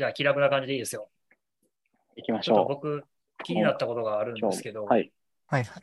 [0.00, 1.10] じゃあ気楽な感じでいいですよ。
[2.16, 3.04] 行きましちょっとょ僕、
[3.44, 4.50] 気になったことがあるんう。
[4.50, 5.12] ですけど、はい。
[5.46, 5.82] はいはい。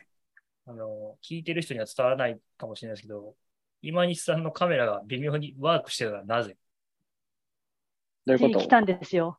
[0.66, 3.36] あの、聞いてる人には伝わらないかもしれないですけど、
[3.84, 6.58] 今西さんのカメラが微妙にワークしてるのはなぜ？
[8.26, 8.60] どういうこと？
[8.60, 9.38] 来たんですよ。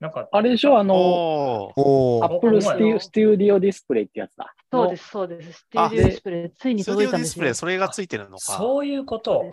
[0.00, 0.78] なんか、あれでしょ？
[0.78, 1.74] あの。
[1.76, 4.54] アップルスティステュディオディスプレイってやつだ。
[4.72, 5.52] そうです、そうです。
[5.52, 7.54] ステあィーディオディスプレイ、ついにスタジオディスプレイ、届いたんですよ。
[7.54, 8.56] それがついてるのか。
[8.56, 9.52] そういうこと。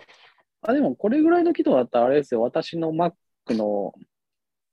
[0.62, 2.40] あ、でもこれぐらいの機能だったらあれですよ。
[2.40, 3.12] 私の Mac
[3.50, 3.92] の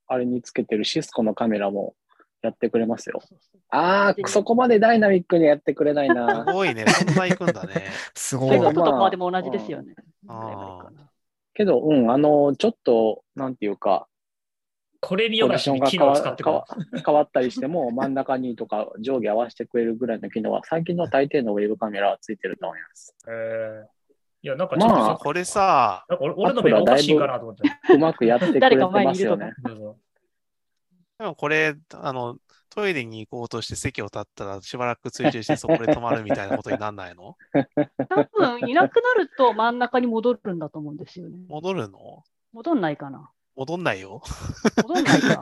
[0.10, 1.94] あれにつけてるシスコのカメラも
[2.41, 3.22] やってくれますよ。
[3.70, 6.44] ああ、そこまでダイナミックにやってくれないすな。
[6.52, 7.85] ごいね、そんな行くんだね。
[8.16, 8.70] すごいけど。
[8.70, 9.94] iPad とかでも同じですよね。
[11.54, 14.08] けど、うん、あの、ちょっと、なんていうか、
[15.02, 16.44] これ見ポよがしに機能を使って。
[17.05, 23.16] 変わったりしても、真ん中にとか上下合わせてくれるぐらいの機能は、最近の大抵のウェブカメラはついてると思います。
[23.27, 23.98] えー
[24.41, 27.63] いや、なんかちょっと、まあこれさ、なんか俺俺の目がおかしいかなと思って。
[27.93, 29.52] うまくやってくれてますよね。
[31.20, 32.38] でもこれ、あの、
[32.70, 37.35] トイレに行こうとして席を立ったらしばらく追従してそこで止まるみたいなことになんないの？
[38.07, 41.37] 多分、いなくなると真ん中に戻るんだと思うんですよね。
[41.49, 42.24] 戻るの？
[42.53, 43.31] 戻んないかな。
[43.57, 44.21] 戻んないよ。
[44.84, 45.41] 戻んないか。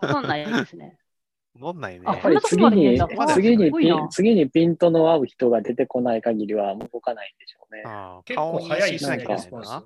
[0.00, 0.96] 戻んないですね。
[1.54, 2.04] 戻んないね。
[2.06, 7.82] やっぱり次に次にピン、次にピントの合う人が出てこない限りは動かないんでしょうね。
[7.86, 9.84] ああ結構早いしなきゃないんか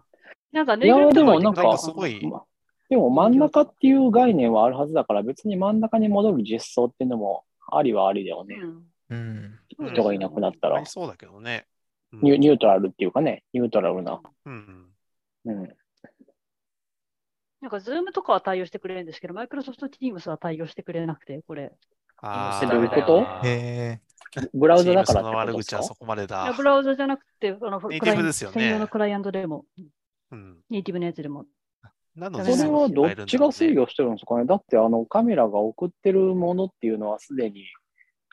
[0.52, 2.44] いや、ぬいでもなんかなんかすごいま
[2.88, 8.56] でも真ん中っていう概念はあるはずだから、別に真ん中に戻る実装っていうのもありはありだよね。
[9.10, 9.58] うん
[9.90, 10.84] 人がいなくなったら。
[10.86, 11.66] そうだけどね。
[12.12, 14.20] ニュートラルっていうかね、ニュートラルな。
[14.46, 14.86] うん。
[15.44, 15.76] うん。
[17.66, 21.72] なんか、ズームとかは対応してくれるんですけど、マイクロソフト Teams は対応してくれなくて、これ。
[22.22, 23.26] あえどういうこと？
[23.44, 24.00] へえ。
[24.54, 25.56] ブラウザだからのってこと？
[25.58, 26.62] ですか悪口はそこまでだブ。
[26.62, 29.64] ラウザじゃなくて、あのネイティブクライアントですよね専用のクライアントでも、
[30.30, 30.56] うん。
[30.70, 31.46] ネイティブのやつでも。
[32.14, 34.44] なのそそれはどっちが制御してるんですかね？
[34.44, 37.64] だってあのカメラが送ってるものっていうのはすでに、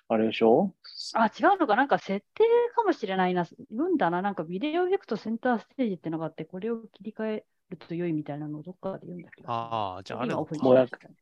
[0.10, 0.72] あれでしょ？
[1.16, 2.44] あ、違うのか、なんか設定
[2.76, 3.42] かもしれないな。
[3.42, 4.22] いるんだな。
[4.22, 9.50] なんかビデオエフェクトセンターステージってのがあって、これを切り替えると良いみたいなのをどっかで言うんだけど。
[9.52, 11.16] ああ、じゃああるのもうやましたね。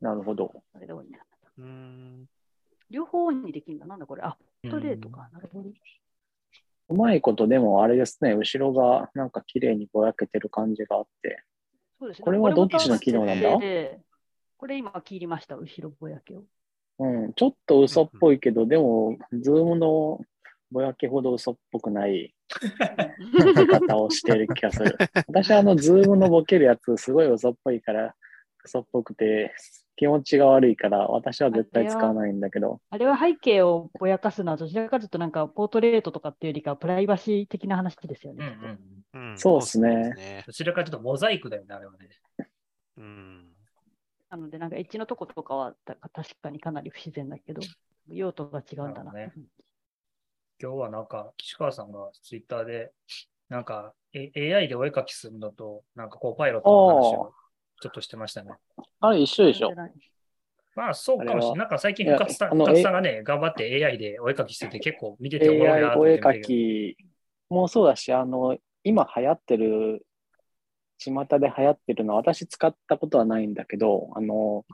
[0.00, 0.52] なるほど。
[0.74, 2.26] あれでオンになったうーん。
[2.90, 3.86] 両方にできるんだ。
[3.86, 4.22] なんだこれ。
[4.22, 4.36] あ、
[4.70, 5.28] ポートレートか。
[5.32, 5.70] なるほど。
[6.88, 11.42] うまいことでもあれですね、後ろがなんか綺麗にぼやけてる感じがあって。
[11.98, 12.24] そうですね。
[12.24, 13.48] これはどっちの機能なんだ
[14.58, 15.56] これ今切りました。
[15.56, 16.44] 後ろぼやけを。
[16.98, 20.20] うん、ちょっと嘘っぽいけど、でも、ズームの
[20.70, 22.34] ぼやけほど嘘っぽくない
[23.54, 24.96] 出方をしてる気がする。
[25.26, 28.14] 私はあの、ズームのボケるやつ、すごい嘘っぽいから、
[28.64, 29.54] 嘘っぽくて、
[29.96, 38.58] 気持ちが悪いから、私は絶対使わないんだけど、あれは背景をぼやかすのはどちらかというとなんかポートレートとかっていうよりかはプライバシー的な話ですようんね。
[39.14, 39.30] うん。
[39.30, 42.08] うんそうっすねどちらかというとモザイクだよね、あれはね。
[42.96, 43.48] うん。
[44.30, 47.60] なのでなんかエッジのとことかはた確かにかなり不自然だけど、
[48.08, 49.12] 用途が違うんだな。
[49.12, 49.46] なるほど
[50.62, 52.92] 今日はなんか、岸川さんがツイッターで、
[53.48, 57.34] なんか、A- AI でお絵描きするのと、なんかこうパイロットの話を
[57.80, 58.52] ちょっとしてましたね。
[59.00, 59.74] あれ一緒でしょ？
[60.74, 61.58] まあそうかもしれない。
[61.58, 66.96] なんか最近深津さん深津さんがね、頑張って AI でお絵描きしてて結構見てておもろいなとお絵描き
[67.48, 70.06] もそうだし、あの、今流行ってる、
[70.98, 74.64] 巷で流行ってるのは、私使ったことはないんだけど、あの、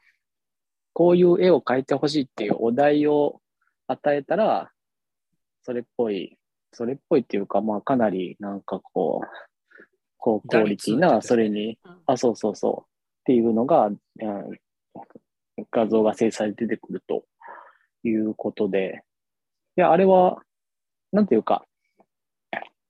[0.93, 3.41] こういう絵を描いてほしいっていうお題を
[3.87, 4.71] 与えたら、
[5.69, 6.39] それっぽい、
[6.73, 9.27] それっぽいっていうか、まあかなりなんかこう、
[10.17, 12.85] 高クオリティな、それにうん、あ、そうそうそう、っ
[13.25, 13.99] ていうのが、うん
[15.71, 17.25] 画像が生成出てくると
[18.03, 19.03] いうことで、
[19.77, 20.41] いや、あれは、
[21.13, 21.67] なんていうか、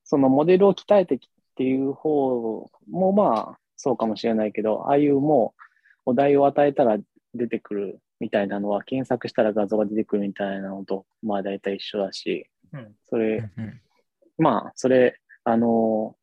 [0.05, 5.55] そのモデルを鍛えてきっていう方もまあ、そうかもしれないけど、ああいうも
[6.07, 6.99] う、お題を与えたら
[7.35, 12.58] 出てくるみたいなのは、検索したら画像が出てくるみたいなのと、まあ大体一緒だし、うん
[13.07, 13.81] それ、うん
[14.39, 16.15] まあ、それ、あの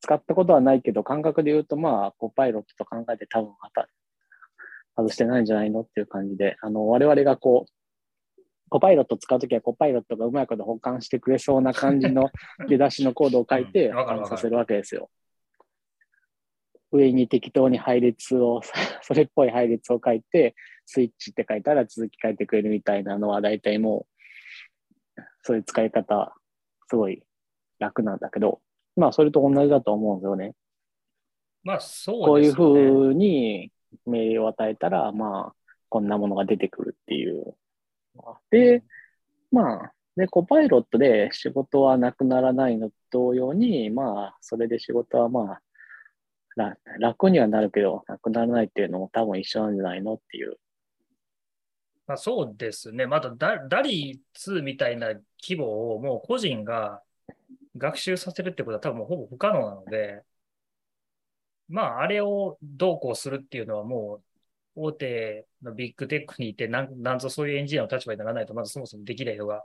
[0.00, 3.88] 使ったことはないけど、感覚で言うと、まあ、コパイロットと考えて多分また
[4.96, 7.72] 外してないんじゃないのっていう感じで、あの、我々がこう、
[8.70, 12.30] コパイロット使うときはコパイロットがうまいこと保管してくれそうな感じの
[12.68, 15.10] 出だしのコードを書いて保管させるわけですよ。
[16.92, 18.62] 上に適当に配列を、
[19.02, 20.54] それっぽい配列を書いて、
[20.86, 24.19] スイッチって書いたら続き書いてくれるみたいなのは大体もう、
[25.42, 26.34] そういう使い方、
[26.88, 27.22] すごい
[27.78, 28.60] 楽なんだけど、
[28.96, 30.54] まあそれと同じだと思うんですよね。
[31.62, 32.54] まあそうこういう。
[32.54, 32.62] ふ
[33.08, 33.72] うに
[34.06, 35.54] 命令を与えたら、まあ、
[35.88, 37.54] こんなものが出てくるっていう。
[38.50, 38.84] で、
[39.50, 45.62] まあ、で、コパイロットで仕事はなくならないのと同様に、まあ、それで仕事はまあ、
[46.56, 50.56] ら楽にはなるけど、なくならないっていうのも多分一緒なんじゃないのっていう。
[52.10, 53.06] まあ、そうですね。
[53.06, 57.04] またダダリー2みたいな規模をもう個人が
[57.76, 60.24] 学習させるってことは多分もうほぼ不可能なので、
[61.68, 64.24] まあ、あれをどうこうするっていうのはも
[64.74, 69.64] う大手のビッグテックにいてなん、ぞそういうエンジニアの立場にならないと、まずそもそもできないのが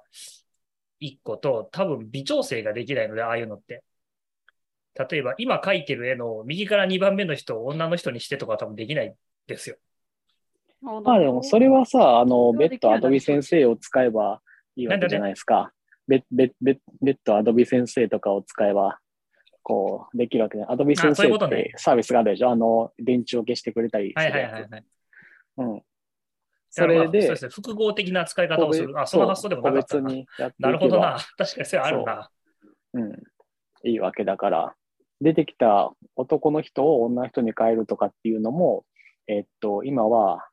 [1.00, 3.84] 一個と、多分微調整ができないので、ああいうのって。
[5.10, 9.16] 例えば、今描いてる絵の右から2番目の人を女の人にしてとか多分できない
[9.48, 9.78] ですよ。
[10.82, 14.42] ままあでも、それはさ、あの、それはできるようにな別途アドビ先生を使えば
[14.76, 15.72] いいわけじゃないですか。
[16.08, 19.00] 別別別別途アドビ先生とかを使えば、
[19.64, 22.52] こう、できるわけで、アドビ先生ってサービスがあるでしょ？
[22.52, 24.52] あの、電池を消してくれたりすはいるやつ。
[24.52, 24.84] はいはいはい。
[25.58, 25.82] うん。
[26.70, 27.50] それで、そうで。
[27.50, 29.00] 複合的な使い方をする。
[29.00, 30.02] あ、その発想でもなかったな。
[30.02, 31.18] 個別にやっなるほどな。
[31.38, 32.30] 確かにそれあるな。
[32.94, 33.14] うん。
[33.86, 34.76] いいわけだから、
[35.22, 38.84] 出てきた男の人を女の人に変えるとかっていうのも、
[39.28, 40.48] えっと、今は、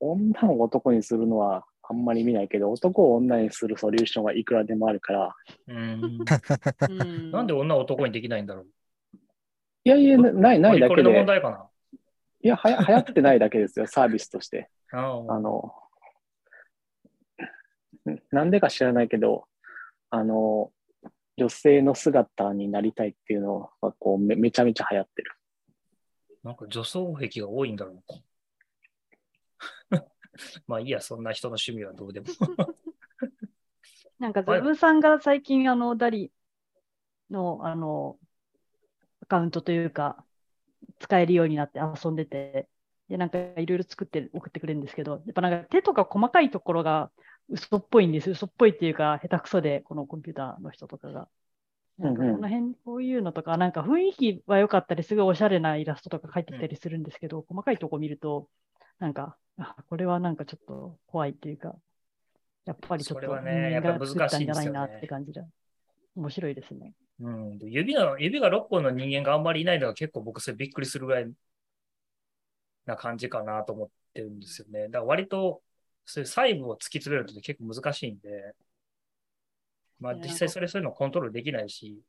[0.00, 5.36] 女を男にするのはあんまり見ないけど、男を女にするソリューションはいくらでもあるから、
[5.68, 5.76] うん。
[6.90, 8.66] うんなんで女を男にできないんだろう？
[9.84, 11.66] いやいや、なない、ないだけこれの問で、題かな？
[12.42, 14.70] いや、はや流行ってないだけですよ、 サービスとして。
[14.92, 15.74] ああの、
[18.30, 19.46] なんでか知らないけど、
[20.10, 20.72] あの、
[21.36, 25.32] 女性の姿になりたいっていうのがこうめめちゃめちゃ流行ってる。
[26.42, 28.02] なんか女装癖が多いんだろう。
[30.66, 32.26] まあいいや、そんな人の趣味はどうでも。
[34.18, 36.32] なんか、ズブさんが最近、あの、ダリ
[37.30, 38.18] の、あの、
[39.22, 40.24] アカウントというか、
[40.98, 42.68] 使えるようになって遊んでて、
[43.08, 47.10] で、なんかいろいろ作って送ってくれるんですけど、やっぱなんか手とか細かいところが
[47.48, 48.30] 嘘っぽいんです。
[48.30, 51.28] 嘘っぽいっていうか、下手くそで、このコンピューターの人とかが。
[51.98, 58.48] なんかこの辺、こういうのとか、なんか雰囲気は良かったり、すごいおしゃれなイラストとか描いてきたりするんですけど、細かいとこ見ると、
[58.98, 61.74] なんか、あ、これはなんかちょっと怖いっていうか、
[62.64, 65.42] やっぱりちょっと人間が作ったんじゃないなって感じで、
[66.16, 66.94] 面白いですね。
[67.20, 71.32] うん、で指が、指が6本の人間があんまりいないのが結構僕それびっくりするぐらい
[72.86, 74.84] な感じかなと思ってるんですよね。
[74.84, 75.62] だから割と
[76.04, 78.54] そういう細部を突き詰めると結構難しいんで、
[80.00, 82.02] まあね実際それそういうのコントロールできないし、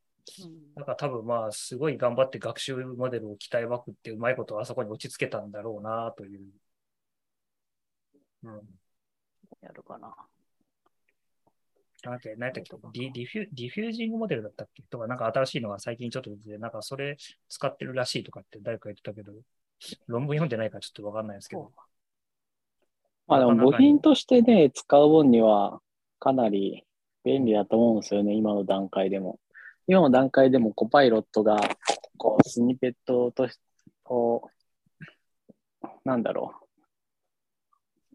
[0.44, 6.42] うんだから多分まあすごい頑張って学習モデルを鍛えまくってうまいことをあそこに落ち着けたんだろうなという。
[8.44, 8.52] うん。
[9.62, 10.16] やるかな。
[12.04, 14.84] なんだっけ、何やったっけディディフュディフュージングモデルだったっけ？
[14.84, 17.18] とか、なんか新しいのが最近ちょっと出て、なんかそれ
[17.50, 19.34] 使ってるらしいとかって誰か言ってたけど、
[20.08, 21.72] 論文読んでないからちょっとわかんないですけど。
[23.28, 25.82] まあでも部品としてね、使う分には
[26.20, 26.86] かなり
[27.26, 29.40] 便利だと思うんですよね、今の段階でも。
[29.88, 31.60] 今の段階でもコパイロットが、
[32.18, 33.58] こう、スニペットとし、
[34.04, 34.50] こ
[35.82, 36.66] う、なんだろう。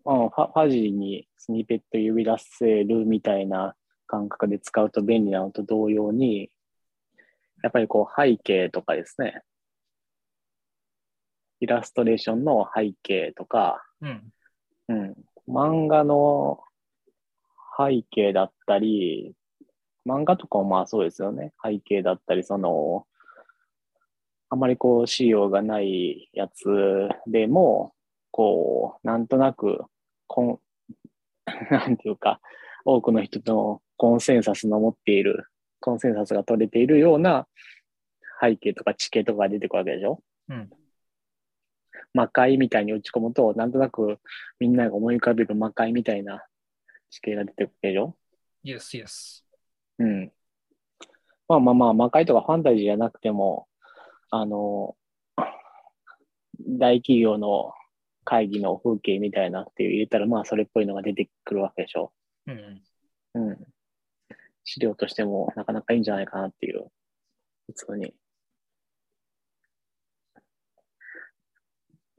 [0.06, 3.74] うん、ファファジーにスニペット呼び出せるみたいな
[4.06, 6.50] 感覚で使うと便利なのと同様に、
[7.62, 9.42] やっぱりこう背景とかですね。
[11.60, 14.32] イラストレーションの背景とか、うん。
[14.88, 15.14] うん。
[15.48, 16.60] 漫画の
[17.78, 19.34] 背景だったり、
[20.06, 21.52] 漫画とかもまあそうですよね。
[21.64, 23.06] 背景だったり、その、
[24.50, 27.94] あまりこう、仕様がないやつでも、
[28.30, 29.84] こう、なんとなく、
[30.34, 30.58] こん、
[31.70, 32.40] なんていうか、
[32.84, 35.46] 多くの人のコンセンサスの持っている、
[35.78, 37.46] コンセンサスが取れているような
[38.40, 40.20] 背景とか地形とかが出てくるわけでしょ？
[40.48, 40.70] うん。
[42.14, 44.18] 魔界みたいに打ち込むと、なんとなく
[44.58, 46.44] みんなが思い浮かべる魔界みたいな
[47.10, 48.16] 地形が出てくるでしょ
[48.64, 49.44] ？Yes, yes.
[50.00, 50.32] うん。
[51.46, 53.68] まあまあまあ、魔界とかファンタジーじゃなくても、
[54.30, 54.96] あの、
[56.58, 57.72] 大企業の
[58.24, 62.12] 会議の風景みたいなっていう入れたら、まあそれっぽいのが出てくるわけでしょ
[62.46, 62.82] うん。
[63.34, 63.58] うん。
[64.64, 66.86] 資料としてもなかなかいいんじゃないかなっていう、
[67.66, 68.14] 普通に。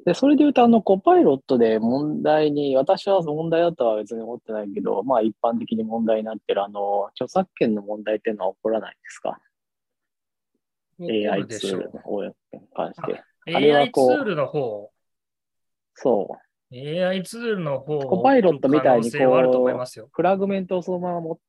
[0.05, 9.39] で、それで言うと、あの、コパイロットで問題に、私は問題だとは別に思ってないけど、まあ一般的に問題になってる、あの、著作権の問題っていうのは起こらないですか
[10.99, 12.31] ?AI ツールの方に
[12.75, 13.13] 関して。
[13.13, 13.55] う。
[13.55, 14.91] あれは AI ツこうールの方、
[15.95, 16.45] そう。
[16.75, 20.09] AI ツールの方、コパイロットみたいにこう可能性はあると思いますよ。
[20.11, 21.39] フラグメントをそのままも、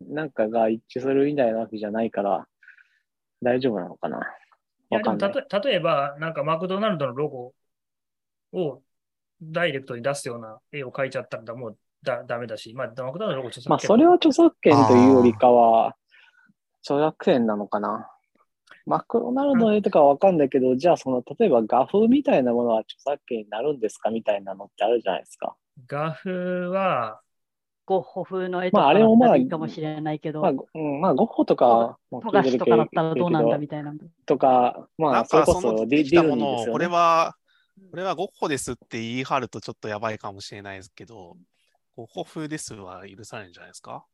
[0.00, 2.46] なんかが一致するみたいなわけじゃないから、
[3.42, 4.20] 大丈夫なのかない
[4.90, 5.02] や。
[5.02, 7.52] でもたと例えば、なんかマクドナルドのロゴ
[8.52, 8.82] を
[9.40, 15.96] ダイレクトに出すような絵を描いちゃったらもうだダメだし、まあ、マクドナルドのロゴ著作権まあ、それは著作権というよりかは、
[16.82, 18.11] 著作権なのかな。
[18.86, 25.56] マクドナルドの絵とかはわかんないけど、じゃあその、例えば画風みたいなものは著作権になるんですかみたいなのってあるじゃないですか。
[25.86, 27.20] 画風は、
[27.84, 33.92] ゴッホ風の絵とまあかあれもまあだったらいいかもしれないけど、まあ、ごうん、まあ、ゴッホとかも富樫とかだったらどうなんだみたいな。
[34.24, 36.94] とか、まあ、なんそれこかそディデ出てきたィズものを、これニーですよね。
[36.94, 37.34] は、
[37.90, 41.36] これはゴッホですって言い張るとちょっとやばいかもしれないですけど、
[41.96, 44.04] ゴッホ風ですは許されるんじゃないですか？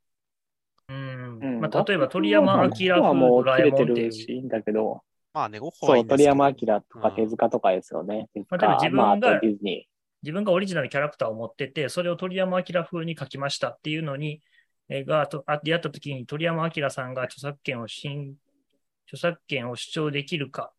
[0.88, 3.84] うんうんまあ、例えば鳥山明はもう切れて。
[3.84, 5.02] るし、いいんだけど、
[5.34, 8.28] まあね、ゴッホはいいそう、鳥山明とかうん手塚とかですよね。
[8.34, 9.40] 手まあでも自塚、まあ、あ分が
[10.22, 14.40] 自分がオリジナルキャラクターを持ってて、それを鳥山明風に書きましたっていうのに、
[14.88, 18.34] えーがとあ出会った時に鳥山明さんが著作権を新
[19.06, 20.72] 著作権を主張できるか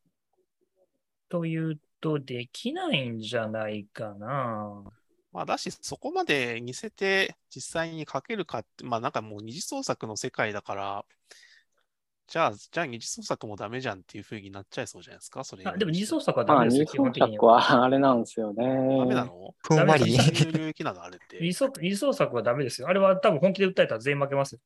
[1.29, 4.83] というと、できないんじゃないかな。
[5.31, 11.05] まあ、だし、そこまで似せて実際に書けるかって、まあなんかもう二次創作の世界だから、
[12.27, 15.65] じゃあ、じゃあ二次創作もダメじゃんっていう風になっちゃいそうじゃないですか、それ。
[15.65, 17.61] あでも二次創作はダメですよ、二次創基本的に作は。
[17.61, 18.65] はあれなんですよね。
[18.65, 19.55] ダメなの？
[19.59, 20.17] ふんわり。
[20.17, 21.03] なの？
[21.03, 21.51] あれって二。
[21.51, 22.87] 次創二次創作はダメですよ。
[22.87, 24.59] あれは多分本気で訴えたら全員負けますよ。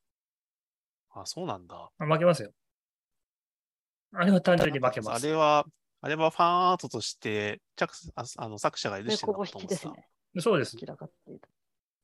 [1.11, 1.89] あ、そうなんだ。
[1.97, 2.51] あ負けますよ。
[4.13, 5.25] あれは単純に負けます。
[5.25, 5.65] あれは、
[6.01, 9.95] あれはファンアートとして、着ああの作者が許してるこぼのかと思ってた。
[10.39, 11.09] そうですっていうと。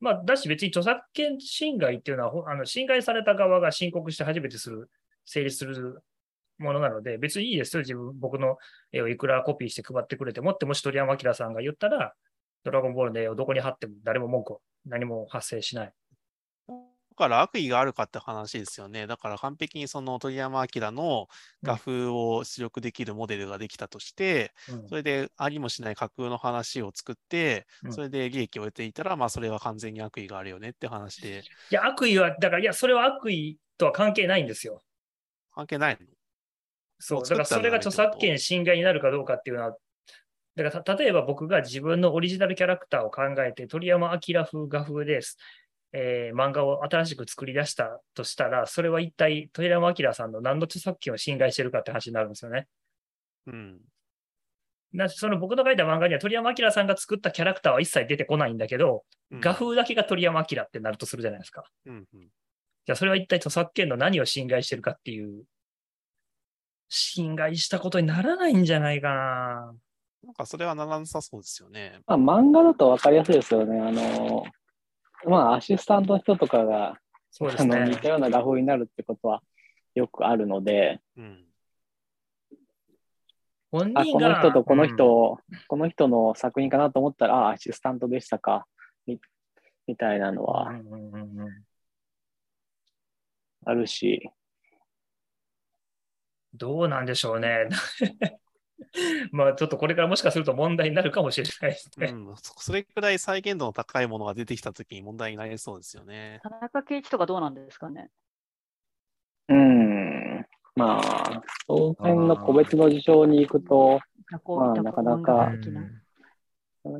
[0.00, 4.90] まあ、だし別に著作権侵害っていうのは、ほあの侵害された側が申告して初めてする、
[5.26, 6.02] 成立する
[6.58, 7.82] ものなので、別にいいですよ。
[7.82, 8.56] 自分、僕の
[8.92, 12.14] 絵をいくらコピーして配ってくれてもって、もし鳥山明さんが言ったら、
[12.64, 15.92] ドラゴンボールの絵をどこに貼っても誰も文句を、何も発生しない。
[17.20, 19.06] だから悪意があるかって話ですよね。
[19.06, 21.28] だから完璧にその鳥山明の
[21.62, 34.82] 画風を出力できるモデルができたとして、うんそれでありもしない架空の話を作って、うんそれで利益を得ていたら、まあそれは完全に悪意があるよねって話で、いや、悪意は、だから、いや、それは悪意とは関係ないんですよ。
[35.54, 36.06] 関係ないの？
[37.00, 37.22] そう。
[37.22, 39.76] だから、それが著作権侵害になるかどうかっていうのは、
[40.56, 45.36] だから、た例えば僕が自分のオリジナルキャラクターを考えて、鳥山明風画風です。
[45.92, 52.68] えー漫画を新しく作り出したとしたら、それは一体鳥山明さんの何の著作権を侵害してるかって話になるんですよね。
[53.46, 53.80] うん。
[54.92, 61.64] なその僕の書いた漫画には鳥山明さんが作ったキャラクターは一切出てこないんだけど、うん画風だけが鳥山明ってなるとするじゃないですか。
[61.86, 62.28] うんうん
[62.86, 65.44] じゃあそれは一体著作権の何を侵害してるかっていう、
[66.88, 69.74] 侵害したことにならないんじゃないかな。
[70.24, 72.00] なんかそれはならなさそうですよね。
[72.06, 73.80] まあ、漫画だと分かりやすいですよね。
[73.80, 74.44] あの、
[75.26, 76.98] まあ、アシスタントの人とかが、
[77.30, 77.96] そうですあの似ね。
[77.96, 79.42] たような画風になるってことは
[79.94, 81.44] よくあるので、うん。
[83.72, 84.20] あ、本人が。
[84.20, 88.66] この人とこのうん人、この人の作品かなと思ったら、あ、アシスタントでしたか、
[89.06, 89.20] み
[89.86, 90.70] みたいなのは
[93.64, 94.30] あるし、
[96.54, 97.68] どうなんでしょうね。
[99.32, 102.08] まあちょっとこれからもしかすると問題になるかもしれないですね。
[102.08, 106.40] うん、そそれくらい再現度の高いものが出てきたときに問題になりそうですよね。
[106.42, 108.10] 田中圭一とかどうなんですかね？
[109.48, 110.46] うん、
[110.76, 114.00] まあ、その辺の個別の事象に行くと、
[114.46, 115.52] まあなかなか
[116.82, 116.90] 田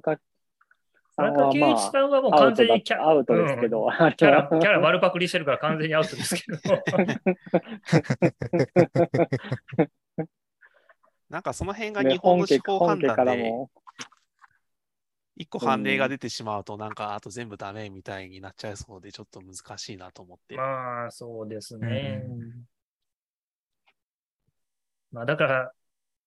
[1.23, 6.59] 中圭一さんはもう完全にキャアウトですけど、あれキャラ、はキャラ丸パクリしてるから完全にアウトですけど。
[11.31, 13.67] なんかその辺がね日本の司法判断で、
[15.37, 20.57] 一個判例が出てしまうと、なんかあと全部ダメみたいになっちゃいそうで、ちょっと難しいなと思って。
[20.57, 22.23] まあ、そうですね。
[22.29, 22.65] うん
[25.13, 25.73] まあ、だから、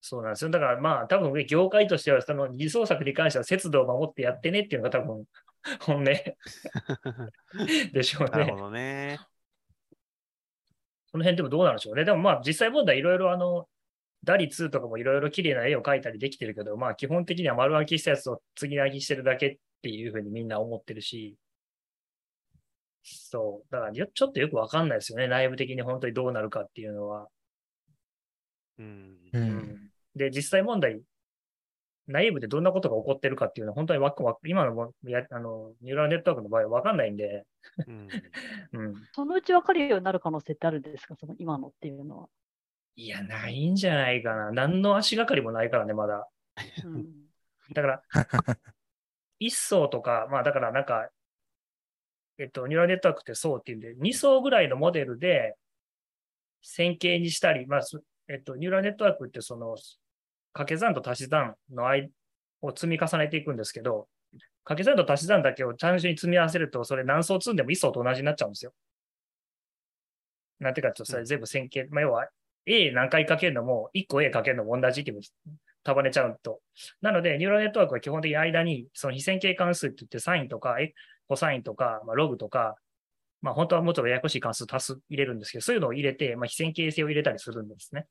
[0.02, 0.52] そうなんですよ。
[0.52, 5.26] だから、まあ、多分ね、業界としては、その偽創作に関しては節度を守ってやってねっていうのが多分、
[5.80, 6.04] 本音
[7.94, 8.58] でしょうねなるほ。
[8.58, 9.20] どね。
[11.08, 12.04] その辺でもどうなんでしょうね。
[12.04, 13.68] でもまあ、実際問題いろいろあの、
[14.24, 21.36] ダリ2とかもいろいろ綺麗な絵を描いたりできてるけど、まあ、基本的には丸暗記したやつを次なぎしてるだけっていうふうにみんな思ってるし、
[23.03, 23.72] そう。
[23.72, 25.27] だからよ、ちょっとよくわかんないですよね。
[25.27, 27.27] 内部的に本当にどうなるかっていうのは。
[28.80, 29.18] うん。
[29.34, 29.38] う。
[29.38, 31.01] うんんで、実際問題、
[32.08, 34.13] 内部でどんなことが起こってるかっていうのは本当にわ
[34.46, 37.46] 今のもやあのニューラルネットワークの場合はわかんないんで、
[37.88, 38.08] うん
[38.74, 38.96] うん。
[39.13, 42.30] そのうち分かるようになる可能性ってあるんですか、その今のっていうのは。
[42.96, 44.52] いや、ないんじゃないかな。
[44.52, 46.28] 何の足がかりもないからね、まだ。
[46.86, 47.06] うん、
[47.74, 48.04] だから、
[49.40, 51.10] 1層とか、まあだからなんか、
[52.38, 55.56] えっと、ニューラルネットワークって層っていうんで、2層ぐらいのモデルで
[56.62, 59.76] 線形にしたり、まあ、すえっと、ニューラルネットワークってその、
[60.54, 62.10] 掛け算と足し算の間
[62.62, 64.08] を積み重ねていくんですけど、
[64.64, 68.74] 掛け算と足し算だけを単純に積み合わせると、それ何層積んでも1層と同じになっちゃうんですよ。
[70.60, 72.30] なんていうか、ちょっとそれ全部線形、まあ、要は
[72.65, 75.13] A 何回かけるのも、1個 A かけるのも同じって
[75.84, 76.62] 束ねちゃうと。
[77.01, 80.77] なので、ニューラルネットワークは基本的に間に、その非線形関数って言って、サインとか、
[81.27, 82.75] コサインとか、まあ、ログとか、
[83.41, 88.08] まあ、本当はもうちょっとややこしい関数足す、入れるんですけど、そういうのを入れて、まあ、非線形性を入れたりするんですね。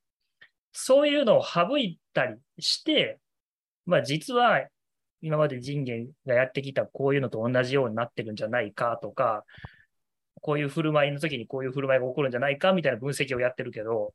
[0.72, 3.18] そういうのを省いたりして、
[3.86, 4.66] まあ、実は、
[5.22, 9.44] 今まで人間がやってきたこういうのと同じようになってるんじゃないかとか、
[10.40, 14.12] こういう振る舞いの時にこういう振る舞いが起こるんじゃないかみたいな分析をやってるけど、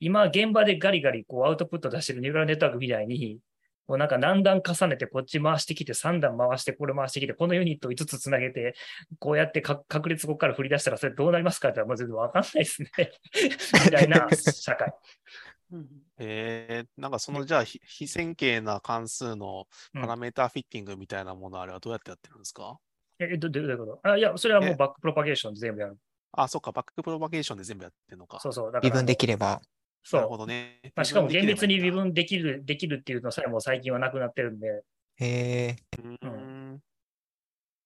[0.00, 3.38] 今現場でガリガリこうアウトプット出してるニューラルネットワークみたいに、
[3.86, 8.74] こうなんか何段重ねてこっち回してきて3段回してこれ回してきてこのユニットを5つつなげて
[9.18, 12.90] こうやってか確率ここから振り出したらそれどうなりますかってもう全然わかんないですね。
[13.86, 14.92] みたいな社会。
[15.72, 15.86] うん
[16.18, 22.78] えー、なんかそのじゃあ非非線形な関数のうんパラメータフィッティングみたいなものあれはどうやってやってるんですか、
[23.18, 24.00] え、どどういうこと？
[24.02, 25.98] あいや、それはもうえバックプロパゲーションで全部やる。
[26.32, 28.38] あ、そっか、バックプロパゲーションで全部やってるのか。
[28.40, 28.66] そうそう。
[28.66, 29.60] だから微分できれば。
[30.02, 30.20] そう。
[30.20, 30.80] なるほどね。
[30.94, 34.84] まあ、しかも厳密に微微分分できる、できるっていうのさえも最近はなくなってるんで、
[35.16, 35.76] へえ。
[35.98, 36.82] うーん。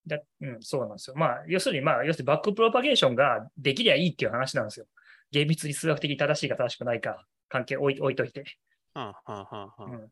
[0.05, 1.15] だうん、そうなんですよ。
[1.15, 4.85] まあ、要するに、まあ、要するにバックプロパゲーションができりゃいいっていう話なんですよ。
[5.31, 8.43] 厳密に数学的に正しいか正しくないか、関係置い置いといて。
[8.95, 9.13] うん、うん、
[9.87, 10.11] うん、うん。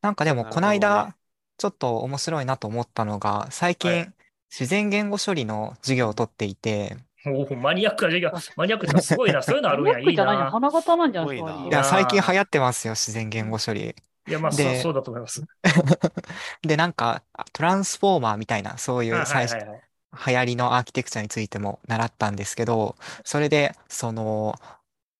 [0.00, 1.16] なんかでも、この間、
[1.56, 4.14] ちょっと面白いなと思ったのが、最は近、
[4.50, 8.32] 自然言語処理の授業を取っていて、おお、マニアックな授業。
[8.56, 9.42] マニアックってすごいな。
[9.42, 9.98] そういうのあるんや。
[9.98, 10.50] いいマニアックじゃないのな。
[10.50, 13.94] 花形なんじゃないや、そういうの最近流行ってますよ、自然言語処理。
[14.26, 15.44] いや、まあ、そうでそうだと思います。
[16.62, 19.82] で、なんか、トランスフォーマーみたいな、そういう最初はいはい。
[20.26, 24.54] 流行りのアーキテクチャについても習ったんですけど、それで、その、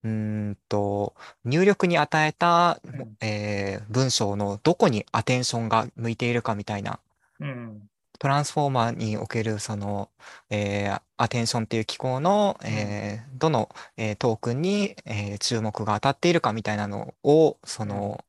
[0.03, 0.11] うー
[0.51, 6.99] んと、入力に与えた、うんえー文章のどこにアテンションが向いているかみたいな、
[7.39, 7.89] うん。
[8.23, 10.11] トランスフォーマーにおけるその、
[10.49, 18.25] えーアテンションっていう機構の、えーどの、えートークンに、えー注目が当たっているかみたいなのを、その、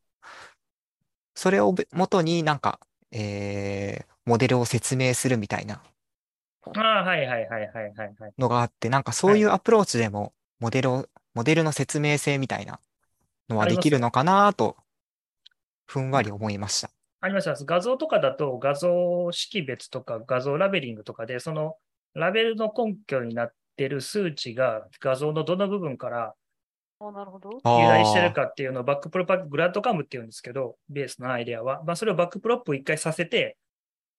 [1.34, 2.80] それをべ元になんか、
[3.12, 5.82] えーモデルを説明するみたいな。
[6.74, 8.34] ああ、はいはいはいはいはいはい。
[8.38, 9.42] のがあって、なんかそうい。
[9.44, 12.80] うアプローチでもモデルを、モデルの説明性みたいな
[13.50, 14.76] のはできるのかなと、
[15.86, 16.90] ふんわり思いました。
[17.24, 17.54] ありました。
[17.64, 21.76] 画像とかだと画像識別とか画像ラベリングとかで、その
[22.14, 26.34] ラベルの根拠になってる数値が画像のどの部分から
[27.00, 27.60] あなるほど。
[27.64, 31.82] あ由来してるーかっていうのをバックプロパ、 Grad-CAM っていうんですけど、ベースのアイデアは。
[31.84, 33.56] まあ、それを backprop を一回させて、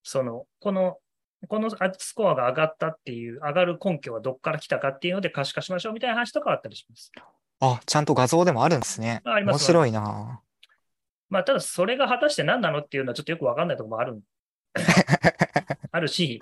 [0.03, 0.97] その、この、
[1.47, 7.11] このスコアが上がったっていう、上がる根拠はどっから来たかっていうので可視化しましょうみたいな話とかあったりします。
[7.59, 9.21] あ、ちゃんと画像でもあるんですね。
[9.23, 10.41] ああります面白いな。
[11.29, 14.21] まあ、ただそれが果たして何なのっていうのはちょっとよくわかんないところもある。
[15.91, 16.39] あるし、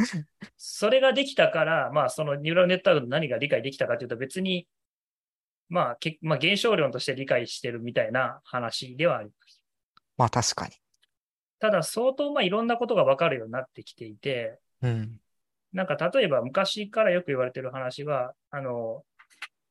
[0.58, 4.68] それができたから、まあ、そのニューラルネットワークの何が理解できたかというと別に、
[5.70, 9.62] まあ、けまあ、現象論として理解してるみたいな話ではあります。
[10.18, 10.74] まあ確かに。
[11.60, 15.20] ただ、相当、まあ、いろんなことがわかるようになってきていて、うん。
[15.72, 19.04] なんか例えば昔からよく言われてる話は、あの、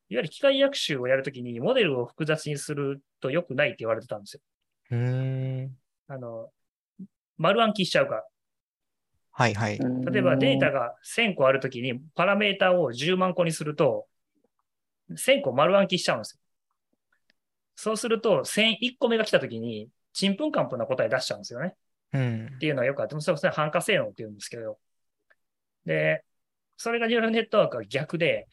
[0.08, 4.40] いわゆる機械学習をやるときにモデルを複雑にすると良くないって言われてたんですよ。
[4.92, 5.76] うーん。
[6.06, 6.50] あの、
[7.38, 8.24] 丸暗記しちゃうから。
[9.32, 9.78] はいはい。
[9.78, 14.06] 例えばデータが1000個あるときにパラメータを10万個にすると、
[15.10, 16.38] 1000個丸暗記しちゃうんですよ。
[17.74, 21.74] そうすると、1001個目が来たときに、ちんぷんかんぷんな答え出しちゃうんですよね。
[22.12, 22.58] うんっ。
[22.58, 24.78] ていうのはよくあって、それは反化性能って言うんですけど。
[25.86, 26.22] で、
[26.76, 28.46] それがニューラルネットワークは逆で、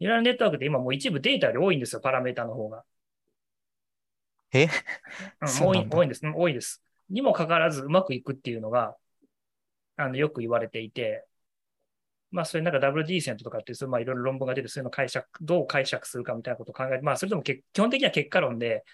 [0.00, 2.82] ニューラルネットワークって今もう一部データより多いんですよ、パラメータの方が。
[4.52, 4.68] え？
[5.42, 6.26] うん、多いそうなんだ多いんです。
[6.26, 6.82] うん多いです。
[7.10, 8.96] にもかかわらずうまくいくっていうのが、
[9.96, 11.24] あの、よく言われていて、
[12.30, 18.84] まあ、それなんか WD セントとかっていう、そういうまあいろいろ論文が出て、そういうのを解釈、どう解釈するかみたいなことを考えて、まあ、それともけ基本的には結果論で、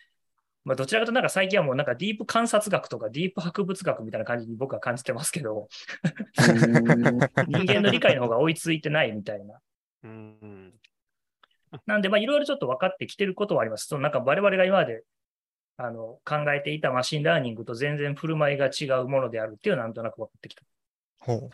[0.64, 5.68] まあ、どちらかというとなんか最近はもうなんかディープ観察学とかディープ博物学みたいな感じに僕は感じてますけど、
[7.48, 9.58] 人間の理解の方が追いついてないみたいな。
[10.04, 10.72] うん。
[11.86, 13.86] なんで、まあ、いろいろちょっと分かってきてることはあります。
[13.86, 15.02] そのなんか我々が今まで
[15.76, 20.62] あの考えていた machine learning と全然振る舞いが違うものであるっていうのはなんとなく分かってきた。
[21.20, 21.50] ほう。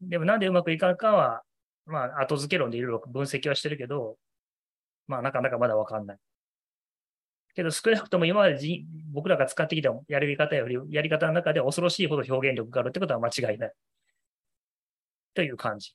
[0.00, 1.42] でもなんでうまくいかんかは、
[1.86, 4.16] まあ、後付け論でいろいろ分析はしてるけど、
[5.06, 6.18] まあ、なかなかまだ分かんない。
[7.54, 13.72] けど少なくとも今までじ僕らが使ってきたやり方より、やり方の中で恐ろしいほど表現力があるってことは間違いない。
[15.34, 15.94] という感じ。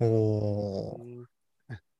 [0.00, 1.24] おー。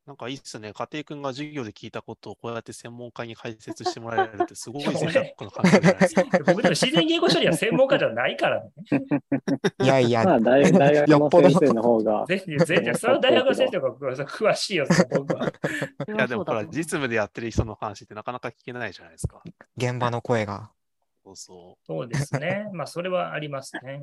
[0.04, 0.72] なんかいいっすね。
[0.72, 6.22] 家庭君が授業で聞いたことをこうやって専門家に解説してもらえるってすごい贅沢な感じじゃないですか。
[6.44, 8.70] 僕でも自然言語処理は専門家じゃないからね。
[9.80, 12.24] いやいや、まあ大大学のよっぽど先生の方が。
[12.26, 13.90] 全然、全然、それは大学の先生が
[14.26, 15.46] 詳しいよ、僕は。
[16.08, 19.40] いや、でもほら、実務でやってる人の話ってなかなか聞けないじゃないですか。
[19.76, 20.72] 現場の声が。
[21.24, 22.68] そうそそうですね。
[22.72, 24.02] まあ、それはありますね。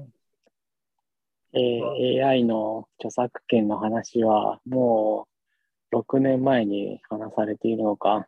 [1.51, 5.28] えー AI の著作権の話は、もう
[5.91, 8.27] 6年前に話されているのか。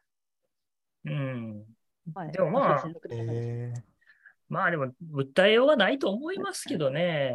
[1.06, 1.66] うん。
[2.16, 3.92] はいでもまあえー
[4.52, 7.34] まあでも、訴えようがないと思いますけどね。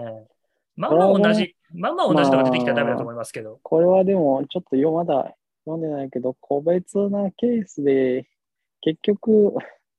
[0.76, 3.58] まあまあ同じ、まあまあ同じのが出てきたらダメだと思いますけど。
[3.62, 5.34] これはでも、ちょっとよまだ
[5.64, 8.28] 読んでないけど、個別なケースで、
[8.82, 9.54] 結局、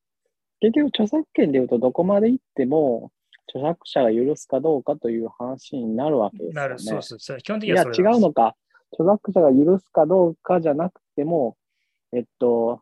[0.61, 3.11] 結局著作権でいうとどこまで行っても、
[3.49, 6.55] 著作者が許すかどうかという話になるわけですよね。
[6.55, 7.37] なる、そうそうそう。
[7.39, 8.55] 基本的いや、にはそれ違うのか。
[8.93, 11.57] 著作者が許すかどうかじゃなくても、
[12.13, 12.81] えっと、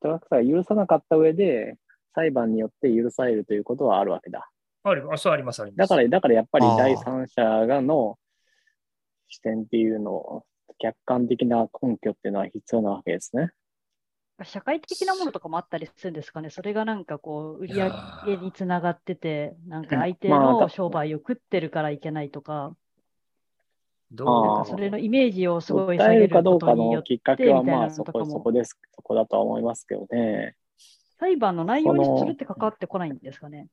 [0.00, 1.76] 著作者が許さなかった上で、
[2.14, 4.50] 裁判によって許されるということはあるわけだ。
[4.84, 5.88] あるあそうあります、あります。
[5.88, 8.18] だから、だからやっぱり第三者がの
[9.28, 10.44] 視点っていうのを、
[10.78, 13.50] 客観的な根拠っていうのは必要なわけですね。
[14.44, 16.50] 社会的なものとかもあったりするんですかね。
[16.50, 17.92] それがなんかこう、売り上
[18.26, 22.74] げにつながってて、なんか相手まあのだ商売を食ってるからいけないとか、
[24.12, 28.78] どあーなんかそれのイメージをすごい下げるかどうかことによって、のきっかけは、まあ、そこ、そこです。
[28.94, 30.54] そこだとは思いますけどね。
[31.18, 33.68] 裁判の内容にそのそれって関わってこないんですかね。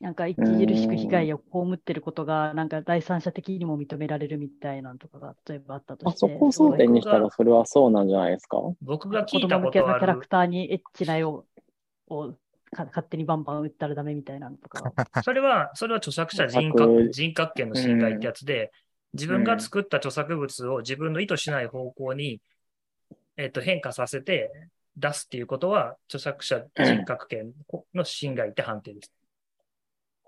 [0.00, 0.44] なんか著
[0.76, 8.58] しく被害を被ってることが、なんか第三者的にも認められるみたいなのとかが、例えばあったとあして、そこを争点にしたら、それはそうなんじゃないですか？
[8.82, 10.00] 僕が聞子いた供向けのことある。
[10.00, 11.46] キャラクターにエッチな絵を
[12.08, 12.34] を
[12.74, 14.82] か勝手にバンバン売ったらダメみたいなのとか。
[15.22, 18.72] それは、それは著作者人格人格権の侵害ってやつで、
[19.14, 22.40] 自分が作った著作物を自分の意図しない方向に、
[23.36, 24.50] えっと、変化させて
[24.96, 27.52] 出すっていうことは、著作者人格権
[27.94, 29.12] の侵害って判定です。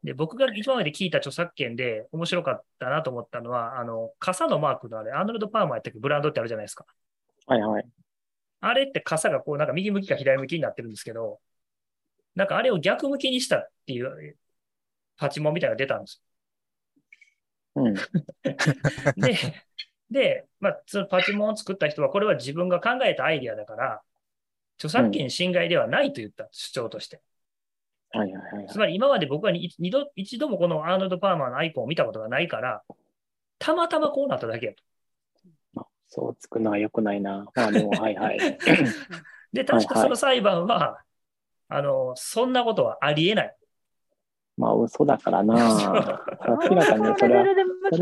[0.03, 6.87] で、僕が今まで聞いた著作権で面白かったなと思ったのは、あの、傘のマークのあれ、アーノルド・パーマーやったっけブランドってあるじゃないですか。
[7.47, 7.87] はいはい。
[8.61, 11.41] あれって傘がこう、なんか右向きか左向きになってるんですけど、
[12.37, 14.37] なんかあれを逆向きにしたっていう
[15.17, 16.23] パチモンみたいなのが出たんです
[17.77, 17.95] うん。
[17.95, 18.01] よ。
[19.17, 19.37] で、
[20.11, 24.03] で、まあ、そのパチモンを作った人は、これは自分が考えたアイディアだから、
[24.79, 27.21] 著作権侵害ではないと言った、主張として。
[28.11, 28.79] はいはいはいはいつ。
[28.79, 32.83] まり今まで僕はに二度、一度もこのアーノルド・パーマーのアイコンを見たことがないから、
[33.59, 34.83] たまたまこうなっただけやと。
[35.77, 37.47] あそうつくのは良くないな。
[37.55, 38.39] まあでも、はいはい。
[39.53, 41.03] で、確かその裁判は、
[41.69, 43.56] あの、そんなことはありえない。
[44.57, 45.55] まあ嘘だからな。
[46.71, 47.37] 明らかにそそれ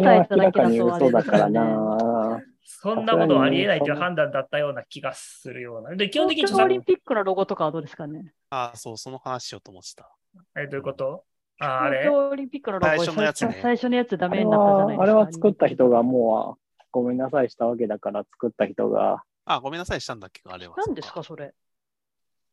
[0.07, 1.51] は、明らかに嘘だから。
[1.51, 2.41] な。
[2.67, 5.97] そんなことはありえないという判断だったような気がするような。
[5.97, 8.33] で、基本的に東京オリンピックのロゴとかはどうですかね？
[8.51, 10.11] ああ、そう、その話しようと思ってた。
[10.57, 11.25] え、どういうこと
[11.61, 12.01] あ、あれ？
[12.03, 15.03] 東京オリンピックのロゴ最初のやつね最最初のやつダメになったじゃは、ないですか。
[15.03, 19.23] あれは作った人がもう、ごめんなさいしたわけだから、作った人が。
[19.47, 20.75] あ、ごめんなさいしたんだっけあれは。
[20.77, 21.53] 何ですか、それ？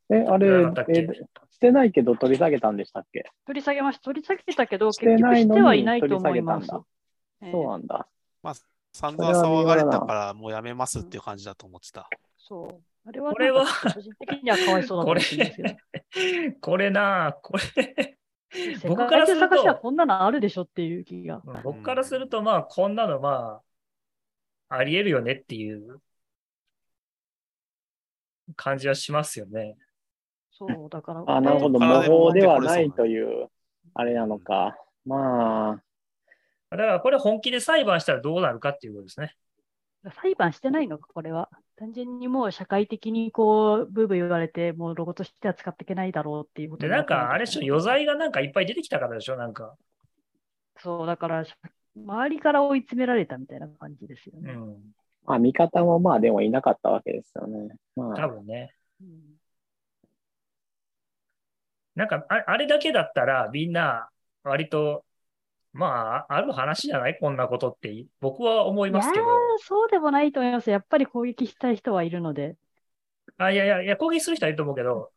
[0.10, 0.48] え、あれ
[0.90, 1.08] え
[1.52, 3.26] してないけど取り下げたんでしたっけ？
[3.46, 4.04] 取り下げました。
[4.04, 6.86] 取り下げたけど、結局してはいないと思いますそ
[7.42, 8.08] うなんだ。
[8.44, 8.54] まあ、
[8.94, 12.10] 散々騒がれたからもうやめますっていう感じだと思ってた。
[12.38, 13.10] そう。
[13.10, 15.22] あれは、これは個人的にはかわいそうだとこれ
[16.60, 18.18] これな、これ、
[18.78, 21.42] 世僕からすると、こんなのあるでしょっていう気が。
[21.64, 23.62] 僕からすると、まあ、こんなの、ま
[24.70, 26.02] あ、あり得るよねっていう
[28.56, 29.78] 感じはしますよね。
[30.68, 31.24] そう、だから。
[31.26, 31.80] あ、なるほど。
[31.80, 33.50] 模これ倣ではないという、
[33.96, 34.78] あれなのか。
[35.06, 35.82] ま
[36.70, 39.36] あ、だから、これ本気で裁判したらどうなるかっていうことですね。
[40.22, 41.50] 裁判してないのか、これは。
[41.78, 49.76] 単純にもう社会的にこう、ブーブー言われて、もうロゴとしては使っていけないだろうっていうことで、になんか、あれでしょ、よ余罪がなんかいっぱい出てきたからでしょ、なんか。
[50.78, 51.46] そう、だから、
[51.96, 54.54] 周りから追い詰められたみたいな感じですよね。
[54.54, 54.94] うん。
[55.26, 57.76] まあ、味方もまあでもいなかったわけですよね。
[57.96, 58.74] ま多あ、分ね。
[59.02, 59.41] うん
[61.96, 64.10] なんかあ、あれだけだったら、みんな、
[64.44, 65.04] 割と、
[65.74, 67.18] まあ、ある話じゃない？
[67.20, 69.26] こんなことって、僕は思いますけど。
[69.60, 70.70] そうでもないと思います。
[70.70, 72.56] やっぱり攻撃したい人はいるので。
[73.38, 75.12] あ、いやいや、いや、攻撃する人はいると思うけど、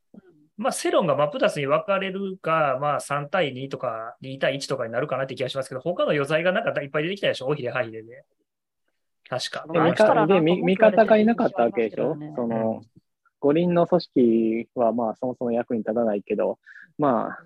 [0.57, 7.47] まあ、世論が真っ二つに分かれるか、まあ、3対2とか、2対1とかになるかなって気がしますけど、他の余罪がなんかいっぱい出てきたでしょ？
[7.47, 8.25] 大ひれはひれで。
[9.29, 9.67] 確か。
[9.69, 9.81] で
[10.41, 12.17] 味方がいなかったわけでしょ？
[12.37, 12.83] その、
[13.45, 16.59] 五輪の組織はまあそもそも役に立たないけど、
[16.99, 17.39] まあ、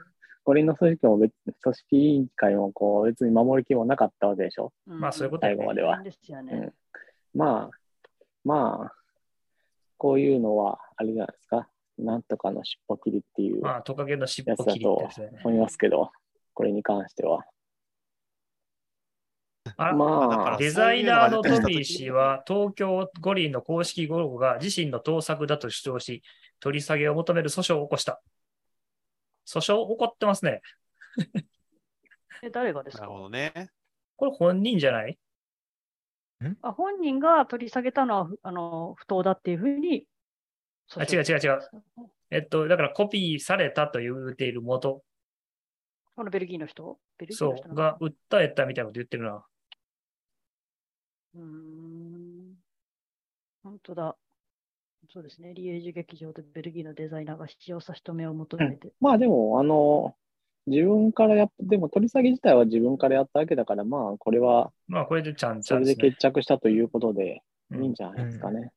[0.44, 6.52] 五輪の組織も別、組織委員会もこう別に守る気もなかったわけでしょうんまあそういうこと最後まではですよね。
[6.54, 6.72] うん
[7.34, 7.76] まあ、
[8.44, 8.92] まあ、
[9.96, 11.68] こういうのは、あれじゃないですか。
[11.98, 15.36] なんとかの尻尾切りっていうまあ、トカゲの尻尾切りやつだと。
[15.44, 16.10] 思いますけど、
[16.54, 17.44] これに関しては。
[19.80, 26.22] あまあ、デザイナーのトビー氏は、東京五輪の公式ロゴが自身の盗作だと主張し、
[26.58, 28.20] 取り下げを求める訴訟を起こした。
[29.46, 30.62] 訴訟起こってますね。
[32.42, 33.70] え、誰がですなるかほどね。
[34.16, 35.16] これ本人じゃない？
[36.62, 40.06] あ本人が取り下げたのはふあの不当だっていうふうに。
[40.96, 41.60] あ違う違う違う。
[42.30, 45.02] えっと、だからコピーされたと言うている元、
[46.16, 46.98] このベルギーの人？
[47.16, 49.44] ベルギーそう、の人なのが訴えたみたいなこと言ってるな。
[51.38, 52.54] うーん。
[53.62, 54.16] 本当だ。
[55.12, 55.54] そうですね。
[55.54, 58.92] リエージュ劇場でベルギーのデザイナーが使用差し止めを求めて。
[59.00, 60.14] まあでも、あの、
[60.66, 66.18] 自分からやっでも取り下げ自体は自分からやったわけだから、まあ、これはまあ、これでちゃんちそれでゃんですね決。
[66.18, 68.70] 着したということでうんいいんじゃないですかね。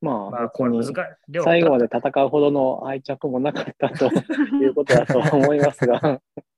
[0.00, 6.20] ままあ、あ、別にこれ難最後まで戦うほどの愛着もなかったということだと思いますが、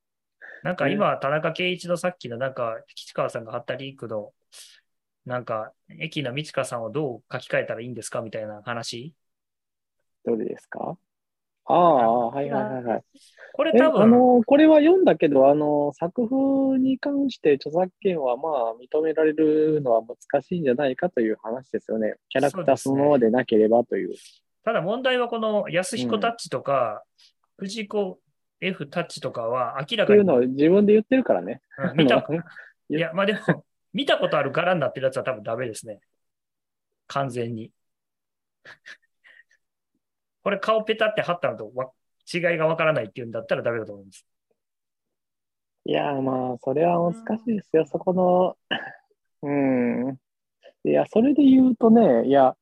[0.62, 4.32] なんか今、田中圭一のさっきのなんか、吉川さんが貼ったリークの、
[5.26, 9.14] なんか、駅の美智香さんをどう書き換えたらいいんですかみたいな話。
[10.24, 10.96] どれですか？
[11.64, 13.02] ああ、はいはいはいはい。
[13.52, 22.14] これ多分、の、これは読んだけど、あの、作風に関して著作権はまあ認められるのは難しいんじゃないかという話ですよね。
[22.30, 24.14] キャラクターそのままでなければという。
[24.64, 27.04] ただ問題はこの安彦タッチとか、
[27.58, 28.18] 藤子
[28.62, 31.60] F タッチとかは明らかにっていうのを自分で言ってるからね。
[31.78, 32.24] うん見た
[32.88, 36.00] いや、まあでも、見たことある柄になってるやつは多分ダメですね。
[37.08, 37.72] 完全に。
[40.42, 41.90] これ顔ペタって貼ったのとわ
[42.32, 44.26] 違いがわからないっていうんだったらダメだと思います。
[45.84, 47.84] いや、まあ、それは難しいですよ。
[47.86, 48.56] そこの、
[49.42, 50.18] うん。
[50.84, 52.56] いや、それで言うとね、いや、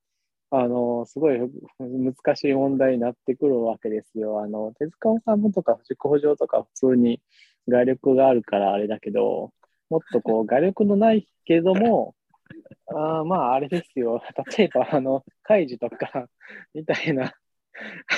[0.50, 1.38] あの、すごい
[1.78, 4.42] 難しい問題になってくるわけですよ。
[4.42, 7.22] あの、手塚治虫とか藤子不二雄とか普通に
[7.68, 9.52] 画力があるからあれだけど、
[9.88, 12.14] もっとこう、画力のないけども、
[12.88, 14.20] あーまあ、あれですよ。
[14.56, 16.28] 例えば、あの、カイジとか、
[16.74, 17.32] みたいな、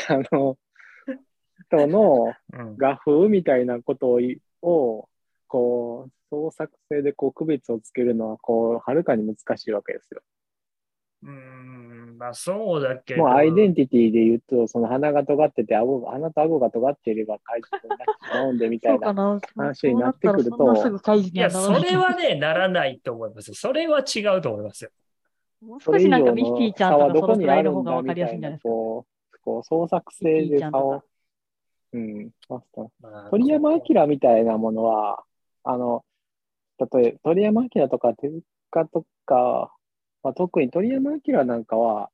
[0.09, 0.57] あの、
[1.69, 2.77] 人の、うん。
[2.77, 4.19] 画風みたいなこと
[4.63, 5.09] を
[5.49, 10.23] こう創作性でこう区別をつけるのはこうはるかに難しいわけですよ。
[11.23, 13.23] うーん、まあそうだけど。
[13.23, 19.07] もうアイデンティティで言うとその鼻が尖ってて顎鼻と顎が尖っていれば怪獣になってしまうんでみたそいうな。
[19.07, 19.41] かな。
[19.57, 20.75] 話になってくると
[21.17, 23.55] いや、それはね、ならないと思いますよ。
[23.55, 24.91] それは違うと思いますよ。
[25.65, 28.69] もう少しなんかミッキーのちゃんとかそのくらいにあるんの方がわかりやすいんじゃないですか。
[28.69, 31.05] こうこう創作性で差をか。
[31.93, 35.23] うんマスターまあ鳥山明みたいなものは、
[35.63, 36.05] あの、
[36.79, 38.31] 例えば鳥山明とか手
[38.71, 39.73] 塚とか、
[40.23, 42.11] まあ、特に鳥山明なんかは、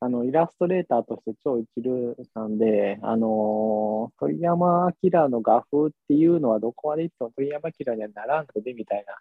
[0.00, 9.14] あの、イラストレーターとして超一流なんで、あのー鳥山明の画風っていうのはどこまでいっても鳥山明にはならんので、みたいな、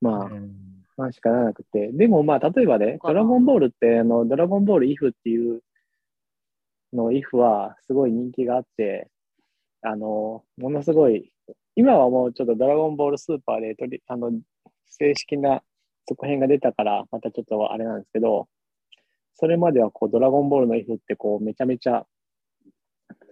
[0.00, 0.52] まあ、うん
[0.96, 1.92] まあしかならなくて。
[1.92, 5.60] でもまあ、例えばね、ドラゴンボールって、あの、ドラゴンボール IF っていう
[6.92, 9.08] の IF はすごい人気があって、
[9.82, 11.30] あの、ものすごい、
[11.74, 14.32] 今はもうちょっとドラゴンボールスーパーで取り、あの、
[14.86, 15.62] 正式な
[16.06, 18.48] 続編が出たから、またちょっとあれなんですけど、
[19.34, 22.06] それまではこう、ドラゴンボールの IF ってこう、めちゃめちゃ、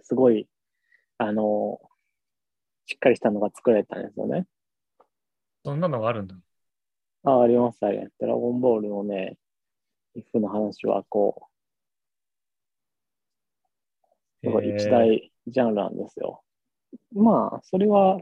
[0.03, 0.47] すごい、
[1.17, 1.79] あの、
[2.85, 4.45] しっかりしたのが作られたんですよね。
[5.63, 6.35] そんなのがあるんだ。
[7.23, 8.07] あ、あります、あれ。
[8.19, 9.37] ドラゴンボールのね、
[10.15, 11.55] IF の話はこう、
[14.43, 16.43] 一大ジャンルなんですよ。
[17.13, 18.19] まあ、それは、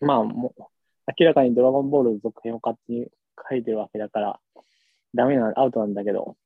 [0.00, 0.62] まあ、もう、
[1.18, 3.08] 明らかにドラゴンボールの続編を勝手に
[3.48, 4.40] 書いてるわけだから、
[5.14, 6.36] ダメな、アウトなんだけど、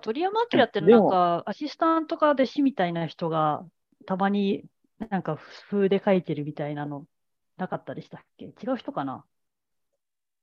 [0.00, 3.64] 鳥山明ってなんかアシスタントか弟子みたいな人が
[4.04, 4.64] たまに
[5.10, 5.38] なんか
[5.70, 7.06] 風で書いてるみたいなの
[7.56, 8.46] なかったでしたっけ？
[8.46, 9.24] 違う人かな？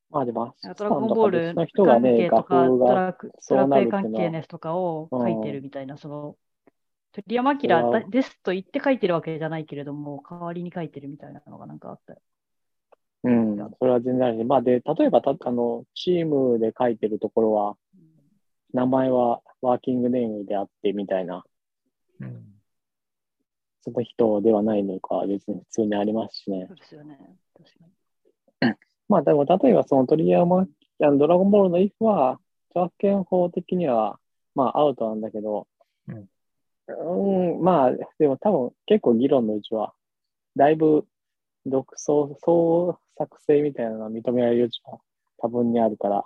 [0.09, 3.33] まあでも、ドラゴンボールの人が関係とか、ドラク
[3.79, 6.37] エ関係のやつとかを書いてるみたいな、その、
[7.13, 12.19] 鳥山明だですと言って書いてるわけじゃないけれども、代わりに書いてるみたいなのがなんかあったよ。
[13.25, 17.77] うん、それは全然あるし、まあで、例えばた、あの、チームで書いてるところは、
[18.73, 21.43] 名前はワーキングネームであってみたいな、
[22.19, 22.49] うん
[23.85, 26.73] その人ではないのか、別に普通にありますしねそ。
[26.73, 27.19] うですよね。
[27.53, 27.69] 確
[28.71, 28.77] か
[29.09, 30.65] まあでも、例えばその鳥山、あ
[31.05, 34.19] のドラゴンボールの IF は、著作権法的には、
[34.55, 35.72] まあアウトなんだけど、うん
[36.87, 39.93] うん、まあ、でも多分結構議論のうちは、
[40.55, 41.05] だいぶ
[41.65, 44.99] 独創、創作成みたいなのは認められる余地は
[45.37, 46.23] 多分にあるから、み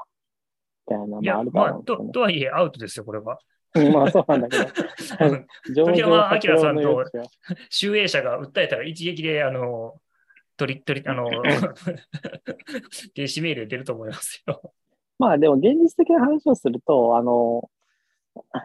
[0.88, 1.98] たいなのもあるとまあ、と。
[2.13, 3.39] とはいえ、アウトですよ、これは。
[3.76, 4.65] う んまあそうなんだけど、
[5.74, 7.04] 上鳥山明さんと
[7.70, 9.96] 集英社が訴えたら一撃で、あの、
[10.56, 11.30] 取り、取り、あの、
[13.13, 14.74] 停止命令出ると思いますよ。
[15.20, 17.70] まあでも現実的な話をすると、あの、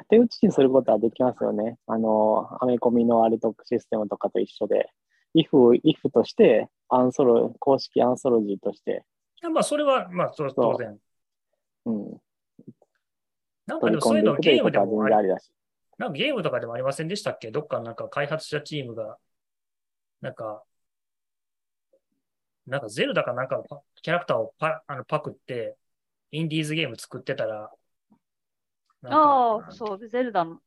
[0.08, 1.78] 手打ちにすることはできますよね。
[1.86, 4.90] あの、アメコミのアルトックシステムとかと一緒で、
[5.34, 5.48] if,
[5.82, 9.04] if として、アンソロ、公式アンソロジーとして、
[9.42, 10.98] いやまあ、それは、まあ、それは当然。
[11.86, 12.20] うん、
[13.66, 15.52] なんかでもそういうのゲームでもあり、だし。
[15.98, 17.50] なんかゲームとかでもありませんでしたっけ？
[17.50, 19.18] どっかなんか開発者チームが、
[20.20, 20.62] なんか、
[22.66, 23.62] なんかゼルダかなんか
[24.02, 25.76] キャラクターをパあのパクって、
[26.30, 27.70] インディーズゲーム作ってたら、
[29.04, 30.58] ああ、そう、ゼルダの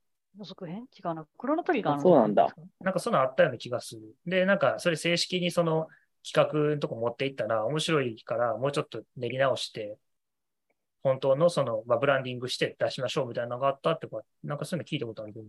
[0.41, 0.87] 続編？
[0.97, 1.25] 違うな。
[1.37, 2.53] クロノトリガーのあそうなんだ。
[2.81, 4.15] なんかそんなのあったような気がする。
[4.25, 5.87] で、なんかそれ正式にその
[6.29, 9.97] 企画のとこ持っていったら面白いからもうちょっと練り直して、
[11.03, 15.45] 本当のその、まあ、ブランディングして出しましょうみたいなのがあったってこうなんかそういうの聞いたことあるけど。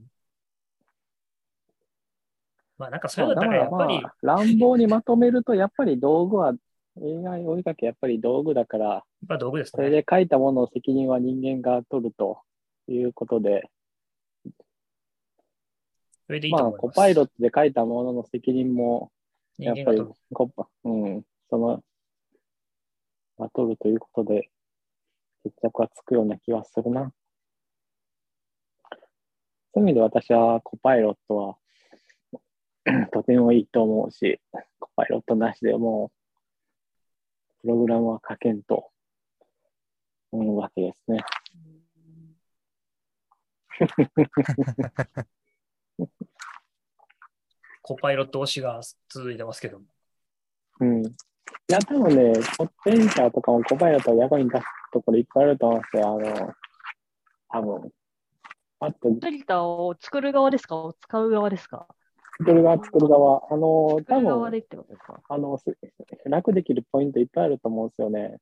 [2.79, 6.53] まあなんかそれだったらやっぱり、まあ、乱暴にまとめると、やっぱり道具は、
[6.99, 10.03] AI 追いかけやっぱり道具だから、やっぱ道具ですそれね。
[10.03, 12.41] で書いたものの責任は人間が取ると
[12.93, 13.69] いうことで、
[16.27, 16.73] それでいいとまあ。
[16.73, 19.13] コパイロットで書いたものの責任も、
[19.59, 20.03] やっぱり。
[20.33, 21.83] コパ、うん、その、
[23.39, 24.51] が取るということで、
[25.45, 27.13] 決着はつくような気はするな。
[29.73, 31.57] そういう意味で私はコパイロットは
[33.13, 34.41] とてもいいと思うし、
[34.81, 36.11] コパイロットなしでも
[37.59, 38.91] う、プログラムは書けんと
[40.33, 41.19] 思うわけですね。
[47.83, 49.85] コパイロット推しが続いてますけども。
[50.81, 51.07] うん。
[51.07, 51.09] い
[51.69, 54.63] や、多分ね、ポッテンシャーとかもコパイロットを役に立つ
[54.93, 56.55] ところいっぱいあると思うんですよ。
[57.49, 57.93] あの、多分。
[58.81, 60.93] あと、デリタを作る側ですか？
[61.01, 61.87] 使う側ですか？
[62.39, 63.43] 作る側、作る側。
[63.51, 64.63] あの、多分、
[65.29, 65.65] あの、す
[66.27, 68.37] 楽できるポイントいっぱいあると思うんですよね。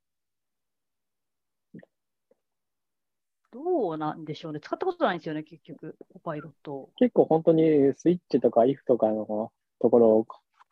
[3.55, 4.59] どうなんでしょうね。
[4.59, 6.91] 使ったことないんですよね、結局、コパイロット。
[6.97, 10.27] 結構本当にスイッチとか if とかのところ、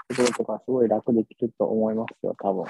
[0.09, 2.65] ところとかすごい楽できると思いますよ、多分。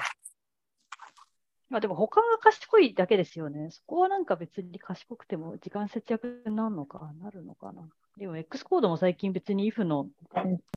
[1.69, 3.71] まあでも他が賢いだけですよね。
[3.71, 7.89] そこはなんか別に賢くても時間節約になるのかなるのかな。
[8.15, 10.07] でも X コードも最近別に if の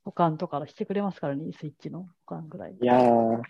[0.02, 2.72] 保管とかしてくれますからね、スイッチの保管ぐらい。
[2.72, 3.42] いやー、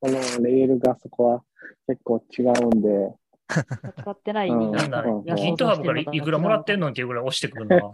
[0.00, 0.10] この
[0.44, 1.44] レールがそこは
[1.86, 3.14] 結構違うんで、
[3.48, 7.80] 使ってないうんなんだ、うんヒントハブからいいくらもらってんのっていうぐらい押してくるな。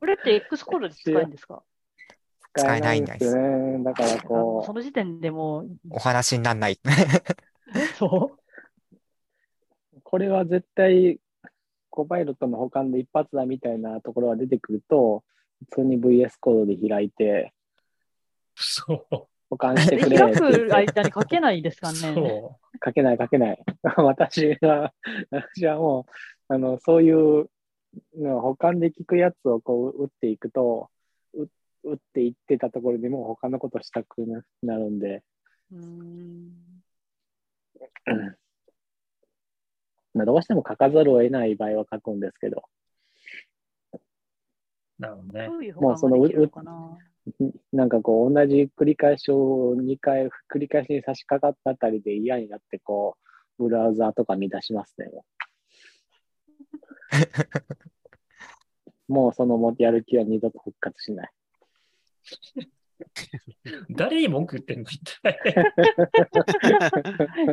[0.00, 1.62] これって X コードで使えるんですか？
[2.56, 3.32] 使えないんです。
[3.84, 6.78] だからこ その時点でもう、お話にならない。
[7.98, 8.36] そ
[8.92, 8.96] う？
[9.96, 11.20] う、これは絶対、
[11.90, 15.22] コパイロットの保管で一発だみたいなところが出てくると、
[15.70, 17.52] 普通に VS コードで開いて、
[18.54, 19.26] そう。
[19.56, 21.98] 保管してくれ開く間に書けないですかね。
[21.98, 23.64] そ書けない書けない。
[23.96, 24.92] 私は、
[25.30, 26.06] 私はも
[26.48, 27.48] う、あの、そういう
[28.14, 30.90] の保管で聞くやつをこう打っていくと、
[31.32, 31.48] う
[31.84, 35.22] 打っていってたところでもう他のことしたくななるんで、
[35.72, 36.52] うーん。
[40.12, 42.64] まあどうしても書かざるを得ない場合は書くんですけど、
[43.94, 43.98] う。
[44.98, 45.48] なるほどね。
[45.74, 46.98] もうその保管ができるのかな。
[47.72, 53.16] なんかこう同じ繰り返しを2回繰り返しに差し掛かったあたりで嫌になってこ
[53.58, 55.10] う、ブラウザーとか見出しますね。
[59.08, 61.30] もうそのもやる気は二度と復活しない。
[63.90, 65.38] 誰に文句言ってんの一体。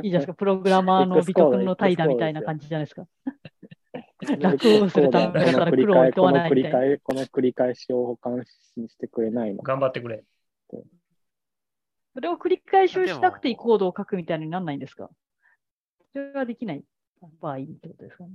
[0.04, 3.08] いいじゃないですか、プログラマーの美徳の怠惰みたいな感じじゃないですか。
[4.40, 9.72] 楽をするためだから苦労を厭わないみたいなこの繰り返この繰り返しを保管してくれないのか。
[9.74, 10.24] 頑張ってくれ。
[12.16, 15.10] それを繰り返しをしなくていいコードを書くみたいにならないんですか？
[16.14, 16.84] それはできない
[17.40, 18.30] 場合ってことですかね。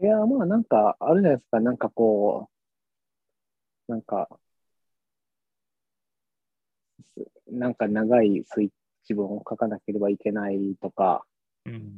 [0.00, 1.60] いや、まあなんか、あるじゃないですか。
[1.60, 2.48] なんかこ
[3.88, 4.28] う、なんか、
[7.14, 8.70] すなんか長いスイッ
[9.04, 11.24] チ文を書かなければいけないとか、
[11.64, 11.96] うん。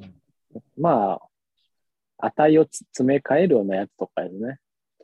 [0.76, 1.20] ま
[2.18, 4.58] あ、値をつ詰め替えるようなやつとかですね。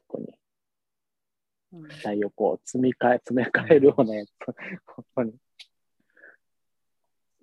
[0.09, 0.29] 特に。
[0.29, 4.31] うん値をこう、積み替え、 詰め替えるようなやつ。
[4.87, 5.33] 本当に。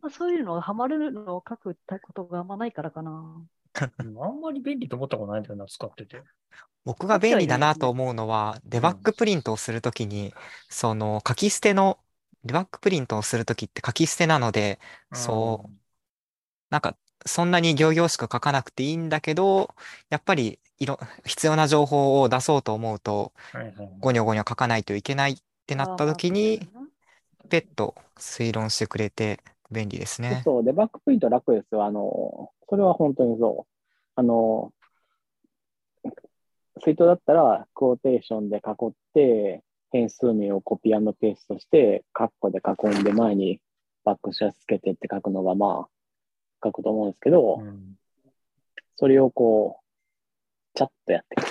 [0.01, 3.11] まあ、そういうのがハマるのを書くことがあんまないからかな。
[3.11, 6.21] うんあんまり便利と思ったことないんだよな、使ってて。
[6.85, 10.33] 僕が便利だなと思うのは、デバッグプリントをするときに、
[10.69, 11.99] その書き捨ての
[12.43, 14.79] デバッグプリントをするときって書き捨てなので、
[15.13, 15.71] そう、
[16.69, 19.73] なんか、そんなに行々しく書かなくていいんだけど、
[20.09, 23.61] やっぱりいろ必要な情報を出そうと思うと、うん。
[23.61, 23.89] はいはい。
[23.99, 26.67] ゴニョゴニョ書かないといけないってなったときに、
[27.49, 29.39] ペット推論してくれて
[29.71, 30.41] 便利ですね。
[30.43, 31.85] そう、デバッグプリント楽ですよ。
[31.85, 33.71] あの、それは本当にそう。
[34.15, 34.73] あの、
[36.81, 38.59] ツイートだったら、クォーテーションで囲
[38.89, 43.61] って、変数名をコピーペーストして、カッコで囲んで前に
[44.03, 45.92] バックシャツつけてって書くのが、まあ、
[46.63, 47.95] 書くと思うんですけど、うん
[48.95, 49.83] それをこう、
[50.77, 51.47] チャッとやってくる。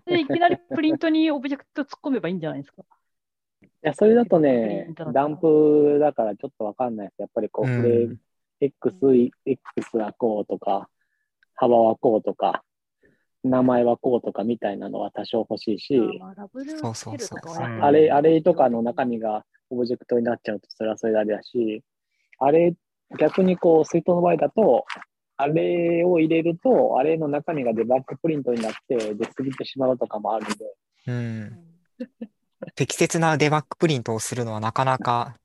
[0.06, 2.82] で、いきなりプリントにオブジェクト突っ込めばいいんじゃないですか？
[3.62, 7.18] いや、それだとねダンプだからちょっとわかんないです。
[7.20, 8.16] やっぱりこう、うんフレー
[8.60, 8.96] X、
[9.44, 10.88] X はこうとか、
[11.54, 12.64] 幅はこうとか、
[13.44, 16.34] 名前はこうとかみたいなのは多少欲しいし、ま
[17.82, 21.84] あれ、あれとかの中身がオブジェクトになっちゃうと、それはそれであれだし、
[22.38, 22.74] あれ、
[23.18, 24.84] 逆にこう、 Swift の場合だと、
[25.36, 30.74] あれを入れると、あれの中身が debug print になって出過ぎてしまうとかもあるんで、
[31.06, 31.58] うん。
[32.74, 35.36] 適切な debug print をするのはなかなか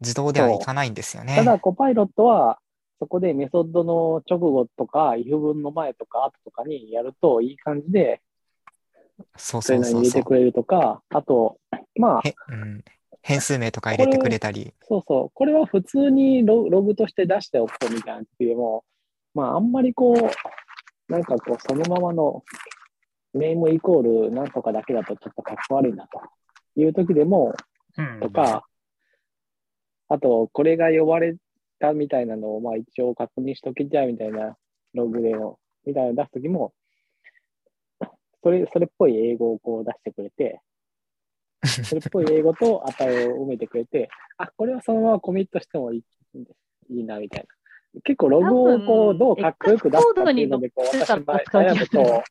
[0.00, 1.36] 自動ではいかないんですよね。
[1.36, 2.58] ただ、コパイロットは、
[2.98, 8.22] そこでメソッドの直後とか、if 文の前とか後とかにやるといい感じで、
[9.36, 10.00] そうそれそうそうそう。
[10.00, 11.58] なりに入れてくれるとか、あと、
[11.96, 12.84] まあ、へうん、
[13.26, 14.72] 変数名とか入れてくれたり。
[14.82, 18.84] そうそう、これは普通にロログとして出しておくとみたいな時でも、
[19.34, 22.44] まあ、あんまりこう、なんかこう、そのままの
[23.34, 26.20] ネームイコールなんとかだけだとちょっとかっこ悪いなと
[26.80, 27.52] いう時でも、
[27.98, 28.64] うんとか、
[30.08, 31.34] あと、これが呼ばれ
[31.80, 34.56] たみたいなのを、まあ一応確認しときたいみたいな
[34.94, 36.72] ログでの、みたいなの出すときも、
[38.44, 40.60] それ、それっぽい英語をこう出してくれて、
[41.66, 46.02] それっぽい英語と値を埋めてくれて、あ、これはそのままコミットしてもいい
[46.90, 47.46] いいな、みたい
[47.94, 48.00] な。
[48.02, 51.18] 結構ログをこう、どうかっこよく出すかっていうので、こう、私
[51.78, 52.22] ると、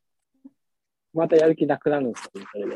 [1.14, 2.76] またやる気なくなるんですよね、それで。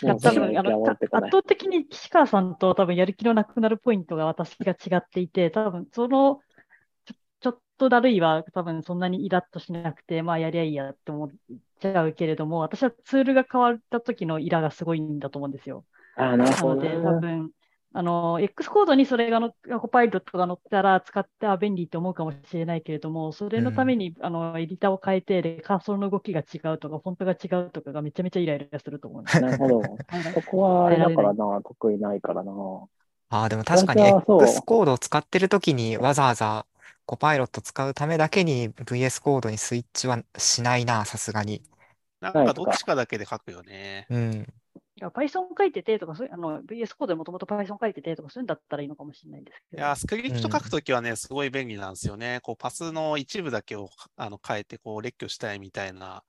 [0.00, 1.06] 多分あのた圧。
[1.30, 6.40] 倒的に岸川さんと多分やる気のなくなるポイントが私が違っていて、多分その
[7.82, 11.30] とだるいは多分そんなにイラッとしなくて、まあやりゃいいやって思っ
[11.80, 15.84] ちゃうけれども、私はツールが変わった時のイラがすごいんだと思うんですよ。
[16.14, 17.02] ああ、なるなので、ほどね。
[17.02, 17.50] 多分、
[17.94, 29.40] あの、X コードにそれがの、コパイロットが載ったら使っては便利と思うかもしれないけれども、それのために、あの、エディターを変えて、で、カーソルの動きが違うとか、フォントが違うとかがめちゃめちゃイライラすると思うんです。
[29.40, 29.80] なるほど。
[29.80, 32.52] はいそこはあれだからな、得意ないからな。
[33.30, 36.66] ああ、でも確かに X コードを使ってるときにわざわざ
[37.06, 41.62] コパイロット使うためだけに VS コードにスイッチはしないな、さすがに。
[42.20, 42.64] なんないとかか？
[42.64, 44.06] どっちかだけで書くよね。
[44.08, 44.46] うん。
[44.94, 49.82] いや Python 書いててとか、そういうあの VS コードでもともと Python 書いててとか、そういうんだったらいいのかもしれないですけど。
[49.82, 52.40] いや、スクリプト書くときはね、すごい便利なんですよね。
[52.42, 56.22] こう、パスの一部だけをあの変えて、こう、列挙したいみたいな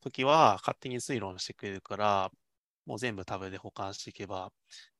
[0.00, 2.30] ときは、勝手に推論してくれるから、
[2.84, 4.50] もう全部タブで保管していけば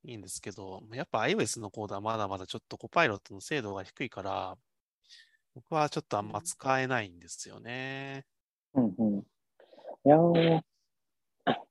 [0.04, 4.56] いいんですけど、やっぱ iOS のコードはまだまだちょっとコパイロットの精度が低いから、
[5.58, 8.24] 僕はちょっとあんま使えないんですよね。
[8.74, 9.18] うんうん。
[9.18, 9.22] い
[10.04, 10.60] やー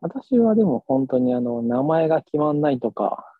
[0.01, 3.33] 私はでも本当にあの、名前が決まんないとか、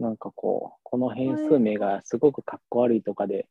[0.00, 3.46] なんかこう、この変数名がすごくかっこ悪いとかで、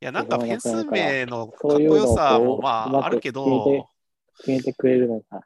[0.00, 3.90] いや、なんか変数名のかっこよさもまああるけど、
[4.38, 5.42] 決めてくれるのが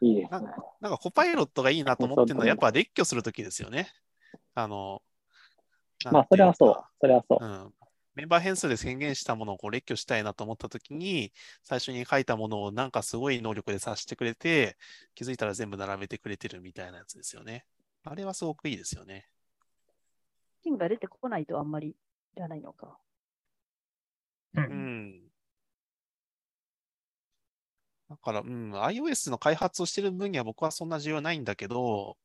[0.00, 0.50] いいですね。
[0.80, 3.92] なんかコパイロットがいいなと思ってるのは、やっぱ列挙するときですよね。
[4.54, 5.02] あの、
[6.12, 6.84] まあ、それはそう。
[7.00, 7.44] それはそう。
[7.44, 7.72] うん。
[8.14, 11.32] メンバー変数で宣言したものをこう列挙したいなと思ったときに、
[11.62, 14.76] 最初に書いたものをなんかすごい能力で察してくれて、
[15.14, 17.66] 気づいたら全部並べてくれてるみたいなやつですよね。
[18.04, 19.28] あれはすごくいいですよね。
[20.62, 21.88] ピンが出てこないとあんまり
[22.36, 22.98] いらないのか。
[24.54, 24.60] う。
[24.60, 25.34] うんん。
[28.08, 32.16] だから、うん、iOS の開発をしてる分には僕はそんな重要ないんだけど、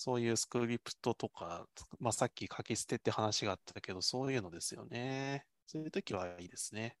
[0.00, 1.66] そういうスクリプトとか、
[1.98, 5.44] まあ、さっき書き捨てって話があったけど、そういうのですよね。
[5.66, 6.96] そういう時はいいですね。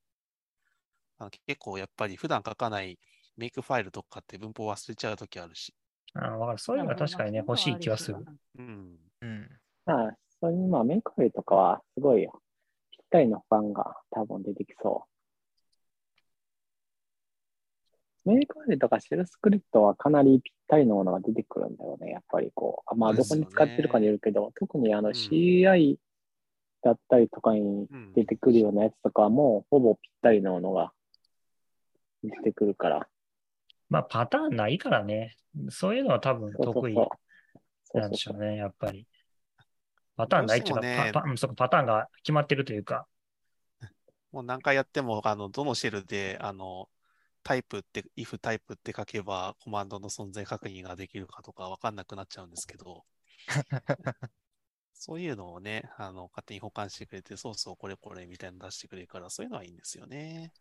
[1.18, 2.98] あの結構やっぱり普段書かない
[3.36, 5.72] メイクファイルとかって文法忘れちゃう時あるし。
[6.14, 8.16] あわかるそういうのは確かにね、欲しい気はする。。
[8.58, 8.98] うん。
[9.20, 9.48] うん。
[9.86, 12.42] まあ、それにまあ、メイクファイルとかはすごいよ。
[12.90, 15.17] ぴったりのファンが多分出てきそう。
[18.28, 22.10] メイクファイルとかシェルスクリプトはかなりぴったりのものが出てくるんだよね。
[22.10, 25.96] やっぱりこう、あまあ、どこに使ってるかによるけど、特にあのうん CI
[26.82, 27.60] だったりとかに
[27.90, 30.92] うん出てくるようなやつとかはもうほぼぴったりのものが
[32.22, 33.08] 出てくるから。
[33.88, 35.36] まあ、パターンないからね。
[35.70, 36.94] そういうのは多分得意
[37.94, 39.06] なんでしょうね、やっぱり。
[40.16, 43.06] パターンないっていうか、ねパパうんそうかパターンが決まってるというか。
[44.32, 46.90] もう何回やっても、あの、どのシェルで、あの、
[47.48, 53.06] タイプって、if タイプって書けば、コマンドの存在確認ができるかとかわかんなくなっちゃうんですけど、
[54.92, 60.52] そういうのをね、あの、勝手に保管してくれて、そうそう、これこれみたいなの出してくれるから、そういうのはいいんですよね。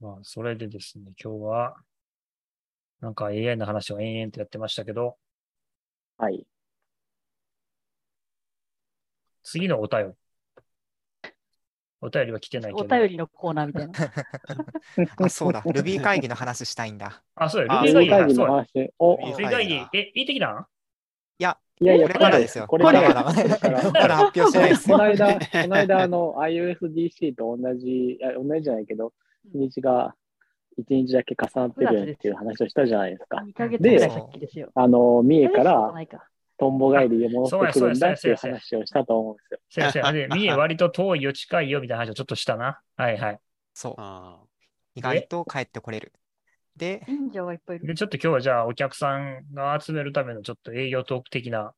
[0.00, 1.76] まあ、それでですね、今日は、
[3.00, 5.16] なんか AI の話を延々とやってましたけど、
[6.18, 6.46] はい。
[9.42, 10.25] 次のお便り。
[12.06, 12.96] お便りは来てないけおど。
[12.96, 13.92] 便りのコーナーみたいな。
[15.26, 15.60] あ、そうだ。
[15.62, 17.20] Ruby 会議の話したいんだ。
[17.34, 18.44] あ、そうや、あルビー会会議だ。
[18.44, 18.44] 議の。
[18.46, 20.66] 話を、Ruby ルビー会議、え、言ってきたん？
[21.38, 22.66] いや、いやいや、これからですよ。
[22.68, 24.96] これから まだ発表してないですよ。
[24.96, 29.12] この間、この間、あの、iOSDC と同じ、同じじゃないけど、
[29.52, 30.14] 日が
[30.78, 33.38] 1日だけ重なってるよねっていう話をしたじゃないですか。
[33.38, 34.70] 2ヶ月ぐらい先ですよ。
[34.74, 35.92] あの、三重から
[36.58, 39.92] トンボ帰りで戻ってくるんだっていうそうや話をしたと思うんですよ。
[39.92, 42.80] 先生、で、 三重割と遠いよ、近いよ、みたいな話をちょっとしたな。
[42.96, 43.40] はいはい。
[43.74, 44.04] そうう。
[44.04, 44.36] ん。
[44.94, 46.12] 意外と帰ってこれる。
[46.76, 47.86] で、忍者がいっぱいいる。
[47.86, 51.74] で、ちょっと今日はじゃあお客さんが集めるためのちょっと営業トーク的な。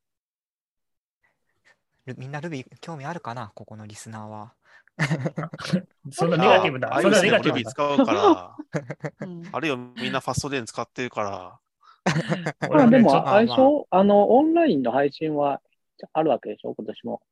[2.07, 3.53] ルみんな Ruby 興味あるかな？
[3.55, 4.55] ここのリスナーは。
[6.11, 7.71] そんなネガティブな、あそんなネガティブ Ruby な。
[7.71, 8.57] 使うから、
[9.21, 11.61] うんあるいはみんなファストデーン使ってるから、
[12.71, 13.25] まあでも、俺もねちょっ
[13.57, 15.61] とあの、オンラインの配信は
[16.13, 17.23] あるわけでしょ今年も。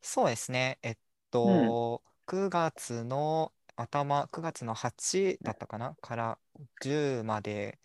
[0.00, 0.78] そうですね。
[0.82, 0.96] えっ
[1.30, 5.96] と、9月の頭、9月の8だったかな？
[6.00, 6.38] から
[6.82, 7.78] 10まで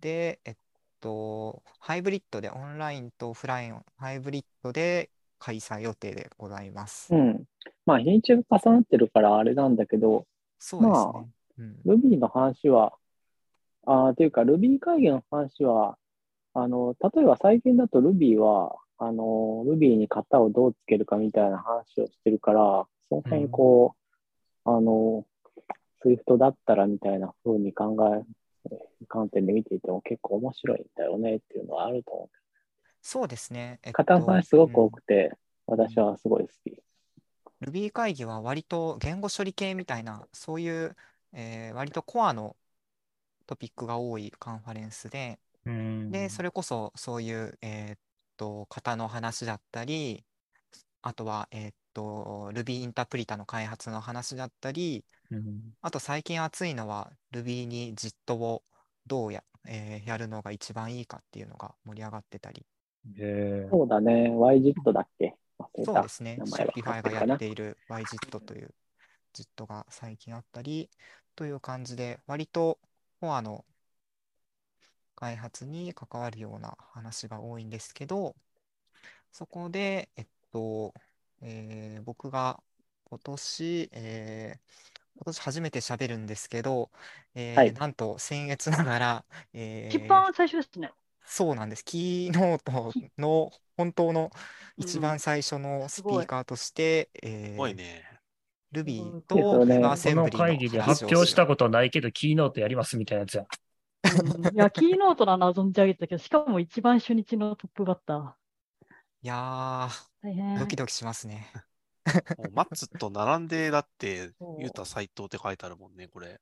[0.00, 0.56] で、えっ
[1.00, 7.14] と、ハイブリッドで、オンラインとオフライン、ハイブリッドで開催予定でございます。
[7.14, 7.44] うん。
[7.86, 10.26] まあ、日にちが重なってるからあれなんだけど、
[10.58, 11.28] そうですまあね。
[11.58, 12.92] うん、Ruby の話は、
[13.90, 15.96] あーというか Ruby 会議の話は、
[16.54, 23.94] あの、例えば最近だと Ruby は、あの、Ruby に型をどうつけるかみたいな話をしてるから、その辺こ
[24.66, 25.24] う、あの、
[26.04, 28.24] Swift だったらみたいな風に考え、
[29.08, 32.28] 観点で見ていても結構面白いんだよねっていうのはあると思う。
[33.00, 33.80] そうですね。
[33.84, 35.32] えっ型の話すごくうん多くて、
[35.66, 36.82] 私はすごい好き。
[37.62, 40.94] Ruby 会議は割と言語処理系みたいな、そういう、
[41.32, 42.56] えー割とコアの
[43.48, 46.10] トピックが多いカンファレンスで、うん。
[46.10, 47.98] で、それこそそういう、えーっ
[48.36, 50.22] と、型の話だったり、
[51.02, 55.60] あとは、えーっと、Ruby インタープリタの開発の話だったり、うん。
[55.80, 58.62] あと最近熱いのは Ruby に JIT を
[59.06, 62.66] どうや、えーやるのが一番いいかっていうのが盛り上がってたり、
[63.70, 65.34] そうだね、YJIT だっけ？
[65.84, 66.72] そうですね、名前は。
[66.72, 68.74] Shopify がやっている YJIT という
[69.34, 70.90] JIT が最近あったり、
[71.36, 72.78] という感じで、割と
[73.20, 73.64] コアの
[75.16, 78.34] 開発に関わるような話が多いんですけど、
[79.32, 80.94] そこで、えっと、
[81.42, 82.62] えー僕が
[83.04, 84.60] 今年、えー
[85.16, 86.90] 今年初めて喋るんですけど、
[87.34, 90.92] えーはいなんと僭越ながら、えー一番最初ですね。
[91.24, 91.84] そうなんです。
[91.84, 94.30] キーノートの本当の
[94.78, 98.17] 一番最初のスピーカーとして、えすごいね。
[98.72, 103.46] Ruby ですとよね WebAssembly この会議で発表したことないけど、キーノートやりますみたいなやつや。
[104.04, 108.32] う んいや、キーノートなのは存じ上げてたけど、しかも一番初日のトップバッター。
[109.22, 110.58] いやー、大変。
[110.58, 111.50] ドキドキしますね。
[112.38, 116.40] もう Matz と並んで、だってそう、ユータ斎藤って書いてあるもんね、これ。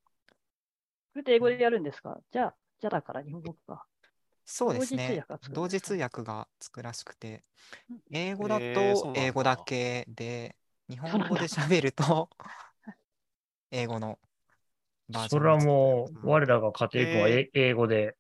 [1.13, 2.21] これって英語でやるんですか？
[2.31, 3.87] じゃあ、じゃあだから日本語か。
[4.49, 7.43] そうですね同時通訳がつくらしくて
[7.91, 10.57] うん、英語だへーそうなんだと英語だけで、
[10.89, 12.29] 日本語で喋ると
[13.71, 14.19] 英語の
[15.09, 18.17] バージそれはョンがつくもう、うん我らが家庭君はえ英語で、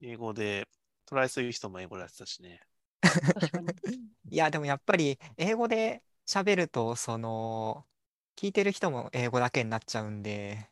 [0.00, 0.66] 英語で、
[1.06, 1.26] try!
[1.26, 2.60] Swift も英語でやってたしね。
[4.30, 7.86] いや、でもやっぱり英語で喋ると、その、
[8.36, 10.68] 聞いてる人も英語だけになっちゃうんで、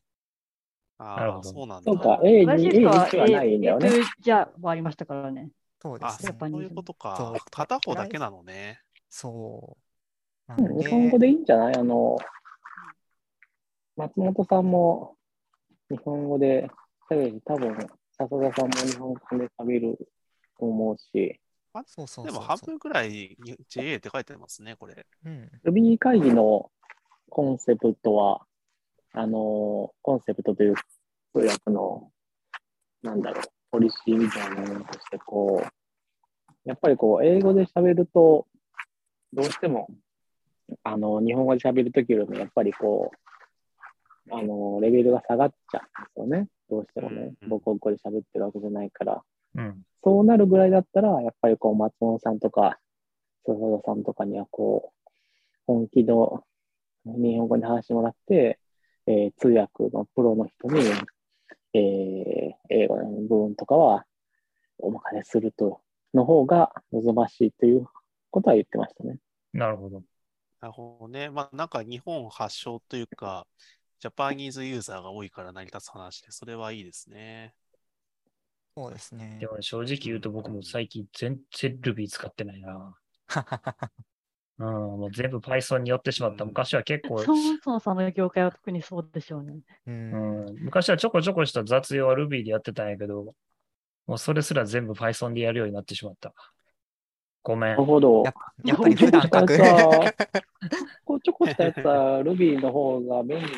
[0.99, 1.91] ああ、そうなんだ。
[1.91, 3.91] そうか、A に、私 A はにはないんだよね。
[4.21, 5.51] じゃもありましたからね。
[5.51, 6.39] あ、そうですね。
[6.51, 7.45] そういうことそうか。
[7.51, 8.83] 片方だけなのね。
[9.11, 9.86] そう。
[10.49, 11.77] 日本語でいいんじゃない？
[11.77, 12.17] あの、
[13.97, 15.17] 松本さんも
[15.91, 16.71] 日本語で
[17.11, 17.77] 喋るし、多分、
[18.19, 19.99] 笹田さんも日本語で喋る
[20.59, 21.41] と思うし、
[21.85, 22.41] そうそうでも。
[22.41, 23.37] 半分くらい
[23.69, 25.07] JA って書いてますね、これ。
[25.25, 25.51] うん。
[25.65, 26.71] Ruby 会議の
[27.29, 28.47] コンセプトは、
[29.13, 30.75] あの、コンセプトという
[31.35, 32.11] 通訳の、
[33.03, 35.69] なんだろう、ポリシーみたいなものとして、こう、
[36.65, 38.47] やっぱりこう、英語で喋ると、
[39.35, 39.89] どうしても、
[40.83, 46.49] あの、日本語で喋るときよりも、やっぱりこう、あの、レベルが下がっちゃうんですよね。
[46.69, 47.49] どうしてもねうん。
[47.49, 49.23] 母国語で喋ってるわけじゃないから。
[49.55, 49.83] うん。
[50.03, 52.79] そうなるぐらいだったら、やっぱりこう、松本さんとか、
[53.47, 55.11] 笹田さんとかにはこう、
[55.67, 56.45] 本気の
[57.05, 58.59] 日本語で話してもらって、
[59.07, 60.83] えー通訳のプロの人に、
[61.75, 64.05] えー英語の部分とかは
[64.79, 65.81] お任せすると、
[66.15, 67.87] の方が望ましいという
[68.31, 69.19] ことは言ってましたね。
[69.53, 70.03] なるほど。
[70.61, 71.31] なるほどね。
[71.31, 73.47] まあ、なんか日本発祥というか、
[74.01, 77.55] ジャパニーズユーザーが多いから成り立つ話で、それはいいですね。
[78.77, 79.47] そうですねで。
[79.47, 82.95] も正直言うと僕も最近全然 Ruby 使ってないな。
[84.59, 86.45] うん、もう全部 Python に寄ってしまった。
[86.45, 89.61] うん昔は結構、そもそもその業界は特にそうでしょうね。
[89.87, 89.91] う。
[89.91, 93.35] うんん、昔はちょこちょこした雑用は Ruby でやってたんやけど、
[94.07, 96.33] もうそれすら全部 Python でやるようになってしまった。
[97.47, 97.85] ごめんなる。
[97.85, 98.35] ほどやっ。
[98.35, 99.55] ぱやっぱり普段書く。
[99.57, 103.55] ちょこうちょこしたやつは Ruby の方が便利なんで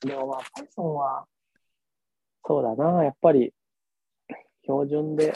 [0.00, 0.12] すね。
[0.12, 1.26] でもまあ Python は、
[2.46, 3.52] そうだな、やっぱり
[4.62, 5.34] 標準で、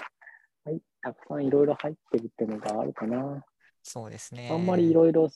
[0.65, 3.45] はい、たくさんいろいろ入ってるっていうのがあるかな。
[3.83, 4.49] そうですね。
[4.51, 5.29] あんまりいろいろ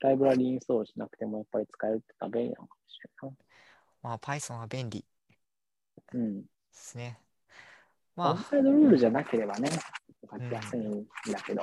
[0.00, 3.30] ライブラリインストールしなくてもやっぱり使えるってのは便利なのかもしれ
[4.00, 5.04] まあ Python は便利
[6.12, 6.28] でないな。
[6.28, 6.44] うん。
[6.72, 7.18] すね。
[8.16, 9.68] アまあ、ウトサイドルールじゃなければね、
[10.30, 11.62] 書きやすいんだけど、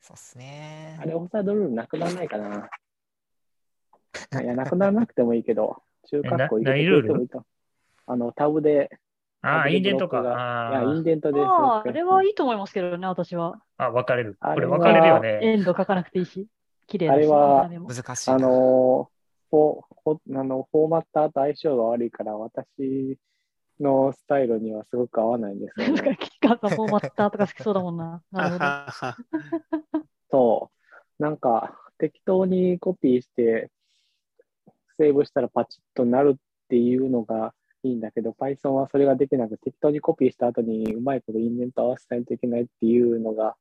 [0.00, 1.04] そうですねあ。
[1.04, 2.68] れオフサイドルールなくならないかな。
[4.42, 7.44] いや、なくならなくてもいいけど、 中括弧入れてもいいと。
[8.06, 8.90] あの、タブで、
[9.40, 10.20] ああ、インデントか。
[10.20, 11.40] いや、あインデントで。
[11.40, 13.62] ああ、あれはいいと思いますけどね、私は。
[13.76, 14.36] あ、分かれる。
[14.40, 15.38] これあれは分かれるよね。
[15.42, 16.46] エンド書かなくていいし、
[16.86, 18.38] 綺麗だし、あれは難しいな。
[18.38, 19.10] の
[19.50, 23.18] フォフォあの、フォーマッターと相性が悪いから、私
[23.80, 26.18] のスタイルにはすごく合わないんですよ なんか、ね。
[26.20, 28.22] キッカーがフォーマッターとか好きそうだもんな。
[28.30, 30.02] なるほど。
[30.30, 30.70] そ
[31.18, 31.22] う。
[31.22, 33.70] なんか、適当にコピーして、
[34.96, 43.56] セーブしたらパチッとなるっていうのがいいんだけど、Python はそれができなくて、適当にコピーした後にうまいことインデント合わせないといけないっていうのが、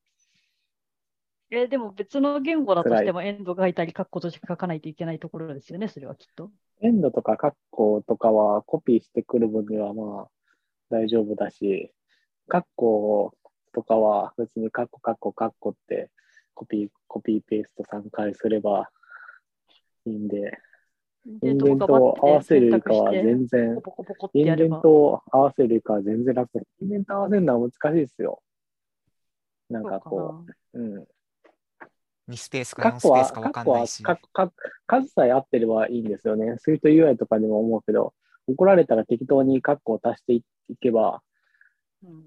[1.55, 6.51] え、でも別の言語だとしてもエンド書いたり、カッコとして書かないといけないところですよね、それはきっと。
[6.81, 10.27] エンドとかカッコとかはコピーしてくる分にはまあ
[10.89, 11.91] 大丈夫だし、
[12.47, 13.33] カッコ
[13.73, 16.09] とかは別にカッコカッコカッコって
[16.53, 18.89] コピー、コピーペースト3回すれば
[20.05, 20.59] いいんで、
[21.25, 24.81] インデントを合わせるよりかは全然ポ、コポコポコってインデンやれば。
[24.81, 26.65] トを合わせるよりかは全然楽です。
[26.81, 28.41] インデント合わせるのは難しいですよ。
[29.69, 31.07] なんかこう、うん。
[32.27, 34.03] 2スペースか4カッコは、スペースかカッコは分かんないし。
[34.03, 34.51] かか
[34.87, 36.55] 数さえ合ってればいいんですよね。
[36.59, 38.13] スイート UI とかでも思うけど、
[38.47, 40.43] 怒られたら適当にカッコを足してい
[40.79, 41.21] けば
[42.03, 42.23] うん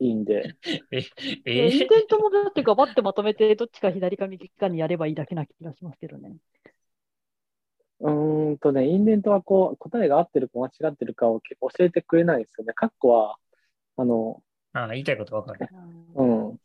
[0.00, 0.56] いいんで、
[0.90, 1.68] え、え？
[1.68, 6.36] インえデントもだってガバってまとめて、どっちか左か右かにやればいいだけな気がしますけどね。
[8.00, 12.72] うーんとね、インデントはこう、答えが合ってるか間違ってるかを結構教えてくれないんですよね。
[12.74, 13.38] カッコは、
[13.96, 15.68] あの、あ言いたいこと分かる。
[16.16, 16.60] うんうん。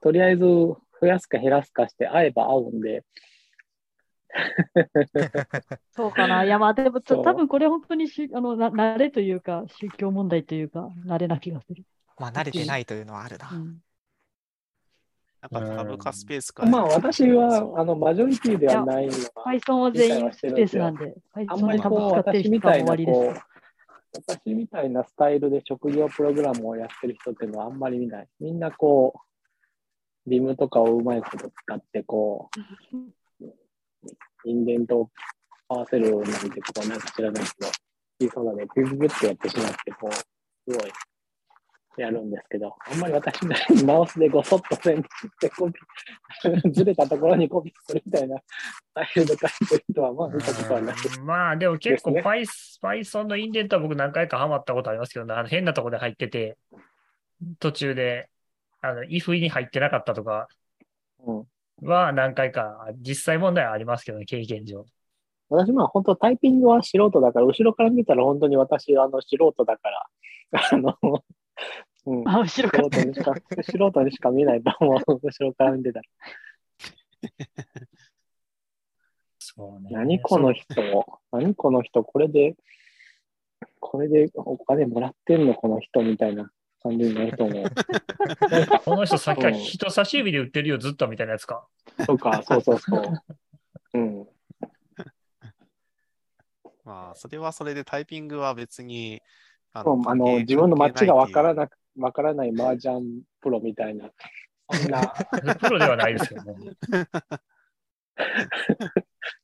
[0.00, 0.44] とりあえず
[1.02, 3.04] 増やすか減らすかして合えば合うんで、
[5.90, 6.44] そうかな。
[6.44, 11.84] いや、まあ、でも、多分これ本当にしあのな慣れというか、宗教問題というか、慣れな気がする。
[12.18, 13.50] まあ慣れてないというのはあるな。
[13.52, 13.78] うん、
[15.50, 16.64] なんかタブかスペースか。
[16.64, 23.18] まあ私は、あの、マジョリティではないのは、Python は全員スペースなんで、あ Python んまりこう、使ってる人私みたわりです。
[23.18, 23.34] こう、
[24.28, 28.28] 私みたいなスタイルで職業プログラムをやってる人っていうのはあんまり見ない。
[28.40, 29.31] みんなこう、
[30.26, 32.50] ビムとかをうまいこと使って、こ
[33.40, 33.46] う、
[34.44, 35.10] インデントを
[35.68, 37.68] 合わせるなんて、こう、なんか知らないけど、
[38.20, 40.12] いいそうだね、ピュピュピュってやってしまって、こう、
[40.72, 40.92] すごい、
[41.98, 45.02] やるんですけど、あんまり私みたいにマウスでごそっと線っ
[45.38, 48.44] てコピー、ずれたところにコピーするみたいなス
[48.94, 50.96] タイルで書いてる人は、まあ見たことはない。
[51.18, 56.56] うんまあ、でも結構 Python, のインデントは僕何回かハマったことありますけどね、あの変なところで入ってて、
[57.58, 58.30] 途中で、
[58.82, 60.48] あの、if に入ってなかったとか
[61.24, 61.46] うん
[61.82, 64.84] は何回か、実際問題はありますけどね、経験上。
[65.48, 70.06] 私、まあ本当タイピングは素人だから、後ろから見たら本当に私、あの、素人だから、
[70.72, 70.96] あの、
[72.06, 72.84] うん、あ、後ろから。
[72.84, 76.04] 素人にしか、素人にしか見えないと思う、後ろから見てたら。
[79.38, 79.90] そうね。
[79.90, 80.64] 何この人、
[81.32, 82.54] 何この人、これで、
[83.80, 86.50] これでお金もらってんの、この人、みたいな
[86.82, 87.64] 感じになると思う。
[88.84, 91.66] この人さっきからうん人差し指で売ってるよ、ずっとみたいなやつか。
[92.04, 93.02] そうか、そうそうそう。
[93.94, 94.28] うん。
[96.84, 99.22] まあ、それはそれでタイピングは別に、
[99.72, 104.10] あそうあの自分の街がわからななく、わからない麻雀プロみたいな、
[104.70, 105.14] そんな、
[105.60, 106.54] プロではないですけどね。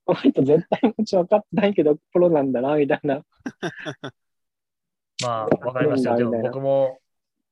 [0.05, 3.23] この人絶対持ち分かってないけど、プロなんだな、みたいな。
[5.23, 6.17] まあ、わかりますよ。
[6.17, 6.99] でも僕も、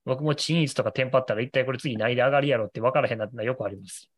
[0.07, 4.09] 僕もチンイスとかテンパったら一体これ次何で上がりやろって分からへんなってのはよくあります。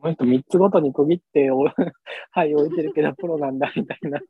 [0.00, 1.64] この人3つごとに区切って、お
[2.32, 4.20] はい、置いてるけど、プロなんだ、みたいな。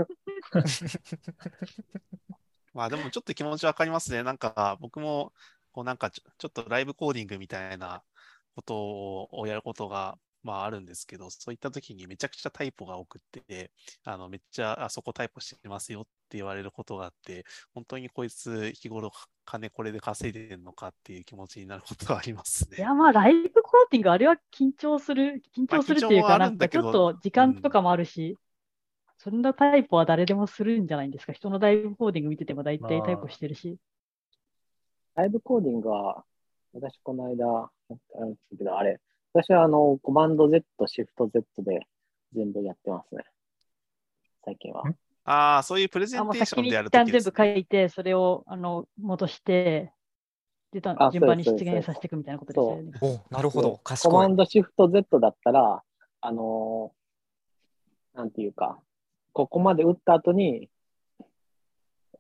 [2.74, 4.22] まあでもちょっと気持ちわかりますね。
[4.22, 5.32] なんか僕も、
[5.72, 8.02] こうなんかちょっとライブコーディングみたいな
[8.54, 13.72] ことをやることが、まああるんですけど、そういった時にめちゃくちゃタイプが多くって、
[14.04, 19.10] あのめっちゃあそこタイプしてますよって言われることがあって、本当にこいつ日頃
[19.44, 22.76] 金これで稼いでるのかっていう気持ちになることがありますね。
[22.78, 28.38] いや、まあ、ライブコーティング、あれは緊張する、緊張するっていうか、なんかちょっと時間とかもあるし、
[29.18, 31.32] そんなタイプは誰でもするんじゃないんですか。
[31.32, 33.78] 人のライブコーディング見てても大体タイプしてるし。
[35.14, 36.24] ライブコーディングは、
[36.72, 37.70] 私この間、
[38.76, 39.00] あれ、
[39.34, 41.86] 私はあの、コマンド Z、シフト Z で
[42.32, 43.24] 全部やってますね。
[44.44, 44.84] 最近は。
[45.24, 49.92] ああ、そういうプレゼンテーションでやるときです全部書いて、それをあの戻して、
[50.70, 53.20] でたあ順番に出現させていくみたいなことですよね。
[53.30, 54.14] おなるほど、コ賢い。
[54.14, 55.82] マンドシフト Z だったら、
[56.20, 58.78] あのーなんていうか、
[59.32, 60.70] ここまで打った後に、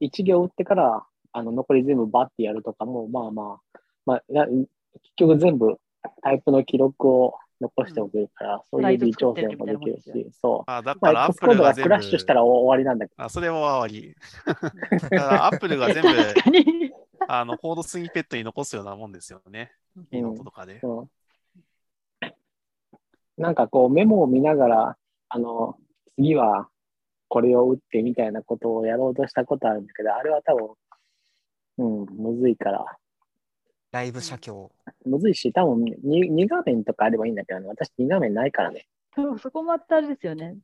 [0.00, 4.68] 1行打ってから、あの、残り全部バッてやるとかも、まあまあ、まあ、や結
[5.16, 5.78] 局全部
[6.22, 10.70] タイプの記録を残しておけるから、そういう微調整もできるスライド作ってるそう。
[10.70, 14.14] あだまあ、からアップルがクラッシュした部、ら終わりなんだけど、あ、それは終わり。
[14.44, 16.08] だからアップルが全部。
[17.26, 19.72] あの、コードスニペットに残すようなもんですよね。
[20.10, 20.80] キーノートとかで。
[20.82, 21.10] うん
[23.36, 24.96] なんかこうメモを見ながら、
[25.28, 25.76] あの、
[26.16, 26.68] 次は
[27.28, 30.54] これを打ってみたいなことをやろうとしたことあるんだけど、あれは多
[31.78, 32.84] 分、うん、むずいから、
[33.94, 34.72] ライブ写経。
[35.06, 38.88] むずいし、多分に2画面とかあればいいんだけどね、私2画面ないからね。
[39.14, 40.56] そうそこもあってあれですよね。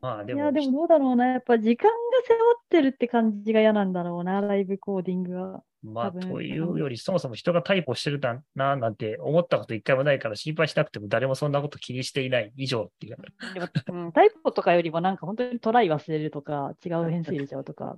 [0.00, 1.28] まあでも、いや、でもどうだろうな。
[1.28, 1.94] やっぱ時間が
[2.26, 5.62] 背負ってるって感じが嫌なんだろうな、ライブコーディングは。
[5.84, 13.16] まあ、多分というより、そもそも人がタイプをしてるだな、なんて思ったこと一回もないから心配しなくても誰もそんなこと気にしていない以上っていう。
[14.12, 17.96] タイプとかよりもなんか本当にトライ忘れるとか、違う変数入れちゃうとか、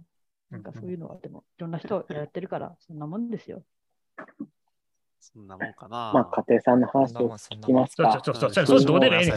[0.51, 3.63] なんかそういうのはでもいろんな人やってるから、そんなもんですよ。
[5.21, 6.11] そんなもんかな。
[6.15, 8.21] まあ、家庭さんの話を聞きますか。
[8.23, 9.33] ちょちょちょそれどうでもええね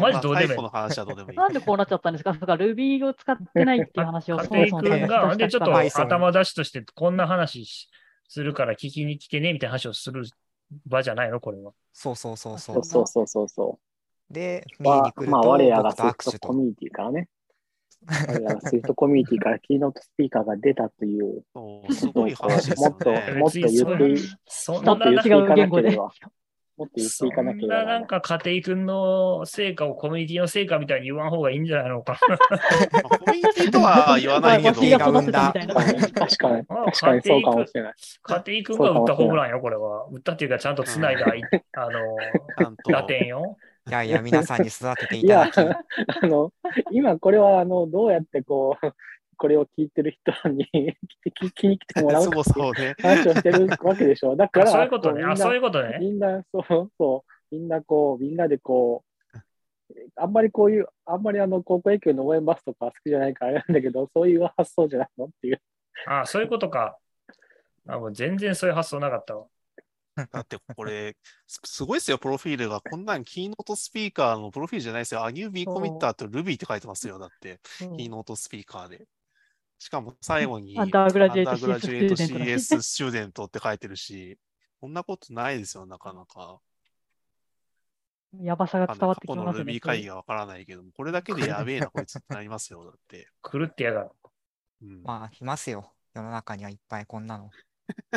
[0.00, 1.36] マジどうでもええタイプの話はどうでもいい。
[1.36, 7.88] なんでこうなっちゃったんですかだから Ruby を使ってないっていう話をそも家そ庭君が、も出しで、ちょっと頭出しとしてこんな話し
[8.28, 10.24] するから聞きに来てね、みたいな話をする
[10.86, 11.72] 場じゃないのこれは。
[11.92, 12.84] そうそうそうそそうう。
[12.84, 13.78] そうそうそうそ
[14.30, 14.82] で、う。
[14.82, 16.48] まあ見に来、るまあ、と我らが僕と握手と。
[16.48, 17.28] コミュニティからね。
[18.06, 23.32] 我らがスイフトコミュニティからキーノートスピーカーが出たというそうすごい話ですよもっとね。
[23.36, 26.12] もっと言っていそんもっとな、言っていかなければ。
[26.76, 28.06] もっと言っていかなければそんななん。
[28.06, 32.18] か家庭君の成果をコミュニティの成果みたいに言わん方がいいんじゃないのか。
[32.92, 35.74] まあコミュニティとは言わないけど、星が育てたみたいな。
[35.74, 37.94] 確かに、確かにそうかもしれない。
[38.22, 40.06] 家庭君が打ったホームランよ、これは。
[40.12, 41.42] 打ったっていうか、ちゃんと繋いだ、い
[41.76, 42.16] あの、
[42.92, 43.56] 打点よ。
[43.88, 46.52] いやいや、皆さんに育てていただき、、あの、
[46.90, 48.86] 今これは、あの、どうやってこう、
[49.38, 50.66] これを聞いてる人に
[51.40, 52.94] 聞きに来てもらうかそうそうね。
[53.00, 54.34] 話をしてるわけでしょ。
[54.34, 55.22] だかあら、そういうことね。
[55.22, 55.98] あ、みんなそういうことね。
[56.00, 59.36] みんな、そうそう、みんなこう、みんなでこう、
[60.16, 65.60] あんまりこういう、あんまりあの、高校野球の応援バスとか好きじゃないからあれなんだけど、そういう発想じゃないのっていう。
[66.06, 66.98] あ、そういうことか。
[67.86, 69.46] あ、もう全然そういう発想なかったわ。
[70.32, 72.80] だってこれ、すすごいですよ、プロフィールが。
[72.80, 75.24] こんなんキーノートスピーカーのプロフィールじゃないですよ。
[75.24, 77.18] アニュービーコミッターと Ruby って書いてますよ。
[77.18, 79.06] だって、うんキーノートスピーカーで。
[79.78, 84.38] しかも最後に、アンダーグラジュエイトアンダーグラジュエイト CS スチューデントって書いてるし、
[84.80, 86.60] こんなことないですよ、なかなか。
[88.40, 89.80] やばさが伝わって過去のきますね Ruby。
[89.80, 93.28] 会議がわからないけども、これだけでやべえな、こいつってなりますよ、だって。
[93.42, 94.10] 狂ってやがる。
[94.82, 95.92] うんまあ、いますよ。
[96.14, 97.50] 世の中にはいっぱいこんなの。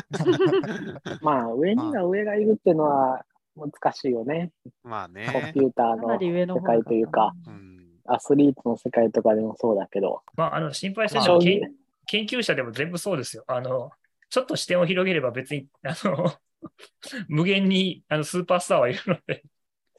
[1.21, 4.51] まあ、上には上がいるっていうのは難しいよね。
[4.83, 5.51] まあコンね。
[5.53, 6.07] ピューターの
[6.45, 7.79] の世界というか、うん。
[8.05, 11.75] アスリートの世界とかでもそうだけど、まあ、あの、心配してるまあのは、研
[12.07, 13.43] 研究者でも全部そうですよ。
[13.47, 13.91] あの、
[14.29, 16.31] ちょっと視点を広げれば別に、あの、
[17.29, 19.43] 無限にあのスーパースターはいるので、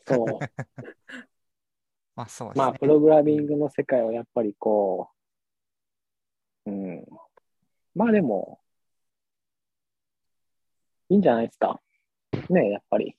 [0.07, 0.39] そう。
[2.17, 2.87] まあ、そうですまあ、ねプ。
[2.87, 5.11] ログラミングの世界はやっぱりこ
[6.67, 7.07] う、うん。
[7.95, 8.60] まあでも、
[11.11, 11.81] いいんじゃないですか。
[12.49, 13.15] ねやっぱり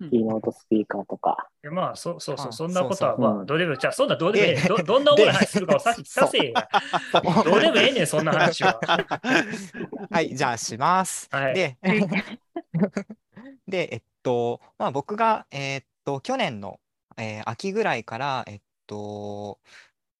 [0.00, 0.10] うん。
[0.10, 1.48] キーノートスピーカーとか。
[1.62, 3.78] でまあ、そうそうそう、あそんなことは、まあ、どうでもいい。
[3.78, 4.76] じゃあ、そんなどうでもいいでど。
[4.76, 6.68] どんな思い話するかをさでさせや。
[7.44, 8.78] どうでもええねん、そんな話は。
[10.10, 11.28] はい、じゃあします。
[11.32, 11.78] はいで、
[13.66, 16.78] で、えっと、まあ僕が、えっと、去年の
[17.16, 19.58] えー秋ぐらいから、えっと、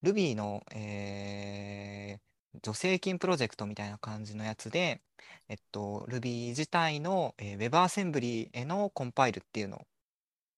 [0.02, 2.20] Ruby の、えー
[2.64, 5.02] 助成金プロジェクトみたいな感じのやつで、
[5.48, 9.86] えっと、Ruby 自体の、えー WebAssembly へのコンパイルっていうの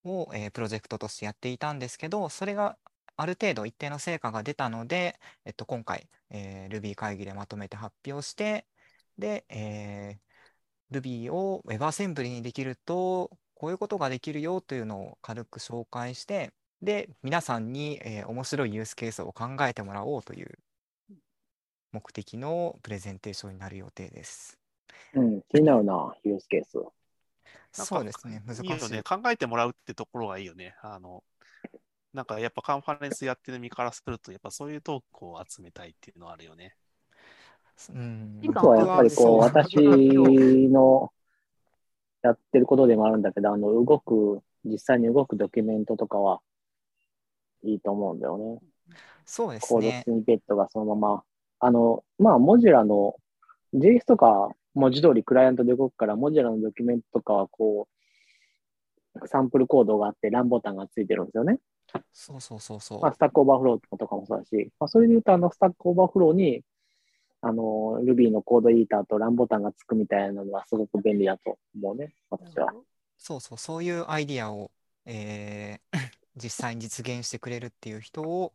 [0.04, 2.78] を、えープロジェクトとしてやっていたんですけど、それが
[3.16, 8.66] ある程度一定の成果が出たので、えっと、今回、えー Ruby 会議でまとめて発表して、
[9.18, 20.58] で、えー Ruby を WebAssembly にできると、こういうことができるよというのを軽く紹介して、で、皆さんに、えー面白いユースケースを考えてもらおうという
[21.92, 24.58] 目的のプレゼンテーションになる予定です。
[25.14, 26.74] うん、気になるな、ユースケース。
[26.76, 28.66] なんかそうですね、難しい。
[28.66, 29.02] いいよね。
[29.02, 30.74] 考えてもらうってところがいいよね。
[30.82, 31.22] あの、
[32.12, 36.74] なんかやっぱカンファレンスやってる身からすると、やっぱそういうトークを集めたいっていうのはあるよね。
[37.90, 41.12] うん、あとはやっぱりこう、私の
[42.22, 46.40] やってることでもあるんだけど、あの、動く、実際に動くドキュメントとかは
[47.62, 48.58] いいと思うんだよね。
[49.24, 50.10] そうですコードねス。
[50.10, 51.22] ニペットがそのまま、
[51.60, 53.16] あの、まあ、モジュラの
[53.74, 57.88] JS とか文字通りクライアントで動くから、モジュラのドキュメントとかはこ
[59.22, 61.58] う、サンプルコードがあってランボタンがついてるんですよね。
[62.12, 63.00] そうそうそうそう。
[63.00, 66.62] まあ、Stack Overflow とかもそうだし、まあ、それで言うと、あの、 Stack Overflow に、
[67.40, 72.72] あの、Ruby の code editor と run button がつくみたいなのはすごく便利だと思うね、私は。
[73.16, 74.70] そうそう、そういうアイディアを、
[75.04, 75.98] えー
[76.40, 78.52] 実際に実現してくれるっていう人を、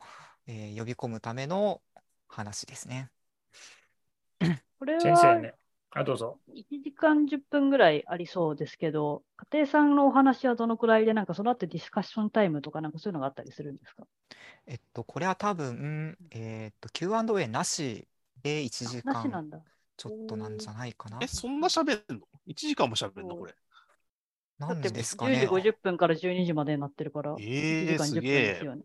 [0.47, 1.81] えー呼び込むための
[2.33, 3.09] 話ですね。
[4.79, 5.53] これは先生ね。
[5.95, 6.39] あ、どうぞ。
[6.55, 14.07] 1時間10分ぐらいありそうですけど、家庭さんのお話はどのくらいで、なんかその後ディスカッションタイムとか、なんかそういうのがあったりするんですか？
[14.65, 18.07] えっと、これは多分、えーっと、Q&A なし
[18.41, 19.59] で1時間なしなんだ。
[19.95, 21.27] ちょっとなんじゃないかなえ、。
[21.27, 23.35] そんな喋んの ?1 時間も喋んの？
[23.35, 23.53] これ。
[24.57, 25.47] なん10ですかね時。
[25.47, 28.41] 50分から12時までになってるから、え1ー、時間10分すげえ。
[28.53, 28.81] ですよね。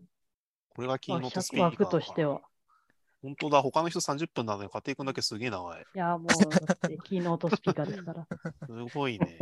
[0.69, 2.41] これがキーまあノートスピーカー尺枠としては。
[3.21, 5.81] 本当だ、他の人30分なのに、家庭君だけすげえ長い。
[5.81, 6.27] いや、もう、
[7.03, 8.27] キーノートスピーカーですから。
[8.65, 9.37] すごいね。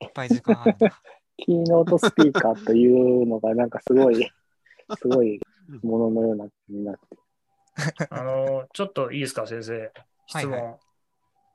[0.00, 1.02] いっぱい時間あるな。
[1.36, 4.14] キーノートスピーカーというのがなんかすごい、
[4.98, 5.40] すごい
[5.82, 8.06] もののような気になって。
[8.10, 9.92] あの、ちょっといいですか、先生。
[10.26, 10.52] 質問。
[10.52, 10.78] はいは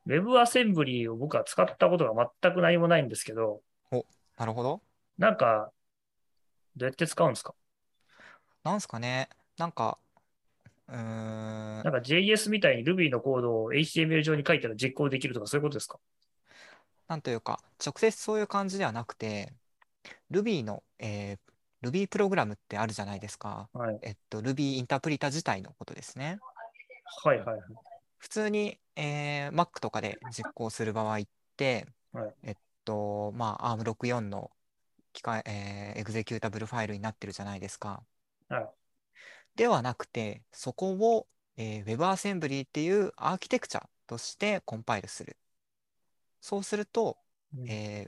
[0.08, 3.62] WebAssembly を僕は使ったことが全く何もないんですけど、
[4.39, 4.82] なるほど。
[5.18, 5.72] なんか、
[6.76, 7.54] どうやって使うんですか？
[8.64, 9.30] なんすかね。
[9.58, 10.00] なんか、
[10.98, 16.00] なんか JS みたいに Ruby のコードを HTML 上に書いたら実行できるとかそういうことですか？
[17.08, 19.54] なんというか、直接そういう感じではなくて、
[20.32, 21.40] Ruby の、えー
[21.82, 23.70] Ruby プログラムってあるじゃないですか。
[23.72, 24.00] はい。
[24.02, 26.38] えっと、Ruby インタープリタ自体のことですね。
[27.24, 27.62] はいはいはい。
[28.18, 31.22] 普通に、えー Mac とかで実行する場合っ
[31.56, 34.52] て、はいえっと、まあ、ARM64 の
[35.14, 38.04] 機械、えー executable file になってるじゃないですか。
[38.50, 38.70] はい
[39.60, 45.38] ではなくて、そこを、えー WebAssembly っていうアーキテクチャとしてコンパイルする。
[46.41, 47.18] そうすると、
[47.55, 48.07] うんえ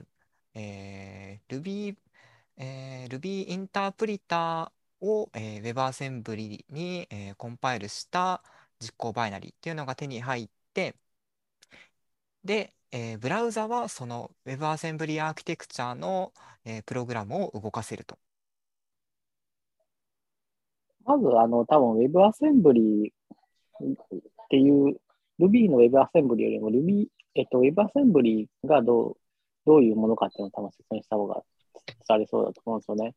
[0.54, 1.96] ーえー Ruby、
[2.56, 8.42] えー Ruby インタープリターを、えー WebAssembly に、えーコンパイルした
[8.80, 10.96] 実行バイナリーっていうのが手に入って、
[12.44, 16.32] で、えーブラウザはその WebAssembly アーキテクチャの、
[16.64, 18.16] えープログラムを動かせると。
[21.04, 23.96] まず、あの、多分 WebAssembly っ
[24.48, 24.96] ていう、
[25.40, 29.16] Ruby の WebAssembly よりも Ruby、えっと、WebAssembly がどう、
[29.66, 31.42] どういうものかっていうのを多分説明した方が
[31.86, 33.14] 伝わりそうだと思うんですよね。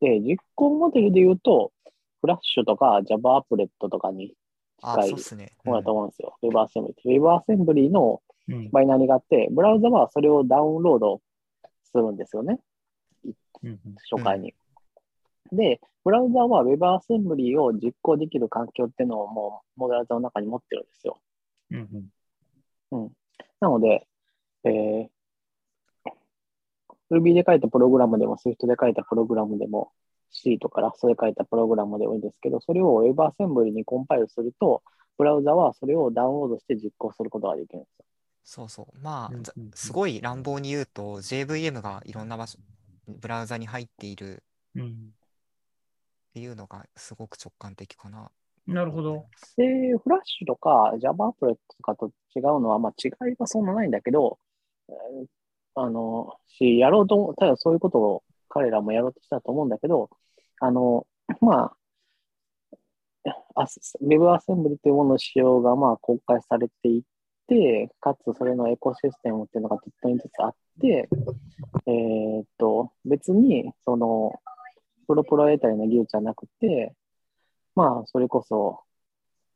[0.00, 1.72] で、実行モデルで言うと、
[2.20, 4.34] フラッシュとか Java アプレットとかに
[4.82, 5.46] あ、近い。
[5.64, 6.36] ものだと思うんですよ。
[6.42, 7.02] WebAssembly って。
[7.06, 11.20] WebAssembly のうんバイナリがあって、ブラウザはそれをダウンロード
[11.84, 12.60] するんですよね。
[13.62, 14.54] うん初回に。
[15.52, 21.18] で、ブラウザは WebAssembly を実行できる環境っていうのをもう、ブラウザの中に持ってるんですよ。
[21.70, 22.10] うん
[22.92, 23.12] うん
[23.60, 24.06] なので、
[24.64, 25.08] えー
[27.10, 29.92] Ruby で書いたプログラムでも、Swift で書いたプログラムでも、
[30.30, 34.82] C とかラストで書いたプログラムでもいいんですけど、それを WebAssembly にコンパイルすると、
[35.16, 38.04] ブラウザはそれをダウンロードして実行することができるんですよ。
[38.44, 38.98] そうそう。
[39.00, 42.58] まあ、ざうんうんうんすごい乱暴に言うと、JVM がいろんな場所、
[43.08, 44.42] ブラウザに入っている
[44.74, 45.14] うん
[46.36, 48.30] っていうのがすごく直感的かな。
[48.66, 49.24] なるほど。
[49.56, 54.38] で、フラッシュとか Java アプレットとかと違うのは、まあ違いはそんなないんだけど、
[54.90, 55.26] えー
[55.78, 60.10] あの、し、やろうと思、ただそういうことを彼らもやろうとしたと思うんだけど、
[60.60, 61.06] あの、
[61.40, 61.74] ま
[63.24, 63.66] あ、あ
[64.02, 67.02] WebAssembly というものの仕様がまあ公開されてい
[67.46, 71.08] て、かつそれのエコシステムっていうのがずっとずつあって、
[71.86, 74.32] えーっと、別に、その、
[75.06, 76.94] プロプロエタリな技術じゃなくて、
[77.74, 78.80] まあ、それこそ、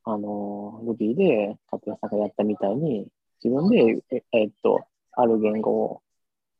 [0.04, 3.08] あの、Ruby で、加藤さんがやったみたいに、
[3.42, 6.02] 自分で、ええっと、ある言語を、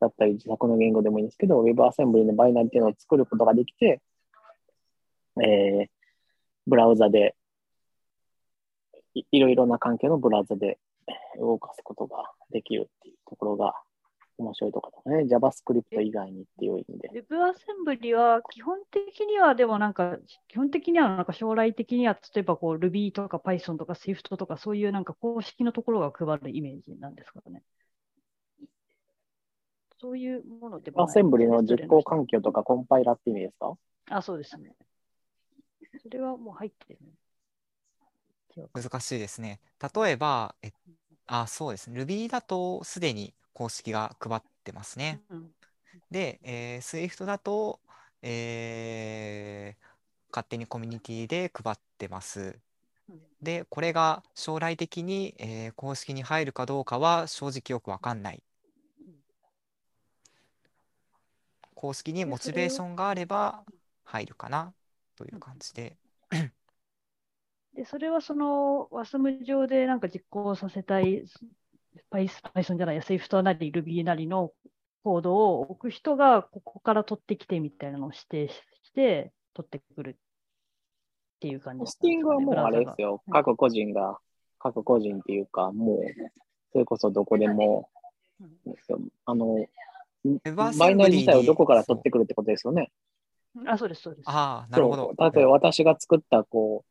[0.01, 4.01] だったり自作の言語でもいいんですけど、WebAssembly のバイナリっていうのを作ることができて、
[5.43, 5.89] えー、
[6.67, 7.35] ブラウザで、
[9.15, 10.79] いいろいろな関係のブラウザで
[11.39, 13.75] 動かすことができるっていうところが
[14.41, 15.25] 面白いところだね。
[15.25, 17.11] JavaScript 以外にっていう意味で。
[17.29, 20.19] WebAssembly は基本的にはでもなんか、
[20.49, 27.63] 基本的にはなんか将来的には例えばこう Ruby とか Python とか Swift とかそういうなんか公式のところが配るイメージなんですかね。
[30.01, 31.15] そういうものでもない。
[31.23, 33.77] WebAssembly の実行環境とかコンパイラって意味ですか？
[34.07, 34.75] 人あ、そうですね。
[36.03, 37.13] それはもう入ってるね。
[38.75, 39.61] 難しいですね。
[39.95, 40.73] 例えば、え
[41.27, 42.01] あ、そうですね。
[42.03, 45.21] Ruby だとすでに公式が配ってますね。
[45.31, 45.51] うん
[46.11, 47.81] で、えー Swift だと、
[48.23, 49.91] えー
[50.33, 52.59] 勝手にコミュニティで配ってます。
[53.09, 58.43] うんで、これが将来的に、えー公式に入るかどうかは正直よくわかんない。
[61.75, 63.65] 公式にでモチベーションがあれば
[64.05, 64.73] 入るかな
[65.17, 65.97] という感じで。
[67.75, 71.25] で、それはその WASM 上でなんか実行させたい
[72.11, 74.53] Python じゃないや、Swift なり Ruby なりの
[75.03, 80.15] コードを置く人がここから取ってきてみたいなのを指定して取ってくるっ
[81.41, 83.23] ていう感じポスティングはもうあれですよ。
[83.27, 84.19] うん各個人が、
[84.59, 85.99] 各個人っていうか、もう、
[86.73, 87.89] それこそどこでも。
[89.25, 89.67] あの、
[90.77, 92.91] バイナリ自体をどこから取ってくるってことですよね。
[93.67, 94.29] あ、そうです、そうです。
[94.29, 95.15] ああ、なるほど。
[95.19, 96.90] 例えば私が作った、こう、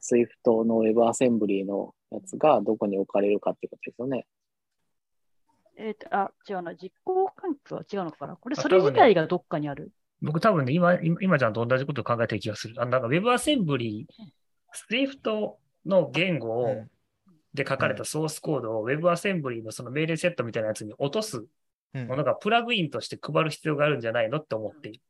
[0.00, 4.26] Swift の WebAssembly のやつがどこに置かれるかってことですよね。
[5.76, 6.74] えっと、あ、違うな。
[6.74, 8.36] 実行環境は違うのかな？
[8.36, 9.92] これ、あそれ自体がどっかにある？
[10.22, 12.74] 僕多分ね、今、今今ちゃんと同じことを考えてる気がする。
[12.78, 14.06] あの、なんか WebAssembly、
[14.90, 15.54] Swift
[15.86, 16.90] の言語をうん
[17.52, 21.44] で書かれたソースコードを WebAssembly のその命令セットみたいなやつに落とす
[21.94, 25.00] うんものがプラグインとして配る必要があるんじゃないのって思っている。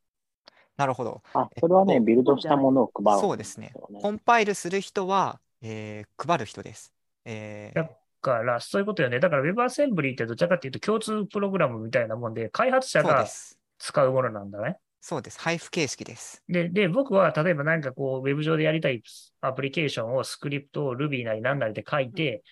[0.81, 1.21] なるほど。
[1.35, 3.21] あ、それはね、えっとビルドしたものを配る。
[3.21, 6.91] そうですねコンパイルする人は、えー配る人です。
[7.27, 7.91] えーだ
[8.23, 9.21] から、そういうことよね。
[9.21, 13.59] だから WebAssembly ってどちらかというと共通プログラムみたいなもんで、開発者がす。
[13.79, 14.79] 使うものなんだね。
[15.01, 15.39] そうです。
[15.41, 16.43] 配布形式です。
[16.49, 19.03] で、で、僕は例えばなんかこう、ウェブ上でやりたい
[19.41, 22.43] アプリケーションをスクリプトを Ruby なり何なりで書いて、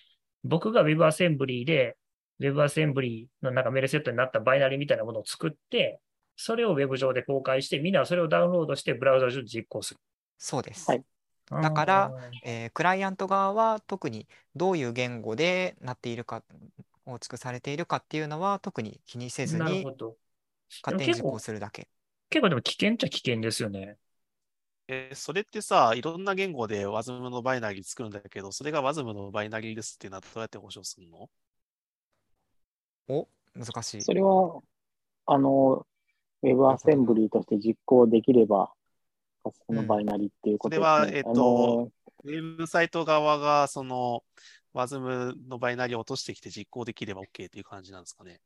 [0.43, 1.95] 僕が WebAssembly で
[2.39, 5.99] WebAssembly のなんかメールセットになったバイナリみたいなものを作って、
[6.41, 9.99] それをウェブ上で公開して、みんなはそれをダウンロードしてブラウザ上で実行する。
[10.37, 10.87] そうです。
[10.87, 11.03] はい
[11.61, 12.13] だから
[12.43, 16.43] えークライアント側は特にどういう言語でなっているか、
[17.05, 20.17] 構築されているかっていうのは特に気にせずになるほど。
[20.83, 21.87] 勝手に実行するだけ。
[22.29, 23.97] 結構でも危険っちゃ危険ですよね。
[24.89, 31.29] えーそれってさ、いろんな言語で WASM のバイナリー作るんだけど、それが WASM のバイナリーですっていうのはどうやって保証するの？
[33.09, 34.07] お、難しい。
[34.07, 34.61] それは、
[35.27, 35.87] あの、
[36.43, 38.71] WebAssembly として実行できれば、
[39.43, 40.85] そのバイナリっていうことですね。
[40.85, 41.91] それはえっとあの
[42.23, 44.23] ウェブサイト側がその
[44.73, 48.39] WASM のバイナリーを落としてきて実行できれば OK っていう感じなんですかね。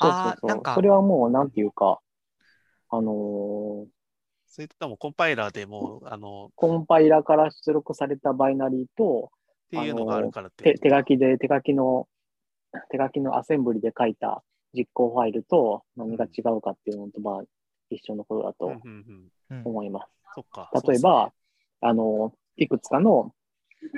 [0.00, 0.74] そうあーなんかそうそう。
[0.74, 2.00] それはもう、なんていうか、
[2.90, 3.86] あの
[4.46, 9.30] それともコンパイラーでもう、あの、コンパイラから出力されたバイナリーと、
[9.66, 12.08] っていうのがあるからって手手書きで、手書きの、
[12.90, 14.44] 手書きのアセンブリで書いた
[14.76, 17.42] 実行ファイルと何が違うかっていうのと、まあ、
[17.90, 18.72] 一緒のことだと
[19.64, 20.06] 思います。
[20.34, 20.70] そっか。
[20.86, 21.32] 例えば、
[21.80, 23.32] あの、いくつかの、
[23.82, 23.90] 例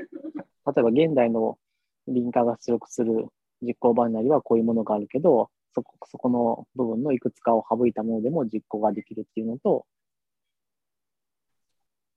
[0.78, 1.58] えば現代の
[2.06, 3.26] リンカーが出力する
[3.62, 9.86] 実行バイナリはこういうものがあるけど、そこそこの部分のいくつかを省いたものでも実行ができるっていうのと、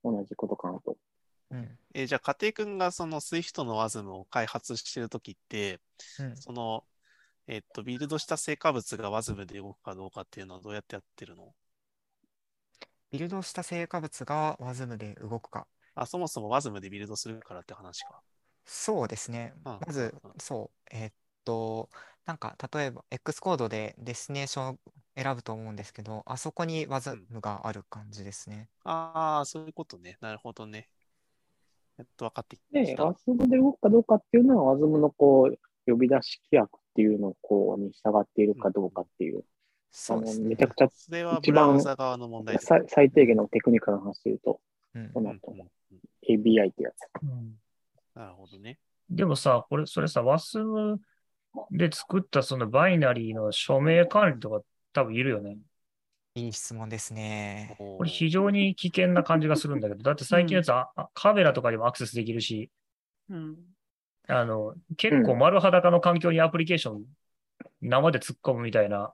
[0.04, 0.98] 同じことかなと。
[1.52, 5.80] うんえーじゃあ、家庭君がその Swift の WASM を開発してるときって、
[6.20, 6.86] うんその、
[7.52, 11.54] えっと、ビルドした成果物が WASM で動くかどうかっていうのはどうやってやってるの？
[13.12, 15.68] ビルドした成果物が WASM で動くか。
[15.94, 18.22] あ、そもそも WASM でビルドするからって話か。
[18.66, 19.54] そうですね。
[19.66, 21.90] うんまずうんうん、そう、えーっと、
[22.26, 24.78] なんか、例えば、X コードでデスティネーションを
[25.18, 28.70] 選ぶと思うんですけど、あそこに WASM がある感じですね。
[28.86, 30.18] ああ、そういうことね。
[30.22, 30.88] なるほどね。
[31.98, 33.04] やっと分かってきで、た。
[33.04, 39.44] WASM で動くかどうかっていうのは、WASM のこう、呼び出し規約っていうのをこうに従っているかどうかっていう、
[39.92, 40.68] そうですねめちゃ。
[40.68, 44.60] くちゃそれは一番ブラウザ側の問題です最最低限のテクニカルな話で言うと、
[44.96, 46.42] うんそうなると思うんうんうんう。
[46.42, 47.24] ABI ってやつ。
[47.24, 47.56] うん
[48.16, 48.78] なるほどね。
[49.10, 50.98] でもさ、これ、それさ、WASM
[51.72, 54.62] で作ったそのバイナリーの署名管理とか
[54.94, 55.58] 多分いるよね。
[56.36, 57.76] いい質問ですね。
[57.78, 62.70] ここれ非常に危険な感じがするんだけど、だって最近のやつは、あカメラとかでもアクセスできるし、
[63.30, 63.58] うん。
[64.32, 67.04] あの、結構丸裸の環境にアプリケーション
[67.82, 69.14] 生で突っ込むみたいな。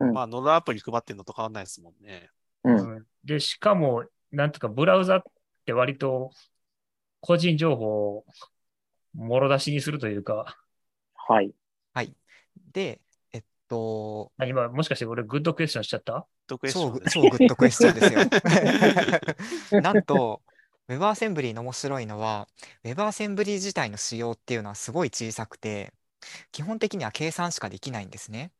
[0.00, 2.30] まあ、ノードアプリ配ってんのと変わんないですもんね。
[2.64, 2.96] うん。
[2.96, 5.22] うんで、しかも、なんとかブラウザっ
[5.66, 6.30] て割と
[7.20, 8.24] 個人情報を
[9.14, 10.56] もろ出しにするというか、
[11.14, 11.52] はい。
[11.92, 12.14] はい。
[12.72, 13.00] で、
[13.32, 16.26] えっと、あ今もしかして俺グッドクエスチョンしちゃった？
[16.46, 19.80] ドクエスチ超ョンで超グッドクエスチョンですよ。
[19.82, 20.40] なんと、
[20.88, 22.48] WebAssembly の面白いのは、
[22.84, 25.92] WebAssembly 自体の仕様っていうのはすごい小さくて、
[26.52, 28.52] 基本的には計算しかできないんですね。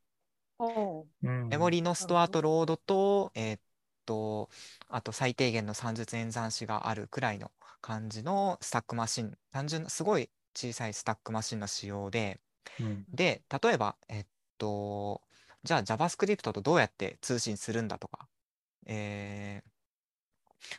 [1.49, 3.61] メモリのストアとロードと、えーっ
[4.07, 4.51] と、
[4.89, 7.51] あと最低限の算術演算子があるくらいの
[7.81, 12.41] 感じのスタックマシン、単純なすごい小さいスタックマシンの仕様で、
[12.81, 14.27] うんで、例えば、えっ
[14.59, 15.23] と、
[15.65, 18.29] じゃあ JavaScript とどうやって通信するんだとか、
[18.87, 19.71] えー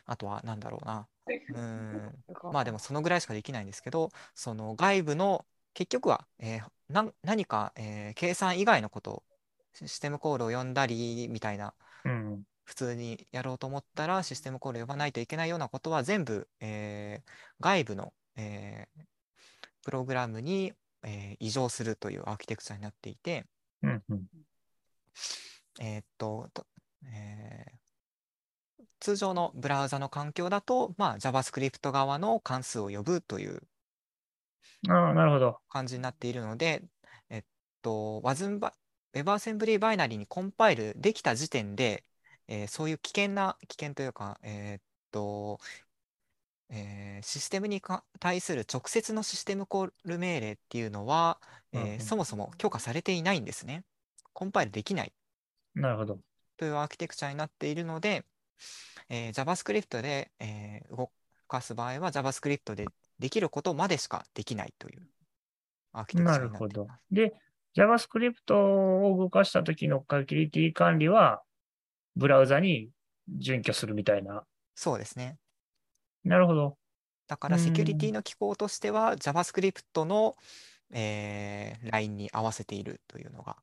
[0.06, 1.06] あとは何だろうな。
[1.48, 2.14] うーん、
[2.52, 6.70] まあでもそのぐらいしかできないんですけど、その外部の結局は、えー
[7.22, 9.22] 何か、えー計算以外のことを
[9.74, 11.72] システムコールを読んだりみたいな
[12.04, 12.42] うん。
[12.64, 19.02] 普通にやろうと思ったらシステムコールを呼ばないといけないようなことは全部、えー外部の、えー
[19.82, 20.72] プログラムに、
[21.04, 23.46] えー移乗するというアーキテクチャになっていて、
[23.82, 24.02] うん。
[24.08, 24.26] うん。
[25.80, 26.66] えーっと、と
[27.06, 27.79] えー
[29.00, 33.62] 通常のブラウザの環境だと、まあ、JavaScript 側の関数を呼ぶという
[34.88, 35.60] ああ、なるほど。
[35.68, 36.82] 感じになっているので、
[37.28, 37.44] えっ
[37.82, 42.04] と、WebAssembly バイナリーにコンパイルできた時点で、
[42.48, 44.82] えーそういう危険な、危険というか、えーっ
[45.12, 45.60] と、
[46.70, 51.38] えーシステムにか対する直接のシステムコール命令っていうのは、
[51.72, 53.84] えーうんうんそもそも許可されていないんですね。
[54.32, 55.12] コンパイルできない
[55.74, 56.20] なるほど。
[56.56, 58.24] というアーキテクチャになっているので、
[59.08, 61.10] えー JavaScript で、えー動
[61.48, 62.86] かす場合は JavaScript で
[63.18, 65.02] できることまでしかできないという
[65.92, 67.02] アーキテクチャにななるほどっています。。
[67.10, 67.34] で、
[67.76, 71.42] JavaScript を動かした時のセキュリティ管理は、
[72.16, 72.90] ブラウザに
[73.28, 74.44] 準拠するみたいな。
[74.74, 75.36] そうですね。
[76.24, 76.76] なるほど。
[77.26, 80.36] だからうんセキュリティの機構としては JavaScript の、
[80.92, 83.56] えー、ラインに合わせているというのが。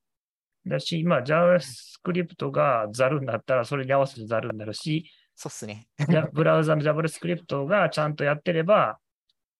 [0.69, 5.87] だし、今 JavaScript がザルになったら、それに合わせてザルになるし、そうっすね。
[6.33, 8.99] ブラウザの JavaScript がちゃんとやってれば、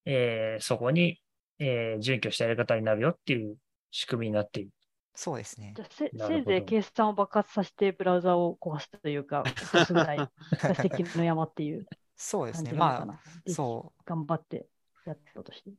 [0.06, 1.20] えーそこに、
[1.60, 3.58] えー準拠したやり方になるよっていう
[3.92, 4.72] 仕組みになっている。
[5.16, 5.82] そうですねじ。
[5.82, 10.30] ゃあせせいぜい計算を爆発させてブラウザを壊すというか、落とすぐらいが
[10.76, 12.74] 責任の山っていうそうですね。
[12.74, 13.14] まな。
[13.14, 13.20] あ、
[13.52, 14.68] そ頑張って
[15.06, 15.70] やったとして。
[15.70, 15.74] う。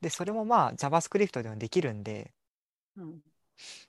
[0.00, 2.32] で、それもまあ JavaScript でもできるんで、
[2.96, 3.20] うん、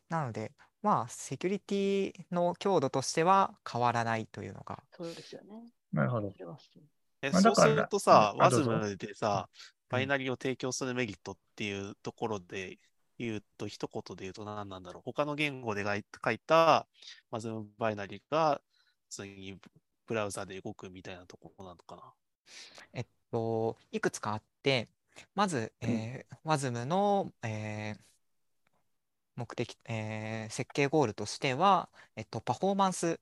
[0.09, 5.63] なので、まあ、セキュリティの強度としては変わらないというのが、そうですよね。
[5.93, 6.31] なるほど。
[7.21, 8.71] えそうするとさ、あどうぞ。
[8.71, 9.47] WASM でさ、
[9.89, 12.79] バイナリーを提供するメリットっていうところで
[13.19, 15.03] 言うと、一言で言うと何なんだろう。
[15.05, 16.87] 他の言語で書いた
[17.31, 18.61] WASM バイナリーが
[19.09, 19.59] 普通に
[20.07, 22.13] ブラウザで動くみたいなところなのかな。
[22.93, 24.89] えっと、いくつかあって、
[25.35, 28.10] まず、えー WASM の、えー
[29.41, 33.19] 目的、えー設計ゴールとしては、えっと、パフォーマンス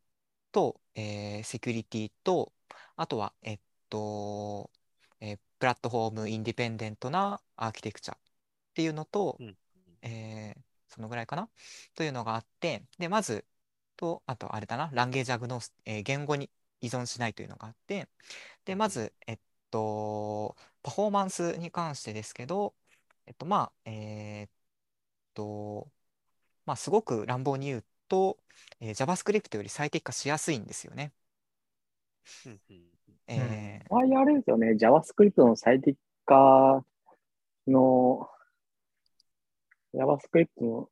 [0.51, 2.51] と、えーセキュリティと、
[2.97, 3.59] あとは、えっ
[3.89, 4.69] と、
[5.21, 8.17] えープラットフォームインディペンデントなアーキテクチャっ
[8.73, 9.57] ていうのと、うん
[10.01, 11.49] えーそのぐらいかな？
[11.95, 13.45] というのがあって、で、まず、
[13.95, 16.49] と、あと、あれだな、ランゲージアグノース、えー言語に
[16.81, 18.07] 依存しないというのがあって、
[18.65, 19.39] で、まず、えっ
[19.71, 22.73] と、パフォーマンスに関してですけど、
[23.27, 24.49] えっと、まあ、えーっ
[25.35, 25.87] と、
[26.69, 28.37] まあ、すごく乱暴に言うと、
[28.79, 31.13] えー JavaScript より最適化しやすいんですよね。
[32.45, 32.83] うんうんうん
[33.25, 35.97] えーあれですよね、JavaScript の最適
[36.27, 36.85] 化
[37.67, 38.29] の、
[39.95, 40.89] JavaScript の、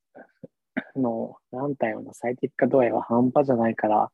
[0.96, 4.10] の、なんだよな、最適化度合いは半端じゃないから、っ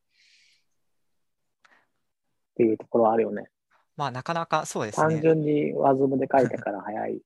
[2.57, 3.47] ていうところはあるよね。
[3.95, 5.21] まあ、なかなかそうです単ね。
[5.21, 7.21] 純に WASM で書いたから早い。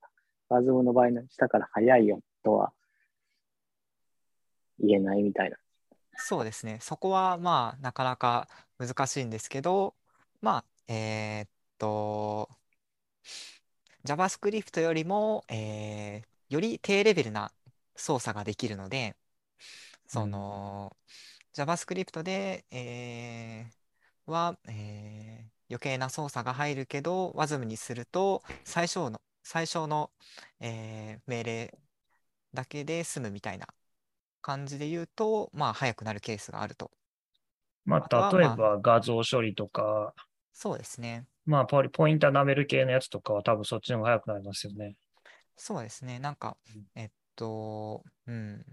[0.52, 2.72] WASM の場合のしたから早いよとは
[4.80, 5.58] 言えないみたいな。
[6.18, 6.80] そうですね。
[6.82, 8.48] そこはまあなかなか
[8.80, 9.96] 難しいんですけど、
[10.42, 12.50] まあ、えーっと、
[14.06, 17.52] JavaScript よりも、えーより低レベルな
[17.98, 19.18] 操作ができるので、
[20.08, 20.96] その、
[21.56, 30.12] JavaScript で、えーは、えー余計な操作が入るけど、WASM にすると最小の、最小の、
[30.62, 31.80] えー命令
[32.54, 33.68] だけで済むみたいな
[34.48, 36.92] 感じで言うと、まあ、早くなるケースがあると
[37.86, 40.14] まあ例えば画像処理とか、
[40.54, 41.26] そうですね。
[41.46, 44.96] まあ、ポインター舐める系のやつとかは多分そっちの方が早くなりますよね。
[45.56, 46.20] そうですね。
[46.20, 48.66] なんかうん、えっと、うん。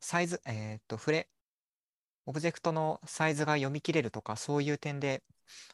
[0.00, 1.28] サイズ、えっと、触れ、
[2.26, 5.22] オブジェクトのサイズが読み切れるとか、そういう点で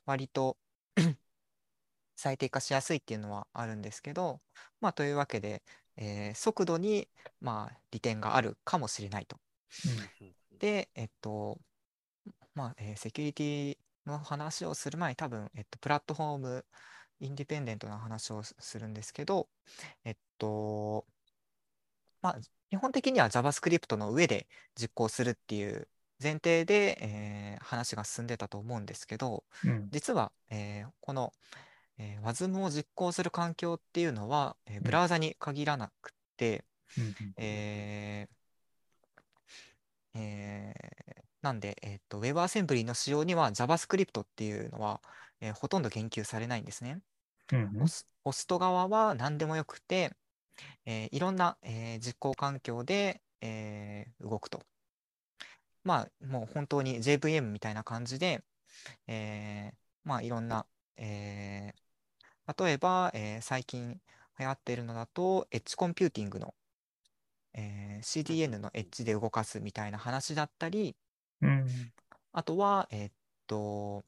[0.04, 0.58] 割と
[2.16, 4.40] 最適化しやすいっていうのはあるんですけど、
[4.80, 5.62] まあ、というわけで、
[5.96, 7.08] えー速度に、
[7.40, 9.38] まあ、利点があるかもしれないと。
[10.58, 11.60] で、えっと、
[12.54, 16.66] まあ、えーセキュリティの話をする前に多分、えっと、プラットフォーム、
[17.20, 19.48] インディペンデントな話をすするんですけど、
[20.04, 21.06] えっと、
[22.22, 22.38] まあ、
[22.70, 25.88] 基本的には JavaScript の上で実行するっていう
[26.22, 29.88] 前提で、えー話が進んでたと思うんですけど、うん。
[29.90, 31.32] 実は、えーこの、
[31.98, 36.64] えー WASM を実行する環境っていうのは、えーブラウザに限らなくて、
[36.98, 45.00] うんえーえーなんで、えーと、WebAssembly の使用には JavaScript っていうのは、
[45.40, 47.00] えーほとんど言及されないんですね。
[47.52, 47.78] うん
[48.24, 50.16] ホスト側は何でもよくて、
[50.86, 54.62] えーいろんな、えー実行環境で、えー動くと。
[55.84, 58.42] まあ、もう本当に JVM みたいな感じで、
[59.06, 60.66] えーまあ、いろんな、
[60.96, 61.85] えー
[62.58, 64.00] 例えば、えー最近
[64.38, 66.54] 流行っているのだと、 edge computing の、
[67.54, 70.96] えー CDN のエッジで動かすみたいな話だったり、
[71.40, 71.92] うん。
[72.32, 73.12] あとは、えーっ
[73.46, 74.04] と、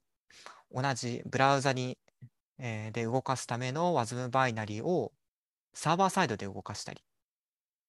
[0.71, 1.99] 同じブラウザに、
[2.59, 5.13] えーで動かすための WASM バイナリを
[5.75, 7.03] サーバーサイドで動かしたり、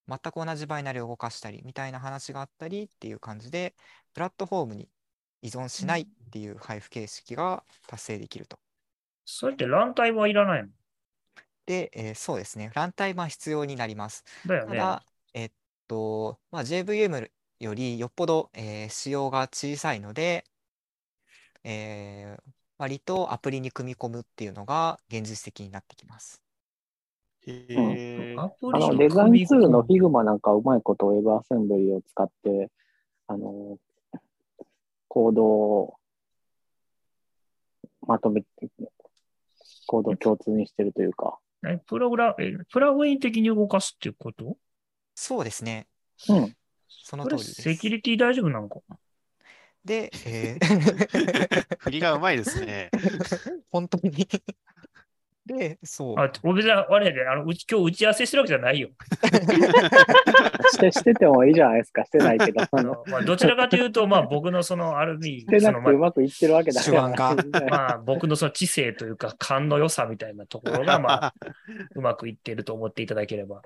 [0.08, 3.76] 全く同じバイナリを動かしたりみたいな話があったりっていう感じで、
[4.14, 4.90] プラットフォームに
[5.42, 8.60] 依存しないっていう配布形式が達成できると。
[9.32, 10.70] それってランタイムはいらないの？
[11.68, 14.26] で、えーそうですね、ランタイムは必要になります。
[14.48, 14.72] だよね。
[14.72, 15.04] ただ、
[15.36, 15.52] えっ
[15.88, 17.30] と、まあ、JVM
[17.60, 20.46] よりよっぽど、えー仕様が小さいので、
[21.64, 22.42] えー
[22.80, 26.42] 割とアプリに組み込むっていうのが現実的になってきます。
[27.46, 28.36] へえ。
[28.38, 32.72] アプあの、デザインツールの Figma なんかうまいこと WebAssembly を使って、
[33.28, 33.78] あの、
[35.10, 36.00] コードを
[38.08, 38.48] まとめて、
[39.90, 41.40] コードを共通にしてるというか。
[41.64, 44.56] むえプログラえプラグイン的に動かすっていうこと？
[45.16, 45.88] そうですね。
[46.30, 46.56] うん。
[46.88, 47.62] その通りです。
[47.64, 48.82] セキュリティ大丈夫なのか
[49.84, 52.92] で、えー 振りがうまいですね。
[53.72, 54.12] 本当に
[55.50, 56.20] で、そう。
[56.20, 58.90] あ、俺じゃ、我々で、あの、うち、今日打ち合わせしてるわけじゃないよ。
[60.72, 62.06] して、しててもいいじゃないですか。
[62.06, 62.62] してないけど。
[62.62, 67.36] あの、 まあ、どちらかというと、まあ、僕のその、ある意味、 してその、まなくてうまくいってるわけだから。
[67.36, 71.34] 手腕まあ、僕のその知性というか、勘の良さみたいなところが、まあ、
[71.96, 73.64] うまくいっていると思っていただければ。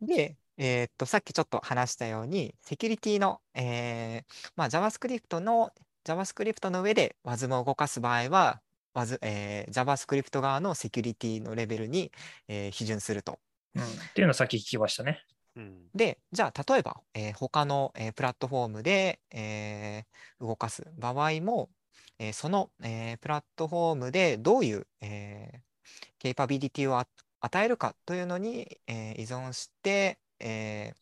[0.00, 5.72] で、えーっと、さっきちょっと話したように、セキュリティの、えーまあ、JavaScript の、
[6.04, 8.60] JavaScript の上で WASM を動かす場合は、
[8.98, 12.12] WAS えー JavaScript 側のセキュリティのレベルに、
[12.48, 13.38] えー批准すると。
[13.74, 13.82] うん。
[13.82, 15.24] っていうのをさっき聞きましたね。
[15.56, 21.70] うんで、じゃあ、例えば、えー他の、えープラットフォームで、えー動かす場合も、
[22.18, 25.58] えーその、えープラットフォームでどういう、えー
[26.18, 27.06] ケイパビリティをあ
[27.40, 30.96] 与えるかというのに、えー依存して、えー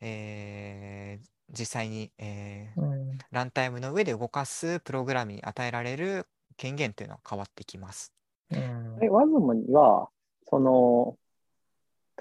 [0.00, 3.18] えー実際に、えーうん。
[3.30, 6.26] ランタイムの上で動かすプログラムに与えられる
[6.62, 8.12] 権限というのは変わってきます。
[8.52, 10.08] うんえ、WASM には、
[10.44, 11.16] その、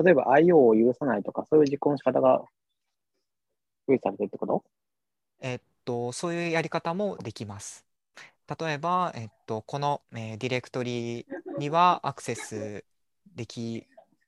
[0.04, 2.42] 例えば IO を許さないとか、そういう実行の仕方が
[3.88, 4.64] 用意されてるってこと？
[5.42, 7.86] えっと、そういうやり方もできます。
[8.60, 11.28] 例えば、えっと、この、えーディレクトリ
[11.60, 12.84] にはアクセス
[13.36, 13.86] でき、違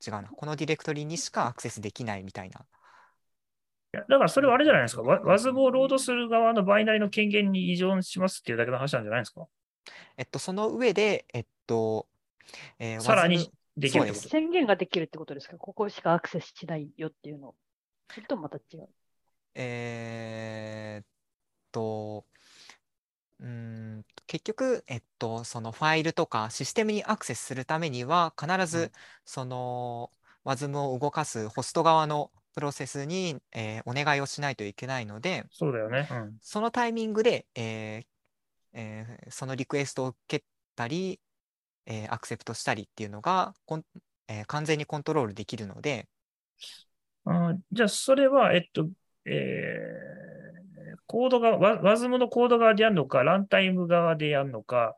[0.10, 2.60] うな、このディレクトリにしかアクセスできないみたいな。
[2.60, 5.02] いやだからそれはあれじゃないですか。
[5.02, 9.48] ワ WASM をロードする側のバイナリの権限に依存しますっていうだけの話なんじゃないですか。
[10.18, 12.08] えっと、その上で、えっと、
[12.80, 15.58] えーさらにできるです宣言ができるってことですか？
[15.58, 17.56] ここしかアクセスしないよっていうの。
[18.10, 18.88] それともまた違う？
[19.56, 21.06] えーっ
[21.72, 22.26] と、
[23.40, 28.92] うーん、結局、えっと、そのファイルとかシステムにアクセスするためには、必うずん、
[29.26, 30.12] その
[30.46, 36.08] WASM を動かすホスト側のプロセスに、えーお願いをしないといけないので、そうだよね。
[36.12, 36.40] うん。
[36.42, 38.13] そのタイミングで、えー
[38.74, 40.44] えーそのリクエストを受け
[40.76, 41.20] たり、
[41.86, 43.84] えーアクセプトしたりっていうのがコン、
[44.28, 46.08] えー完全にコントロールできるので、
[47.26, 48.90] あじゃあ、それは、えっと、
[49.26, 54.98] えー、コードが、ワ WASM のコード側でやるのか、ランタイム側でやるのか、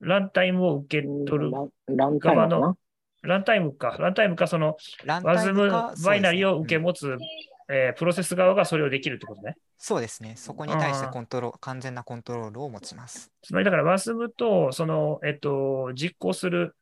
[0.00, 2.76] ランタイムを受け取る、ランランタイムかな？
[3.22, 7.16] ランタイムか、ランタイムか、その、ランタイムか WASM バイナリを受け持つ
[7.68, 9.56] えープロセス側がそれをできるってことね。
[9.78, 10.34] そうですね。
[10.36, 13.32] そこに対してコントロール、完全なコントロールを持ちます。
[13.42, 16.76] つまりだから WASM と、その、えっと、実行する、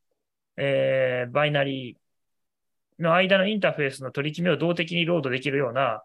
[0.57, 6.03] えーバイナリーの間のインターフェースの取り決めを動的にロードできるような、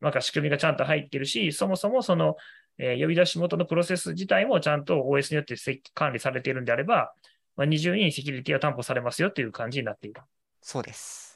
[0.00, 2.36] なんか仕組みがちゃんと入ってるし、そもそもその、
[2.78, 7.14] えー呼び出し元のプロセス自体もちゃんと OS によってせ管理されているんであれば、
[7.56, 10.20] まあ、二重にセキュリティが担保されますよっていう感じになっている。
[10.60, 11.35] そうです。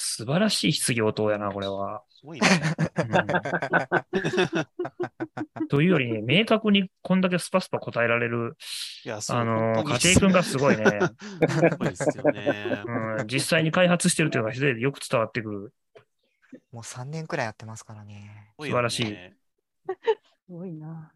[0.00, 2.04] 素晴らしい質疑応答やな、これは。
[2.08, 2.48] すごいね。
[2.96, 3.08] うん
[5.68, 8.56] というよりね、明確にこんだけスパスパ答えられる、
[9.04, 10.84] いや、そう、あの家庭君がすごいね。
[11.48, 12.84] すごいですよね。
[13.18, 15.74] うん、実際に開発してるというのが非常によく伝わってくる。
[16.70, 18.54] もう3年くらいやってますからね。
[18.60, 19.06] 素晴らしす
[20.48, 21.12] ごいな。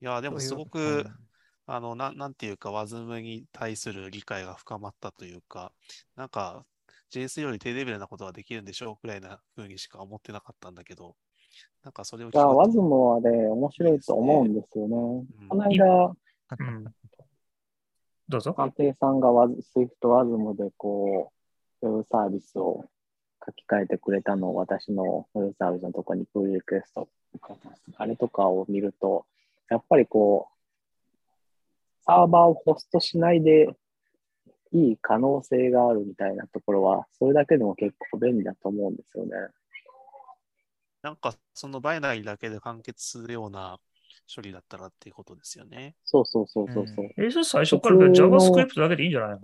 [0.00, 1.29] いや、でもすごく、うん
[1.72, 5.72] あの、なん、なんていうか、WASM に対する理解が深まったというか、
[6.16, 6.64] なんか、
[7.12, 11.14] JS より低レベルなことができるんでしょうくらいな風にしか思ってなかったんだけど、
[11.84, 14.96] なんかそれを聞くいや、とワズムはね、面白いと思うんですよね。
[15.42, 16.84] うんこの間、うん、
[18.28, 18.52] どうぞ。
[18.52, 21.32] 探偵さんがワズ Swift ワズムでこ
[21.82, 22.84] う、ウェブサービスを
[23.46, 27.08] 書き換えてくれたのを私のウェブサービスのところにプルリクエスト
[27.96, 29.24] あれとかを見ると、
[29.70, 30.59] やっぱりこう、
[32.10, 33.68] サーバーをホストしないで
[34.72, 39.30] いい可能性があるみたいなところは、それだけでも結構便利だと思うんですよね。
[41.02, 43.78] なんか、そのバイナリーだけで完結するような
[44.34, 45.94] 処理だったらっていうことですよね。
[46.04, 47.06] そうそうそうそうそう。
[47.16, 49.40] え、それ最初から JavaScript だけでいいんじゃないの？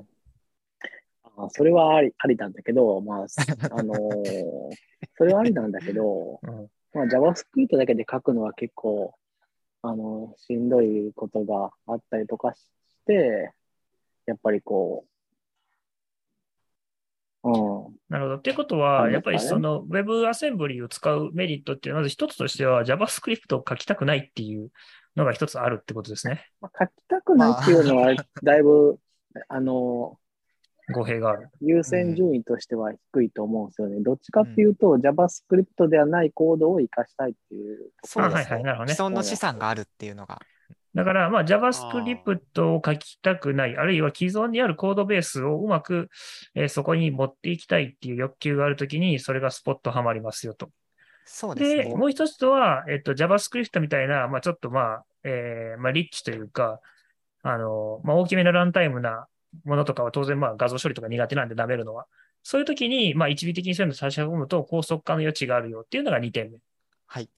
[1.38, 3.26] あそれはありありなんだけど、まあ、
[3.70, 4.76] あのー
[5.18, 9.14] それはありなんだけど、うんまあ、JavaScript だけで書くのは結構、
[9.88, 12.60] あのしんどいことがあったりとかし
[13.06, 13.52] て、
[14.26, 15.16] やっぱりこう、
[17.48, 18.36] うん、なるほど。
[18.38, 24.70] ってことあは、やっぱりその WebAssembly を使うメリットっていうのは、まず一つとしては JavaScript を書きたくないっていう
[25.14, 26.44] のが一つあるってことですね。
[26.60, 28.98] まあ、書きたくないっていうのは、だいぶ、
[29.48, 30.18] あの
[30.92, 31.48] 語弊がある。
[31.60, 34.00] 優先順位としては低いと思うんですよね。
[34.00, 38.42] どっちかっていうと、JavaScript ではないコードを活かしたいっていうそうですね。
[38.42, 40.40] はいはいなるほどね既存の資産があるっていうのが。
[40.94, 46.08] だから、まあ、JavaScript を書きたくない、あるいは既存にあるコードベースをうまく、
[46.54, 50.66] えーそこに持っていきたいっていう欲求があるときに、それがスポットはまりますよと。
[50.66, 50.72] で、
[51.26, 51.94] そうですね。
[51.94, 56.80] もう一つとは、えっと、JavaScript みたいな、まあ、ちょっとまあ、えーまあ、リッチというか、
[57.42, 59.26] あの、まあ、大きめのランタイムな
[59.64, 62.06] ものとかは当然、まあ、画像処理とか苦手なんで舐めるのは。
[62.42, 66.58] そういうときに、まあ、一時的にそういうのを差し込むと、高速化の余地があるよっていうのが2点目。
[67.06, 67.28] はい。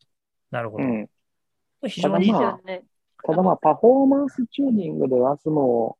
[0.50, 0.84] なるほど。
[0.84, 1.08] うん。
[1.86, 2.84] 非常にまあですよね。
[3.24, 5.98] ただまあ、パフォーマンスチューニングで WASM を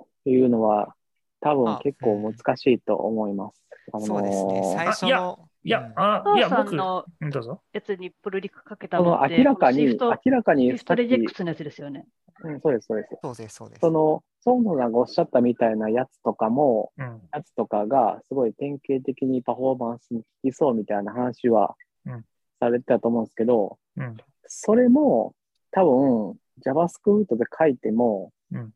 [0.00, 0.94] っていうのは、
[1.40, 3.62] 多分あ結構難しいと思います。
[3.92, 4.74] あのーそうですね。
[4.76, 5.48] 最初いやの。
[5.64, 7.62] いや、うんあ、いや、僕、のうんどうぞ。
[7.72, 12.06] やつにプルリクかけたそののって、明らかに、明らかに Swift レジェックスのやつですよね。
[12.44, 13.18] うん、そうです、そうです。
[13.22, 13.80] そうです、そうです。
[13.80, 17.20] その、孫野さんがおっしゃったみたいなやつとかも、うん。
[17.32, 21.76] やつとかがすごい典型的にパフォーマンスに効きそうみたいな話は
[22.06, 22.24] うん
[22.58, 24.16] されてたと思うんですけど、うん。
[24.46, 25.34] それも
[25.70, 26.36] 多分
[26.66, 28.72] JavaScript で書いても、うん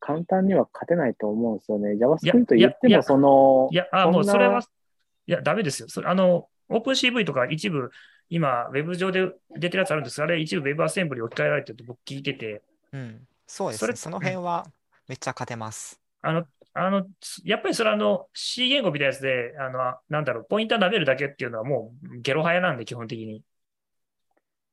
[0.00, 1.92] 簡単には勝てないと思うんですよね。
[1.92, 4.60] JavaScript 言ってもそのい、や、あ、もうそれは、
[5.26, 5.88] いや、ダメですよ。
[5.88, 7.90] それあの、OpenCV とか一部、
[8.28, 12.62] 今、ウェブ上で出てるやつあるんですが、あれ一部 WebAssembly 置き換えられてると僕聞いてて、
[12.92, 13.26] うん。
[13.46, 13.96] そうですそれね。
[13.96, 14.66] その辺は
[15.08, 16.00] めっちゃ勝てます。
[16.22, 16.44] あの、
[16.74, 17.06] あの、
[17.44, 23.42] やっぱりそれあの C 言語みたいなやつで、あの、なんだろう、ポインター舐めるだけっていうのはもうゲロ早なんで、基本的に。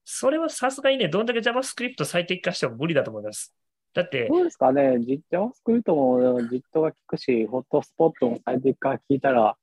[0.03, 3.55] それはさすがにね、どんだけ JavaScript 最適化しても無理だと思います。
[3.95, 9.55] だって、どうですかね、実 JavaScript も実装が効くし、ホットスポットも最適化聞いたら、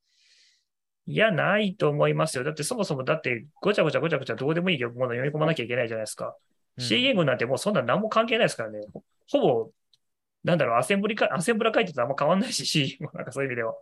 [1.07, 2.45] いや、ないと思いますよ。
[2.45, 6.35] だってそもそもだって、ごちゃごちゃごちゃごちゃどうでもいいものを読み込まなきゃいけないじゃないですか。
[6.79, 6.85] うん。
[6.85, 8.81] C 言語なんてもうそんな何も関係ないですからね。
[8.93, 9.71] ほほぼ、
[10.45, 13.75] なんだろう、アセンブリか、アセンブラ書いてたらあんま変わんないし、C 言語なんかそういう意味では。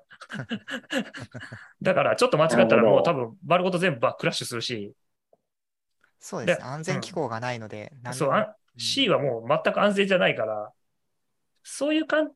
[1.82, 4.92] だから、ちょっと間違ったらもう多分、丸ごと全部バクラッシュするし、
[6.20, 10.72] そうです安全機構がないので、何そう、あ C はもう全く安全じゃないから、
[11.62, 12.32] そういうかん、だ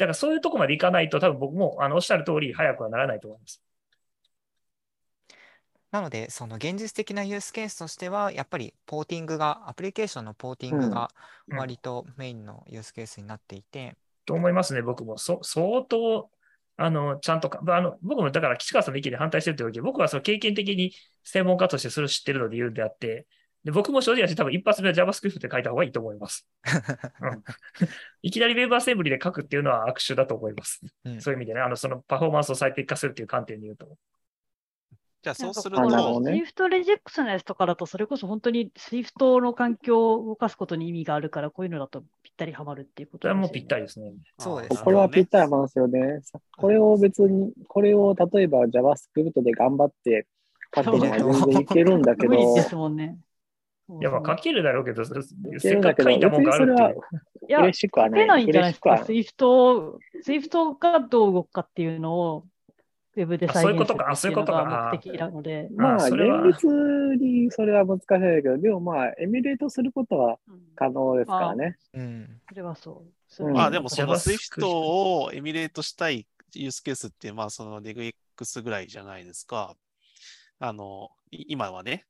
[0.00, 3.62] からそういうとこまでいかないと多分僕も、あの、おっしゃる通り、早くはならないと思います。
[5.90, 11.10] なので、その現実的なユースケースとしては、やっぱりポーティングが、アプリケーションのポーティングが
[11.48, 13.96] うん割とメインのユースケースになっていて、
[14.26, 15.16] と思いますね、僕も。
[15.16, 16.28] そ相当、
[16.76, 20.92] あの、ちゃんとか、あの、僕もだから、岸川さんの意見に反対してるというわけで、僕はその経験的に
[21.22, 23.26] 専門家としてそれを知ってるので言うんであって、
[23.66, 26.46] で僕も正直多分一発目は JavaScript で書いた方がいいと思います。
[27.20, 27.42] うん
[28.22, 30.80] いきなり WebAssembly で書くっていうのは悪手だと思います。
[31.04, 33.88] うんそういう意味でね、あの、そのパフォーマンスを最適化するっていう観点で言うと。
[35.22, 44.12] じゃあそうすると Swift レジェクスのやつとかだと、それこそ本当に Swift の環境を動かすことに意味があるから、こういうのだとぴったりはまるっていうことそれはもうですよねぴったりですね。
[44.38, 45.50] そうですねこれはぴったりり。
[45.50, 46.20] なんですよね。
[46.22, 50.28] さこれを別に、これを例えば JavaScript で頑張って
[50.72, 53.18] 書けば全然いけるんだけど、無理ですもんね。
[53.88, 57.46] いや、まあ書けるだろうけど、せっかく書いたもん別にそれはがあるっていう。
[57.48, 58.20] いや、嬉しくはない。
[58.20, 58.90] 書けないんじゃないですか？
[59.08, 59.92] 嬉しくは
[60.24, 62.46] Swift、Swift がどう動くかっていうのを
[63.16, 66.10] Web であそういうこと再現するかあそういうことかっていうのが目的なので、まあ、現
[66.62, 66.68] 実
[67.18, 71.78] にそれは難しいけど、でもまあ、エミュレートすることはうん可能ですからね。
[71.94, 72.40] うん。
[72.48, 73.04] それはそ
[73.40, 73.44] う。
[73.44, 79.74] うんまあでもその JavaScript Swift をエミュレートしたいユースケースって、まあその NegX ぐらいじゃないですか。
[80.58, 82.04] あの、い今はね。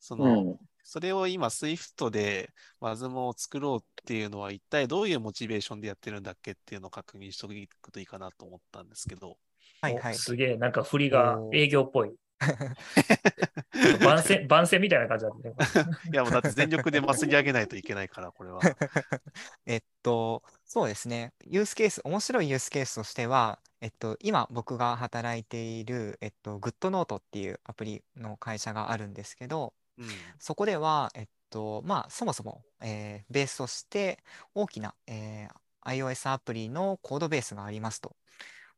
[0.00, 0.56] その、うん。
[0.90, 2.50] それを今 Swift で
[2.80, 7.48] WASM を作ろうっていうのは一体どういうモチベーションでやってるんだっけっていうのを確認してお
[7.80, 9.36] くといいかなと思ったんですけど。
[9.82, 10.16] はいはいお。
[10.16, 12.10] すげえ、なんか振りが営業っぽい。
[14.04, 15.90] 番宣、番宣みたいな感じだったね。
[16.12, 18.58] いやもうだって全力で祭り上げないといけないから、これは。
[19.66, 21.34] えっと、そうですね。
[21.44, 30.06] ユースケース、面白いユースケースとしては、えっと、今僕が働いている、えっと、GoodNote っていうアプリの会社があるんですけど、うん。
[30.38, 34.18] そこでは、えっと、まあ、そもそも、えーベースとして
[34.54, 38.14] 大きな、えー iOS アプリのコードベースがありますと。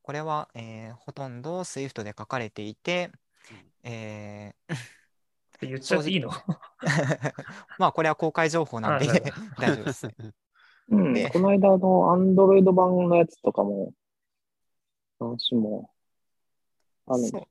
[0.02, 3.10] これは、えーほとんど Swift で書かれていて、
[3.84, 4.76] えー
[5.60, 6.30] 言っちゃっていいの？
[7.78, 9.06] まあ、これは公開情報なんで
[9.58, 10.14] 大丈夫ですね。
[10.88, 11.78] うんでこの間の
[12.12, 13.92] Android 版のやつとかも、
[15.20, 15.90] 話も
[17.06, 17.46] あるの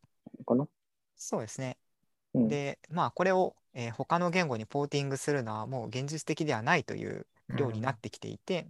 [0.45, 0.67] かな？
[1.15, 1.77] そうですね。
[2.33, 8.67] うんで、まあ、これを、えー他の言語にポーティングするのはもう現実的ではないという量になってきていて、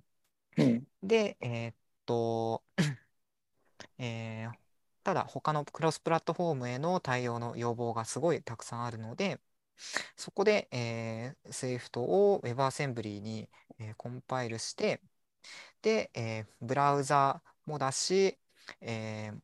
[0.58, 0.86] うん。
[1.04, 1.76] で、えーっ
[2.06, 2.64] と、
[3.98, 4.58] えー
[5.04, 9.40] ただ他のクロスプラットフォームへの対応の要望がすごいたくさんあるので、
[10.18, 15.02] そこで、えー Swift を WebAssembly に、えーコンパイルして、
[15.84, 18.38] で、えーブラウザもだし、
[18.82, 19.42] えー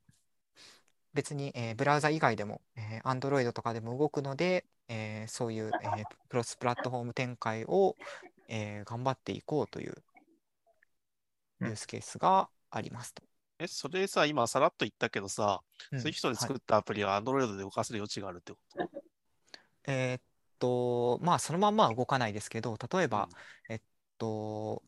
[1.18, 7.95] 別に、えーブラウザ以外でも、えー Android とかでも動くので、えーそういう、えークロスプラットフォーム展開を、
[8.48, 9.95] えー頑張っていこうという
[11.60, 11.68] うん。
[11.68, 13.23] ユースケースがありますと。
[13.60, 15.61] え、それさ、今さらっと言ったけどさ、
[15.91, 15.99] うん。
[15.99, 16.60] Swift で作はい。
[16.60, 18.88] ったアプリは Android で動かせる余地があるってこと？
[19.88, 20.22] えーっ
[20.60, 23.27] と、まあ、そのまんまは動かないですけど、例えば
[23.69, 23.81] うん、えっ
[24.18, 24.84] と、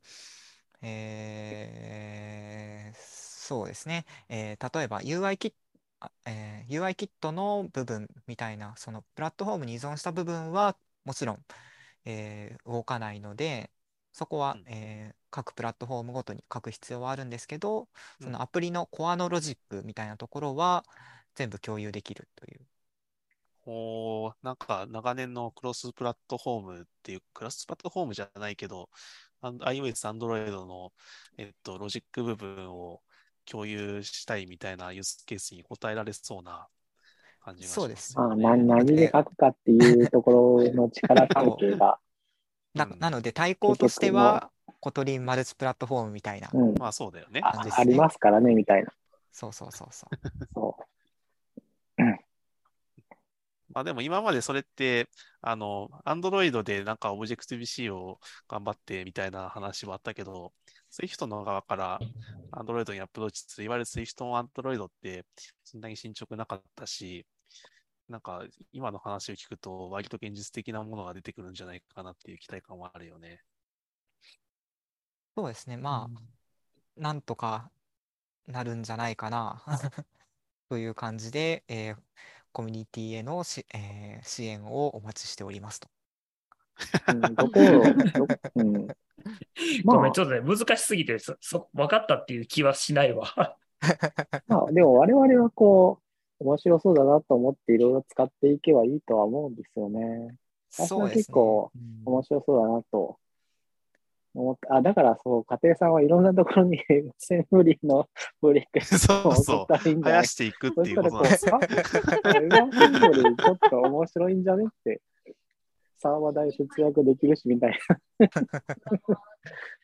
[0.81, 2.99] えー
[3.49, 5.55] そうですね、えー例えば UI キッあ
[6.25, 11.45] えー UI キットの部分みたいな、そのプラットフォームに依存した部分はもちろん、
[12.05, 13.71] えー動かないので、
[14.13, 17.87] そこはうん、えー各プラットフォームごとに書く必要はあるんですけど、
[18.19, 20.83] そうんのアプリのコアのロジックみたいなところは
[21.35, 22.61] 全部共有できるという。
[23.65, 28.89] おーなんか長年のクロスプラットフォームっていう、クロスプラットフォームじゃないけど、
[29.41, 30.91] iOS、Android の、
[31.37, 33.01] えっと、ロジック部分を
[33.49, 36.67] 共有したいみたいなユースケースに答えられそうな
[37.41, 38.43] 感じがしそうですますよね。
[38.43, 42.09] まあ、な何で書くかっていうところの力関係が、 うん
[42.75, 46.49] ななので対抗としては、 Kotlin Multiplatform みたいな。
[46.53, 47.41] うん、まあそうだよね。
[47.43, 48.93] ありますからね、みたいな。
[49.31, 50.15] そうそうそうそう。
[50.53, 50.77] そ
[53.73, 55.09] まあでも今までそれって、
[55.41, 60.53] あの、Android でなんか Objective-C を頑張ってみたいな話もあったけど、
[60.91, 61.99] Swift の側から
[62.51, 65.25] Android にアプローチする、いわゆる Swift の Android って
[65.63, 67.25] そんなに進捗なかったし、
[68.07, 73.41] なんか今の話を聞くと割と現実的なものが出てくるんじゃないかなっていう期待感はあるよね。
[75.37, 75.77] そうですね。
[75.77, 76.21] まあ、
[76.97, 77.71] なんとか
[78.47, 79.63] なるんじゃないかな
[80.69, 81.97] という感じで、えー
[82.51, 85.87] コミュニティへのし、えー支援をお待ちしておりますと。
[87.07, 87.11] う。
[87.11, 88.87] うん、どこを、どう ん、
[89.83, 93.25] まあごめん、ちょっとね、難しすぎて、そ、そ、分かったっていう気はしないわ。
[94.47, 95.99] まあ、でも我々はこ
[96.39, 100.35] う、面白そうだなと思っていろいろ使っていけばいいとは思うんですよね。
[100.71, 103.17] 私はそうですね結構うん面白そうだなと
[104.35, 106.81] 思って、あ、だからそう、家庭さんはいろんなところに
[107.17, 108.07] センブリの
[108.41, 110.21] ブリックそうを送ったらいいんじゃない？
[110.21, 111.59] 生やしていくっていうそしたらことなんですあ、
[112.33, 115.01] これがセンブリちょっと面白いんじゃねって、
[115.99, 117.77] サーバー代節約できるしみたい
[118.19, 118.27] な。
[118.27, 118.29] サ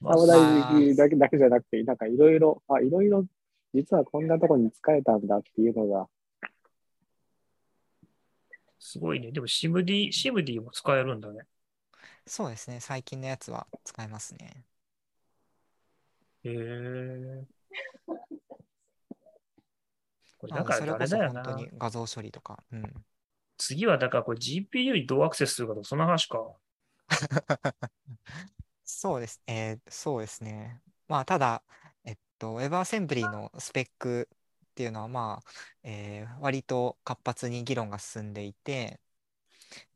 [0.02, 3.26] まあーバー代だけだけじゃなくて、なんかいろいろ、あ、いろいろ、
[3.74, 6.08] 実はこんなところに使えたんだっていうのが、
[8.80, 9.32] すごいね。
[9.32, 11.42] でも、シムディ、シムディも使えるんだね。
[12.28, 12.80] そうですね。
[12.80, 14.66] 最近のやつは使えますね。
[16.44, 17.46] へえ。
[20.38, 21.44] これかそあれだよな。
[21.44, 22.64] 本当に画像処理とか。
[22.72, 23.06] うん。
[23.58, 26.40] 次はだからこれ GPU にどうアクセスするかとか、そんな話か。
[28.84, 29.42] そうです。
[29.48, 30.82] えーそうですね。
[31.08, 31.64] まあ、ただ、
[32.04, 34.30] えっと、WebAssembly のスペック
[34.72, 35.52] っていうのは、まあ、
[35.84, 39.00] えー割と活発に議論が進んでいて、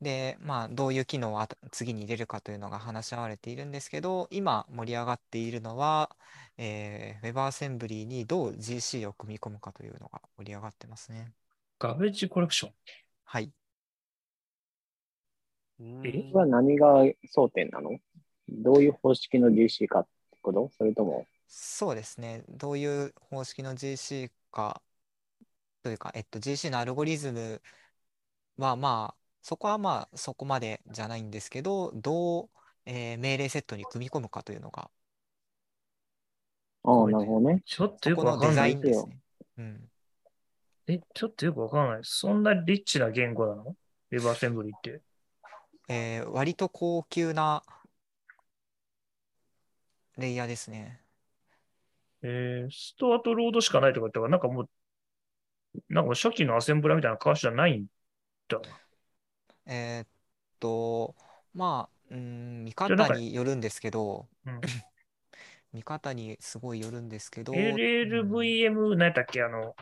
[0.00, 6.16] で、まあ、どういう機能を次に入れるかというのが話し合われているんですけど、今盛り上がっているのは、
[6.58, 11.32] えー WebAssembly にどう GC を組み込むかというのが盛り上がってますね。
[11.80, 12.72] ガベージコレクション。
[13.30, 13.52] はい。
[15.80, 17.04] うんえこれは何が
[17.34, 17.98] 争点なの？
[18.48, 20.70] どういう方式の DC かってこと？
[20.76, 22.44] それとも、そうですね。
[22.48, 24.82] どういう方式の GC か
[25.82, 27.62] というか、えっと、GC のアルゴリズム
[28.58, 32.50] はまあ、そこはまあそこまでじゃないんですけど、どう、
[32.86, 34.90] えー命令セットに組み込むかというのが、
[36.82, 37.62] ああ、なるほどね。
[37.64, 38.72] ちょっとよくそこのデザわかんない。
[38.72, 39.18] インですね。
[39.58, 39.89] うん。
[40.94, 42.00] え、ちょっとよくわかんない。
[42.02, 43.76] そんなリッチな言語なの
[44.10, 45.00] ?WebAssembly って。
[45.88, 47.62] えー割と高級な
[50.16, 51.00] レイヤーですね。
[52.22, 54.68] えー、ストアとロードしかないとか言ったから、なんかもう、
[55.88, 57.86] なんか初期のアセンブラみたいな顔じゃないん
[58.48, 58.60] だ。
[59.66, 60.08] えーっ
[60.58, 61.14] と、
[61.54, 64.60] まあ、うん、見方によるんですけど、うん
[65.72, 69.40] 見方にすごいよるんですけど、うん LLVM、何やったっけ？
[69.42, 69.76] あの、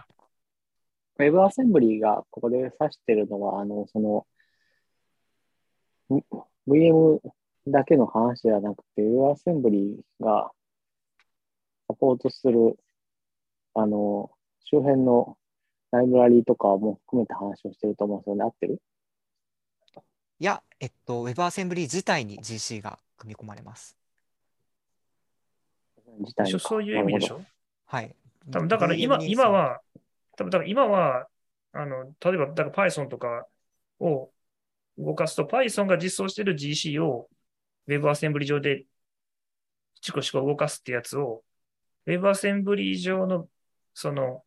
[1.19, 4.27] WebAssembly がここで指してるのは、あの、その、
[6.17, 6.25] ん
[6.69, 7.21] VM
[7.67, 10.51] だけの話ではなくて、WebAssembly が
[11.89, 12.79] サポートする、
[13.75, 14.31] あの、
[14.65, 15.37] 周辺の
[15.91, 18.45] ライブラリーとかも含めた話をしてると思うんですよね。
[18.45, 18.81] 合ってる？
[20.41, 23.97] いや、えっと、WebAssembly 自体に GC が組み込まれます。
[26.21, 27.41] 自体そういう意味でしょ？
[27.87, 28.15] はい。
[28.51, 29.81] 多分だから今、今は、
[30.39, 31.27] 多分だから今は、
[31.73, 33.47] あの、例えば、だから Python とか
[33.99, 34.31] を
[34.97, 37.29] 動かすと、Python が実装している GC を
[37.89, 38.85] WebAssembly 上で
[40.01, 41.43] チコチコ動かすってやつを、
[42.07, 43.49] WebAssembly 上の
[43.95, 44.45] その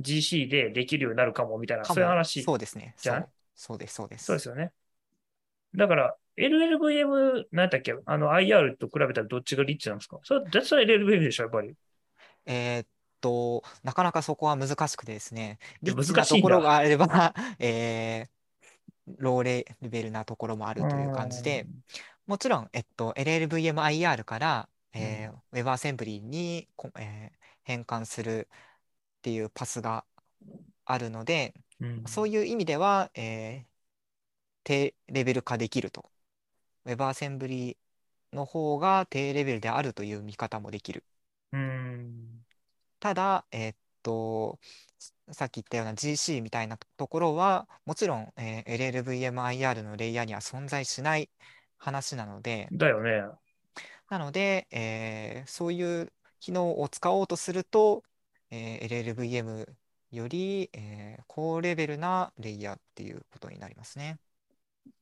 [0.00, 2.42] GC でできるようになるかもみたいな、そういう話。
[2.42, 2.94] そうですね。
[2.98, 4.24] じゃないそうです、そうです。
[4.24, 4.72] そうですよね。
[5.74, 7.94] だから、LLVM、何やったっけ？
[8.04, 10.18] あの IR と比べたらどっちがリッチなんですか？
[10.22, 11.74] それ、絶対 LLVM でしょ、やっぱり。
[12.46, 12.86] えーっ
[13.20, 18.30] と、なかなかそこは難しくてですね、リッチ難しいんだなところがあれば、 えー
[19.18, 21.68] ローレベルなところもあるという感じで、
[22.26, 28.48] もちろん、えっと、LLVMIR から、えー WebAssembly にこ、えー変換する
[29.18, 30.04] っていうパスが
[30.84, 33.66] あるので、うん、そういう意味では、えー
[34.64, 36.10] 低レベル化できると。
[36.86, 37.76] WebAssembly
[38.32, 41.04] の方が低レベルであるという見方もできる。
[43.06, 43.14] うん。
[43.14, 44.58] ただ、えーっと、
[45.32, 51.30] さっき言ったような GC みたいなところは、もちろん、えー LLVMIR のレイヤーには存在しない
[51.78, 53.22] 話なので、だよね。
[54.08, 58.02] なので、えーそういう機能を使おうとすると、
[58.50, 59.66] えー LLVM
[60.12, 64.18] より、えー高レベルなレイヤーっていうことになりますね。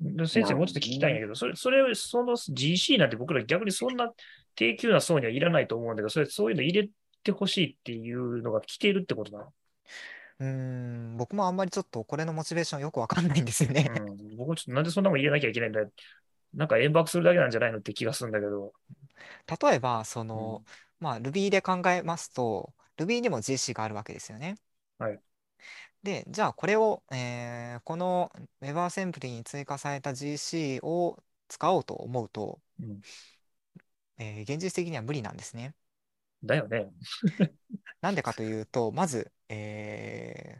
[0.00, 4.12] で先生、もうちょっと聞きたいんやけど、それ、それ、その GC なんて僕ら逆にそんな
[4.54, 6.88] 低級な層にはいらないと思うんだけど、それ、そういうの入れ
[7.24, 9.52] てほしいっていうのが来ているってことな
[10.40, 13.90] うーん、僕もあんまりちょっとこれのモチベーションよくわかんないんですよね。
[13.94, 14.12] の。
[14.12, 14.36] うん。
[14.36, 15.90] 僕もちょっとなんでそんなもん入れなきゃいけないんだよ。
[16.54, 18.72] なんか円爆するだけなんじゃないのって気がするんだけど。
[19.62, 20.64] 例えば、その、
[21.00, 24.56] まあ、Ruby で考えますと、Ruby にも GC があるわけですよね。
[24.98, 25.20] はい。
[26.02, 28.30] で、じゃあこれを、えーこの
[28.60, 33.04] WebAssembly に追加された GC を使おうと思うと、うん
[34.18, 35.74] えー現実的には無理なんですね。
[36.44, 36.90] だよね。
[38.00, 40.58] なんでかというと、まず、え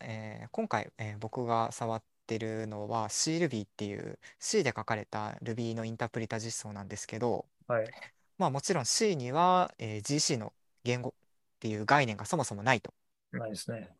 [0.00, 7.90] ーえー今回、えー僕が触ってるのは CRuby っていう C で書かれた Ruby のインタープリタ実装なんですけど、はい。
[8.38, 10.54] まあもちろん C には、えー GC の
[10.84, 11.14] 言語っ
[11.60, 12.94] ていう概念がそもそもないと。
[13.32, 13.90] ないですね。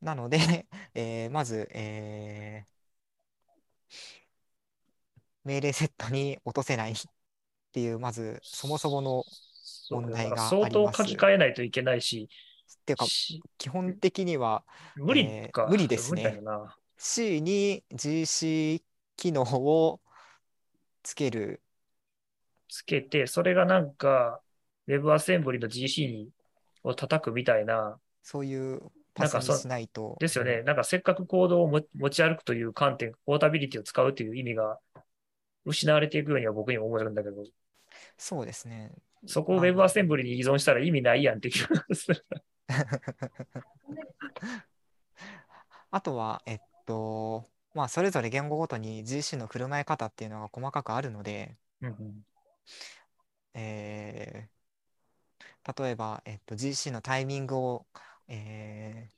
[0.00, 0.38] なので、
[0.94, 2.72] えーまず、えー
[5.44, 6.94] 命令セットに落とせないっ
[7.72, 9.24] ていう、まずそもそもの、
[9.92, 12.28] 問題が相当書き換えないといけないし、
[12.82, 14.64] っていうか、し基本的には
[14.96, 15.62] 無理か。
[15.62, 16.40] えー無理ですね。
[16.98, 18.82] C に GC
[19.16, 20.00] 機能を
[21.02, 21.62] つける、
[22.68, 24.40] つけて、それがなんか、
[24.88, 26.30] WebAssembly の GC に
[26.82, 28.80] を叩くみたいな、そういう
[29.14, 30.16] パスになんかそうしないと。
[30.18, 30.62] ですよね。
[30.62, 34.78] なんかせっかくコードをも持ち歩くという観点、ポータビリティを使うという意味が
[35.64, 37.44] 失われていくようには僕にも思えるんだけど、
[38.18, 38.92] そうですね。
[39.26, 42.26] そこを WebAssembly に依存したら意味ないやんって気がする。
[45.90, 52.24] あとは、えっと、まあ、それぞれ言語ごとに GC の振る舞い方っていうのが細かくあるので、うん
[53.54, 54.62] えー
[55.78, 57.86] 例えば、えっと、GC のタイミングを、
[58.28, 59.08] え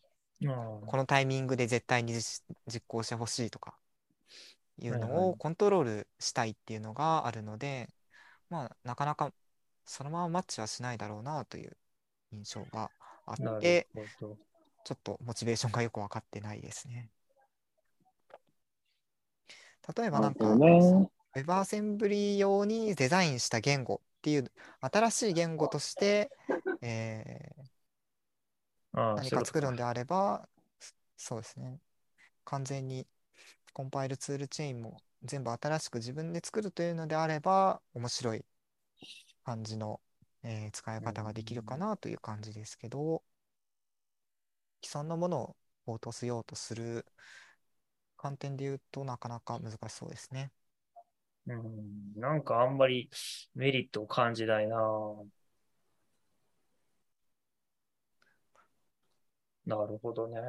[0.42, 0.86] うんー。
[0.86, 3.78] このタイミングで絶対に実実行してほしいとか
[4.78, 7.88] いうのをコントロールしたいっていうのがあるので、
[8.50, 9.32] まあ、なかなか
[9.84, 11.76] そのままマッチはしないだろうなという
[12.32, 12.90] 印象が
[13.26, 13.88] あって。
[14.84, 17.10] ちょっとモチベーションがよく分かってないですね。
[19.96, 21.10] 例えばなんか、なるほどね。
[21.36, 26.30] WebAssembly 用にデザインした言語っていう新しい言語として、
[26.82, 27.64] えー
[28.92, 30.48] 何か作るんであれば、
[31.16, 31.80] そうですね。
[32.44, 33.06] 完全に
[33.72, 38.44] コンパイルツールチェーンも全部新しく自分で作るというのであれば、面白い
[39.44, 40.00] 感じの、
[40.42, 43.22] えー使い方ができるかなという感じですけど、
[44.82, 45.56] 既存のもの
[45.86, 47.04] を落とすようとする
[48.16, 50.50] 観点で言うとなかなか難しそうですね。
[51.46, 53.10] うん、なんかあんまり
[53.54, 54.76] メリットを感じないな。
[59.66, 60.40] なるほどね。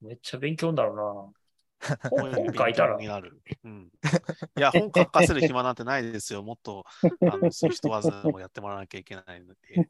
[0.00, 1.32] めっちゃ勉強になるな。
[2.10, 3.40] 本本書いたらになる。
[3.64, 3.90] うん。
[4.56, 6.42] いや、本書かせる暇なんてないですよ。
[6.42, 9.88] もっと、あの、そういう人技をやってもらわなきゃいけないので。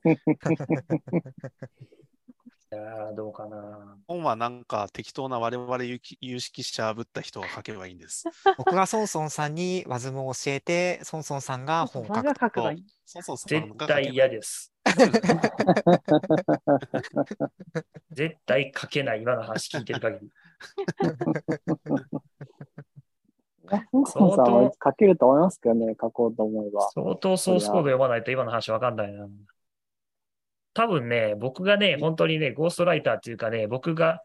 [2.75, 3.97] いやーどうかな。
[4.09, 5.85] 本はなんか適当な我々
[6.21, 8.25] 有識者ぶった人が書けばいいんです。
[8.59, 12.27] 僕がソンソンさんにワズムを教えて、ソンソンさんが本を書く。
[12.41, 12.85] 書くばいい。
[13.05, 13.49] そうそうそう。
[13.49, 14.73] 絶対嫌です。
[18.11, 20.29] 絶対書けない、今の話聞いてる限り。
[23.91, 26.89] 本さんは書けると思いますけどね、書こうと思えば。
[26.91, 29.27] 相当ソースコード読まないと今の話わかんないな。
[30.75, 34.21] 多分ね、僕がね、本当にね、ゴーストライターっていうかね、僕が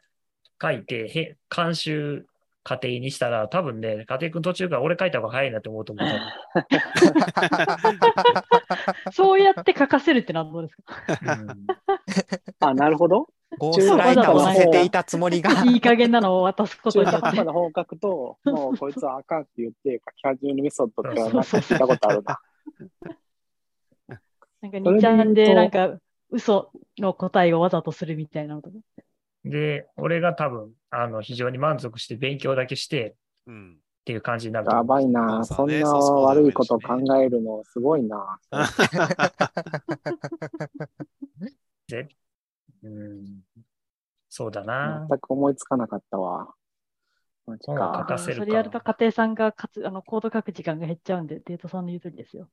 [0.61, 2.26] 書いて、へ監修
[2.64, 6.07] 家庭にしたら、多分ね、家庭君途中から俺書いた方が早いなって思うと思う。
[9.14, 11.36] そうやって書かせるってのはどうですか？
[11.36, 11.48] うん
[12.60, 13.28] あ、なるほど。
[13.58, 17.46] ゴーストライターをさせていたつもりが、 いい加減なのを渡すことによって端。
[17.46, 22.40] な本を書くと、もうこいつはあかんって言って、書き始めるメソッドってなんか聞いたことあるな。
[24.62, 25.98] なんか2ちゃんでなんか
[26.30, 28.76] 嘘の答えをわざとするみたいなのとか。
[29.46, 33.16] で、俺が多分、あの、非常に満足して勉強だけして
[33.48, 33.80] うん。
[34.10, 34.84] っていう感じになるとや。
[34.84, 35.44] ばいな。
[35.44, 38.40] そんねソースコード悪いこと考えるのすごいな。
[41.88, 42.10] ぜ
[42.84, 43.26] うん、
[44.30, 45.06] そうだな。
[45.10, 46.53] 全く思いつかなかったわ。
[47.45, 48.06] マジか。
[48.07, 52.47] かそれやると家庭さんがかつあのコード書く時間が減っちゃうんで、データさんの言う通りですよ。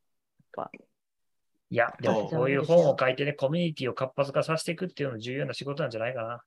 [1.69, 6.43] いや、でもそうこういう本を書いてね、コミュニティを活発化させていくっていうのも重要な仕事なんじゃないかな。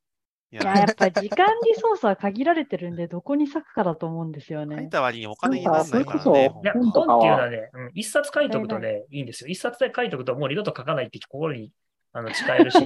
[0.51, 4.89] いいや、やっぱり時間リソースは限られてるんで、どこに割くかだと思うんですよ書いね。
[4.89, 6.49] た割にお金にならないからそうね。
[6.51, 9.49] そういや、本っていうのはね、うん、一冊書いとくとね、いいんですよ。
[9.49, 11.71] 一冊で書いとくともう二度と書かないって心に
[12.13, 12.79] あの 誓えるし、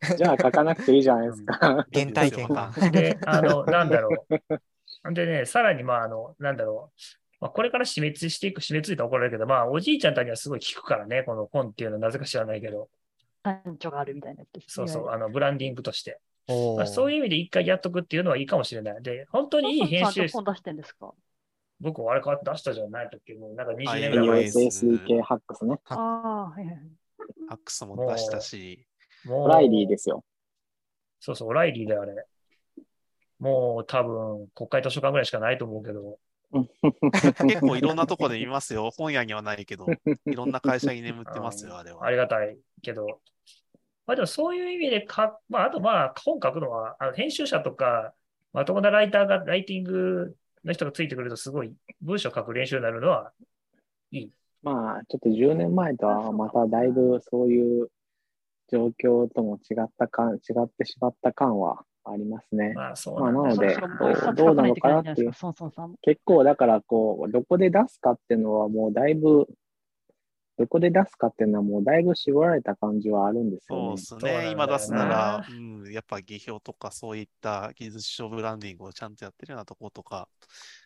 [0.16, 1.86] じゃあ書かなくていいじゃないですか。
[1.92, 2.70] 原体験が。
[2.92, 5.14] で、あの、なんだろう。
[5.14, 7.00] でね、さらに、まあ、あの、なんだろう。
[7.40, 12.88] まあ、これから死滅していく、死滅いたら怒られるけど、まあ、おじいちゃんたちにはすごい効くからね、この本っていうのはなぜか知らないけど、
[13.42, 14.44] 単調があるみたいな。
[14.66, 16.20] そうそう、あの、ブランディングとして。
[16.46, 19.02] おまあ、そうういう意味で一回やっとくっていうのはいいかもしれない。
[19.02, 21.12] で、本当にいい編集本出してんですか？
[21.80, 25.78] 僕、あれか出したじゃないだっけもうなんか20あ年ぐらい前 SSD ハックスね。
[25.86, 26.78] ああ、はいはい。
[27.48, 28.86] アックスも出したし、
[29.28, 30.24] オライリーですよ。
[31.20, 32.26] そうそう、オライリーだよ、あれ。
[33.38, 36.18] もう多分、国会図書館ぐらいしかないと思うけど、
[37.48, 38.90] 結構いろんなとこで見ますよ。
[38.96, 39.86] 本屋にはないけど、
[40.26, 42.10] いろんな会社に眠ってますよ、あれはあ。
[42.10, 43.20] りがたいけど。
[44.06, 48.14] まあでもそういう意味でか、まああとまあ本書くのは、あの編集者とか、
[48.52, 53.32] まともなライターが、ライティングの人がついてくるとすごい文章書く練習になるのは、
[54.62, 57.88] まあ、ちょっと10年前とはまただいぶそういう
[58.70, 62.72] 状況とも違った感、違ってしまった感はありますね。
[62.74, 63.76] まあそうまあ、なので
[64.36, 65.32] どう、なの書かなっていう。
[66.02, 69.46] 結構だからこう、どこで出すかっていうのはもうだいぶ、
[70.56, 73.96] どこで出すかっていうのはもうだいぶ絞られた感じはあるんですよね。
[73.96, 74.50] そうですね。
[74.52, 75.52] 今出すなら、う
[75.88, 80.28] ん、やっぱ技評とかそういった技術書ブランディングをちゃんとやってるようなところとか、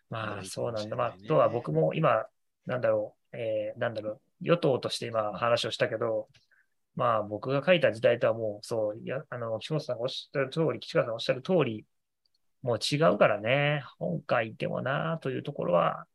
[0.09, 0.97] まあそうなんだ。
[0.97, 2.27] まあ、あとは僕も今、
[2.65, 6.29] なんだろう、えーなんだろう、与党として今話をしたけど、
[6.99, 11.87] まあ僕が書いた時代とはもう、そう、いや、あの、岸本さんがおっしゃる通り、岸川さんがおっしゃる通り、
[12.61, 16.07] もう違うからね、本書いてもなというところは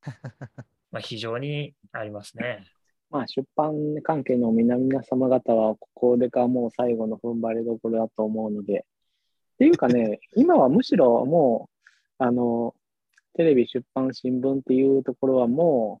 [0.90, 2.64] まあ、非常にありますね。
[3.10, 8.86] まあ、出版関係の皆々様方は、ここでがもう最後の踏ん張りどころだと思うので、
[9.54, 11.68] っていうかね、 今はむしろも
[12.18, 12.74] う、あの、
[13.34, 16.00] テレビ、出版、新聞っていうところはも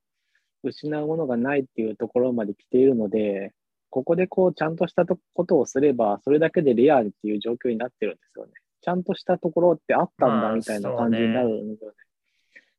[0.62, 3.52] う、失うものがないっていうところまで来ているので、
[3.92, 8.52] ここでこう、ちゃんとしたとことをすれば、それだけでレアっていう状況になってるんですよね。
[8.80, 11.96] ちゃんとしたところってあったんまあだみたいな感じになるんですよね。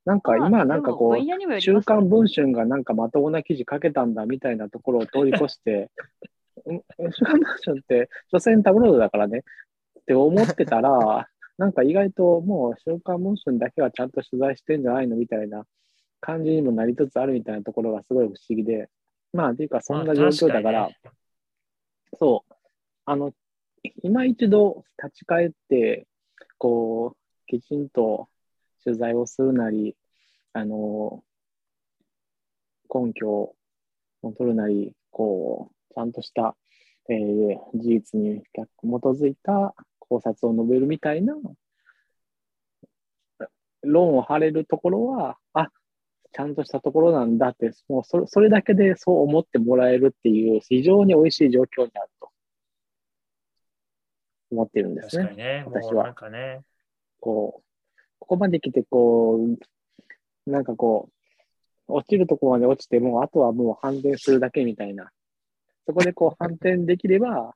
[0.06, 5.92] なんかまあ今なんかこう、週刊文春がなんかまともな記事書けたんだみたいなところを通り越して、
[6.66, 6.82] うん
[7.12, 9.44] 週刊文春って、所詮タブロードだからね
[10.00, 11.30] って思ってたら、
[11.60, 15.68] なんか意外ともう週刊文春だけはちゃんと取材してんじゃないのみたいな
[16.20, 18.90] 感じにもなりつつあるみたいなところがすごい不思議で、
[19.34, 21.14] まあ、っていうかそんな状況だから、まあ確か
[22.20, 22.54] そう、
[23.06, 23.34] あの、
[24.04, 26.08] 今一度立ち返って、
[26.58, 28.30] こう、きちんと
[28.84, 29.96] 取材をするなり、
[30.54, 31.24] あの、
[32.94, 33.56] 根拠を
[34.22, 36.56] 取るなり、こう、ちゃんとした、
[37.10, 41.36] えー事実に基づいた考察を述べるみたいな、
[43.82, 45.70] 論を張れるところは、あ、
[46.34, 52.30] ちゃんとしたところなんだって、もうそれそれだけでそう思ってもらえるっていう、非常に美味しい状況にあると
[54.52, 55.24] 思ってるんですね。
[55.24, 55.64] 確かにね。
[55.68, 56.62] 私はなんかね。
[57.20, 57.64] こう、
[58.20, 59.40] ここまで来て、こ
[60.48, 61.10] う、なんかこ
[61.88, 65.12] う、落ちるところまで落ちて、もうあとはもう反転するだけみたいな。
[65.86, 67.56] そこでこう反転できれば、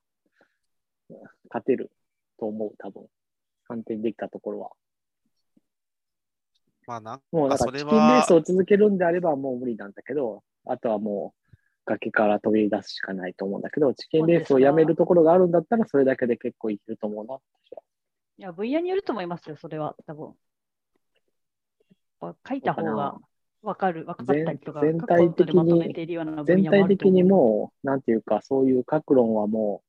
[1.48, 1.90] 勝てる
[2.38, 3.06] と思う、多分。
[3.64, 4.70] 反転できたところは。
[6.88, 11.52] まあなんもうなんかチキンレーはスを続けるんであればもう無理なんだけど、あとはもう
[11.84, 17.82] 崖から飛び出すしかないと思うんだけど、チキンレースをやめるところがあるんだったら、それだけで結構いけると思うな、私は。
[18.38, 20.34] いや、分野によると思いますよ、それは、多分。
[22.22, 23.18] やっぱ書いた方が
[23.62, 25.94] 分かる、分かったりとか、全全体的に
[26.46, 29.82] 全体的にもう、なんていうか、そういう各論はも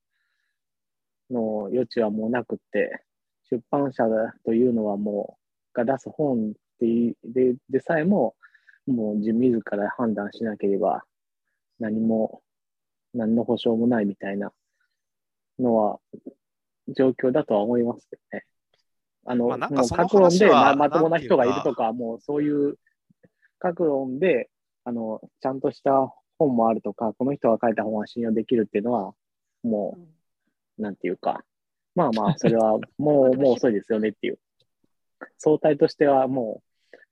[1.30, 3.02] う、の余地はもうなくって、
[3.50, 4.04] 出版社
[4.44, 5.40] というのはもう、
[5.72, 8.34] が出す本っていうででさえも、
[8.86, 11.04] もう自自ら判断しなければ、
[11.78, 12.42] 何も、
[13.12, 14.52] 何の保証もないみたいな
[15.58, 16.00] のは、
[16.88, 18.44] 状況だとは思いますけどね。
[19.26, 22.78] あの、まあなんかもう各論でままともな人がいるとか、もうそういう
[23.58, 24.48] 各論で、
[24.84, 29.12] あの、ちゃんとした本もあるとか、この人が書いた本は信用できるっていうのは、
[29.62, 31.44] もうんう、なんていうか、
[31.94, 34.38] まあまあ、それはもう、 もう遅いですよねっていう。
[35.36, 36.69] 相対としてはもう、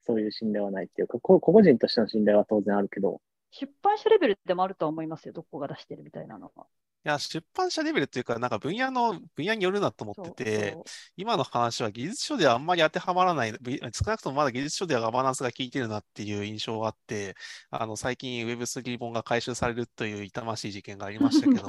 [0.08, 3.20] そういう信頼はないっていうか、こ個々人としての信頼は当然あるけど、
[3.50, 6.66] 出版社レベルでもあるとは思いますよ、どこが出してるみたいなのは。
[7.04, 10.76] いや、出版社レベルっていうか、なんか分野の、分野によるなと思ってて、
[11.16, 17.36] 今の話は技術書ではあんまり当てはまらない、ぶ少なくともまだ技術書ではガバナンスが効いてるなっていう印象があって、
[17.70, 21.66] あの、最近 Web3 本が回収されるという痛ましい事件がありましたけど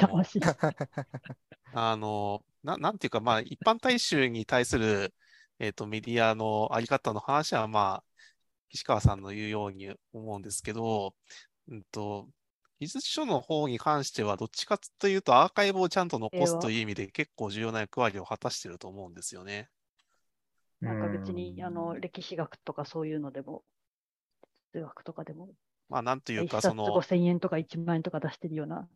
[1.73, 5.13] あの、ななんていうか、まあ、一般大衆に対する、
[5.59, 8.09] えっと、メディアのあり方の話は、まあ、
[8.69, 11.13] 岸川さんの言うように思うんですけど、
[11.67, 12.27] うんと、
[12.79, 19.69] 技術書の方に関しては、どっちかというと、アーカイブをちゃんと残すという意味で結構重要な役割を果たしていると思うんですよね。
[20.79, 23.63] なんか別にうんあの歴史学とかそういうのでも、
[24.71, 25.49] 数学とかでも、
[25.89, 28.87] まあ、なんという一か、冊その、5000円とか1万円とか出してるような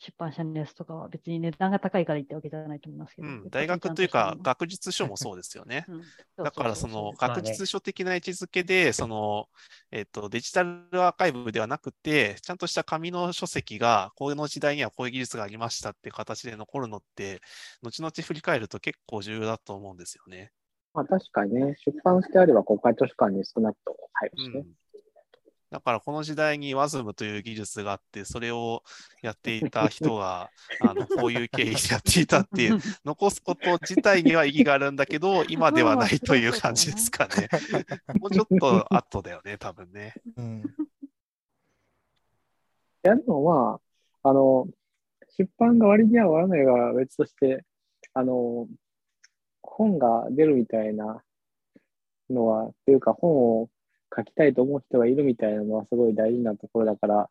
[0.00, 3.28] 出版社のやつとかは別に値段が高いから言ってわけじゃないと思いますけど。
[3.28, 5.84] うん、大学というか、学術書もそうですよね。
[5.88, 6.02] うん
[6.36, 9.48] だからその学術書的な位置づけで、その、
[9.90, 17.40] えっと、デジタルアーカイブではなくて、ちゃんとした紙の書籍が、この時代にはこういう技術がありましたって形で残るのって、
[17.82, 20.52] 後々振り返ると結構重要だと思うんですよね。
[20.94, 24.60] まあ確かにね、出版してあれば国会図書館に少なくとも入るしね。
[24.60, 24.66] うん。
[25.70, 28.82] だからこの時代に WASM という技術があって、それを
[29.22, 30.50] やっていた人が、
[30.80, 37.48] あの、こういう経緯でやっていたっていう、 残すこと自体には意義があるんだけど、今ではないという感じですかね。
[38.18, 40.14] もうちょっと後だよね、多分ね。
[40.36, 40.62] うん
[43.02, 43.80] やるのは、
[44.22, 44.66] あの、
[45.38, 47.64] 出版が割には割らないが別として、
[48.12, 48.66] あの、
[49.62, 51.22] 本が出るみたいな
[52.28, 53.70] のは、っていうか本を
[54.14, 57.30] 書きたいと思う人がいるみたいなのはすごい大事なところだから、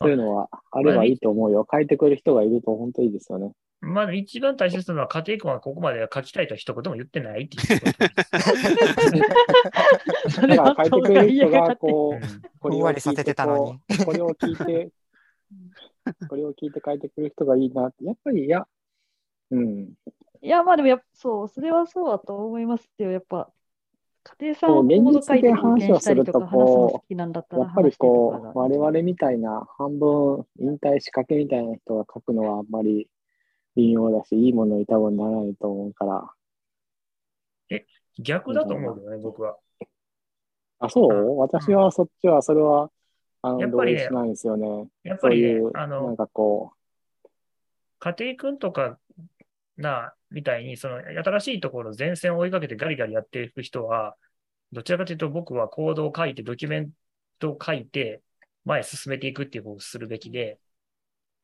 [0.00, 1.66] そういうのはあればいいと思うよ。
[1.70, 3.52] 書いてくれる人がいると本当いいですよね。
[3.80, 7.86] まあ、一番大切なのは、家庭君はここまでは書きたいと一言も言ってないっていうこ
[10.24, 12.20] とそ だれはから書いてくれる人が、こう、 うん
[12.58, 13.42] こわりさせてこ
[14.12, 14.90] れを聞いて、
[16.28, 18.04] これを聞いて書いてくれる人がいいなって。
[18.04, 18.66] やっぱり、いや、
[19.50, 19.94] うん。
[20.40, 23.12] いや、まあでもやっぱそう、それはそうだと思いますよ。
[23.12, 23.50] やっぱ、
[24.40, 26.58] 家庭さんをコード書いて貢献したりとか話すの
[26.88, 33.08] 好きなんだったらやっぱりこう、話してとか我々みたいな半分引退仕掛けみたいな人が書くのはあんまり
[33.76, 36.30] 微妙だし、いいものに多分ならないと思うから。
[38.18, 39.58] 逆だと思うよね、僕は。
[40.78, 41.36] あ、そう？
[41.38, 42.90] 私はそっちは、それは、
[43.42, 44.88] あの、同やっぱりね意しないんですよね。
[45.04, 46.72] やっぱりねそういう、、あなんの、かこ
[47.98, 48.98] 家庭君とか
[49.76, 54.16] な、みたいに、その新しいところ前線を追いかけてガリガリやっていく人は、
[54.72, 56.92] どちらかというと僕はコードを書いて、ドキュメン
[57.38, 58.22] トを書いて、
[58.64, 60.58] 前へ進めていくっていう方をするべきで、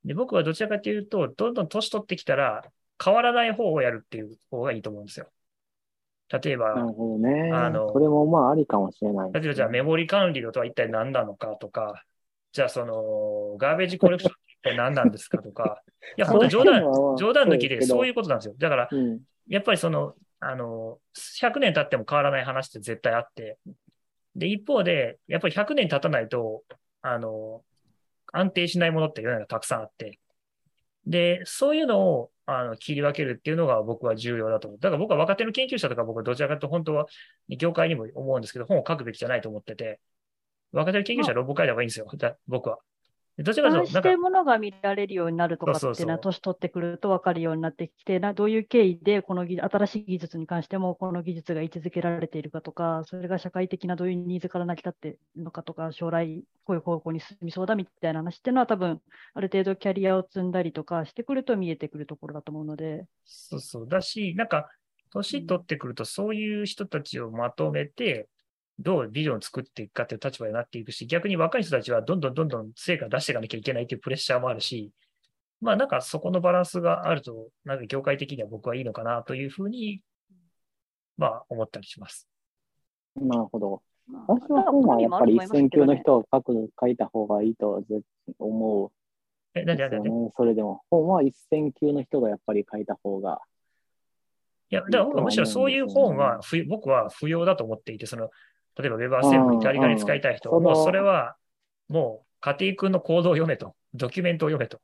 [0.04, 2.64] で、僕はどちらかというと、どんどん年取ってきたら、
[3.02, 5.30] 変わらない方をやるっていう方がいいと思うんですよ。
[6.28, 7.50] 例えう、なるば、ほどね。
[7.52, 9.32] あのそれもまあありかもしれない。
[9.32, 12.04] 例えばじゃあメモリ管理とは一体何なのかとか、
[12.52, 15.82] じゃあその、ガーベージコレクションって一体何なんですかとか、
[16.16, 16.82] いや、本当に冗談、
[17.18, 18.54] 冗談抜きでそういううことなんですよ。
[18.56, 19.20] だから、うん。
[19.48, 20.98] やっぱりその、あの、
[21.40, 23.58] 100年経っても変わらない話って絶対あって、
[24.34, 26.62] で、一方で、やっぱり100年経たないと、
[27.02, 27.62] あの、
[28.32, 30.18] 安定しないものって世の中たくさんあって、
[31.06, 34.80] で、そういうのを、あの、切り分けるっていうのが僕は重要だと思う。
[34.80, 37.06] だから僕は若手の研究者とか僕はどちらかというと本当は、
[37.48, 40.00] 業界にも思うんですけど、本を書くべきじゃないと思ってて、
[40.72, 42.78] 若手の研究者は論文書いた方がいいんですよ、だ僕は。
[43.36, 59.00] でどちらかして、ものが見られるようになるとかっていうのは、年取ってくると分かるようになってきて、などういう経緯でこの技新しい技術に関しても、この技術が位置づけられているかとか、それが社会的などういうニーズから成り立っているのかとか、将来こういう方向に進みそうだみたいな話っていうのは、多分
[59.34, 63.88] ある程度キャリアを積んだりとかしてくると見えてくるところだと思うので、そうそう。
[63.88, 64.68] だし、なんか、
[65.12, 68.28] 年取ってくると、そういう人たちをまとめて、
[68.78, 74.90] どうビジョンを作っていくかっていう立場になっていくし、逆に若い人たちはどんどんどんどん成果出していかなきゃいけないっていうプレッシャーもあるし、
[75.60, 80.00] まあなんかそこのバランスがあると、なんか業界的には僕はいいのかなというふうに、
[81.16, 82.28] まあ思ったりします。
[83.14, 83.82] なるほど。
[84.08, 88.02] まあ私は本はやっぱり一線級の人が書く、書いた方がいいとは絶
[88.38, 88.92] 思
[89.54, 90.30] え、うなんでなんでなんで？
[90.34, 93.40] それでも、本は一線級の人がやっぱり書いた方が。
[94.72, 98.30] や、だから僕はむしろそういう本は不僕は不要だと思っていて、その、
[98.78, 101.36] 例えば Web アセンブリガリガリ使いたい人、うんうんもうそれは、
[101.88, 104.80] もう家庭君の行動を読めと、ドキュメントを読めと。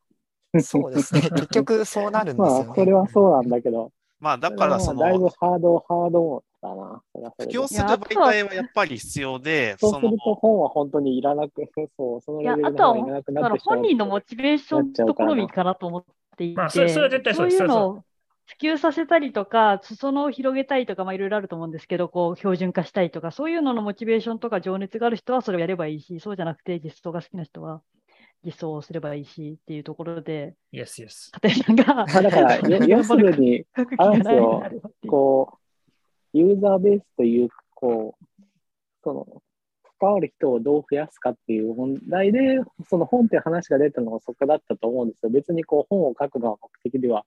[0.60, 1.22] そうですね。
[1.30, 2.72] 結局そうなるんですまあ、よね。
[2.74, 3.92] それはそうなんだけど。
[4.20, 7.02] まあ、だからそまあだいぶの、ハード、ハードだな。
[7.38, 11.62] する媒体はやっぱり必要で、そのそうする、と本は本当にいらなく、
[11.96, 16.04] そう、そのいやレベルあとはのいらなくだからなってしまう本人のモチベーションところにかなと思っ
[16.36, 18.04] ていて、まあそれそれは絶対そうですいう
[18.48, 27.82] 普及させたりとか、裾野を広げたいとか、まあ、いろいろあると思うんですけど、こう標準化したいとか、そういうののモチベーションとか情熱がある人はそれをやればいいし、そうじゃなくて実装が好きな人は
[28.42, 31.30] 実装をすればいいしっていうところで、Yes, yes.
[31.42, 34.62] 家庭さんがまあだから、よ 要するに、書く気あれですよ
[35.06, 35.58] こ
[36.32, 38.42] う、ユーザーベースという、こう、
[39.04, 39.42] その、
[40.00, 45.30] 関わる人をどう増やすかっていう問題で、その本っていう話が出たのはそこだったと思うんですよ。
[45.30, 47.26] 別にこう本を書くのは目的では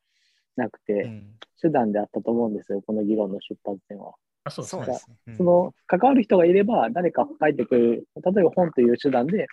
[0.56, 1.24] なくて、うん
[1.62, 4.14] 手段であったと思うんですよ、この議論の出発点は。
[4.46, 4.86] あ、そうですね。
[4.86, 5.16] そうですね。
[5.28, 9.46] うんその、関わる人がいれば、誰か書いてくれる、例えば本という手段で、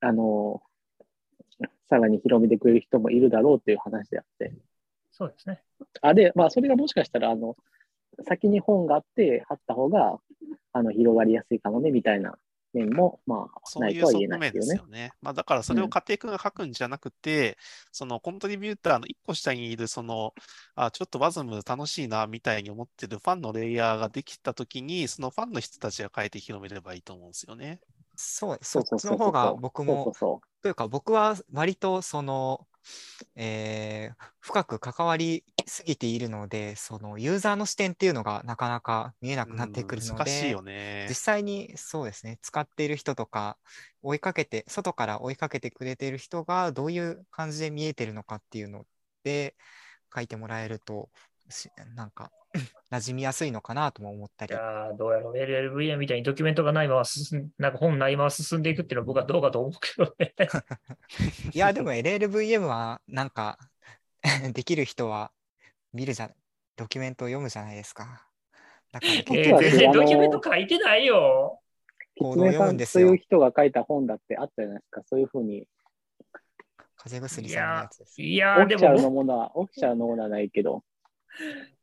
[0.00, 0.60] あの、
[1.88, 4.52] さらに広めてくれる人もいるだろうっていう話であって。
[5.12, 5.62] そうですね。
[6.02, 7.56] あ、で、まあ、それがもしかしたら、あの、
[8.22, 10.18] 先に本があって貼った方が、
[10.72, 12.36] あの、広がりやすいかもね、みたいな
[12.74, 14.54] 面も、まあ、そうないとは言えいう側面ないでよね。
[14.54, 15.12] ですすよね。
[15.22, 17.56] まあ、だからそれを家庭君が書くんじゃなくて、
[17.92, 20.34] そのコントリビューターの一個下にいる、その、
[20.74, 27.80] あ、ちょっとワズム楽しいな、みたいに思ってるファンのレイヤーができたときに、そのファンの人たちが書いて広めればいいと思うんですよね。
[28.16, 28.70] そうです。
[28.72, 32.66] そそうっちの方が僕もそうそうというか僕は割とその、
[33.36, 41.14] えー深く関わりすぎているのでそのユーザーの視点っていうのがなかなか見えなくなってくるのうん難しいでよね実。
[41.14, 43.56] 際にそうですね使っている人とか
[44.02, 48.84] 追いかけて外から追いかけてくれている人がどういう感じで見えてるのかっていうの
[49.22, 49.54] で
[50.14, 51.08] 書いてもらえると
[51.48, 52.30] しなんか
[52.90, 55.34] 馴染みやすいのかなとも思ったりいやーどうやろう。
[55.34, 60.34] LLVM みたいにドキュメントがないまま進ん、 なんか本ないまま進んでいくっていうのは僕はどうかと思うけどね。
[61.52, 63.58] いや、でも LLVM はなんか
[64.52, 65.32] できる人は
[65.94, 66.30] 見るじゃ、
[66.76, 68.28] ドキュメントを読むじゃないですか。
[68.92, 71.60] だから結えー全然ドキュメント書いてないよ。
[72.18, 75.02] 行動を読むんですよという人が書いた本だってあったじゃないですか。
[75.06, 75.66] そういうふうに、
[76.96, 78.22] 風邪薬いさんのややつです。
[78.22, 80.84] いやオフィシャルーでものものは、オフィシャルのものはないけど、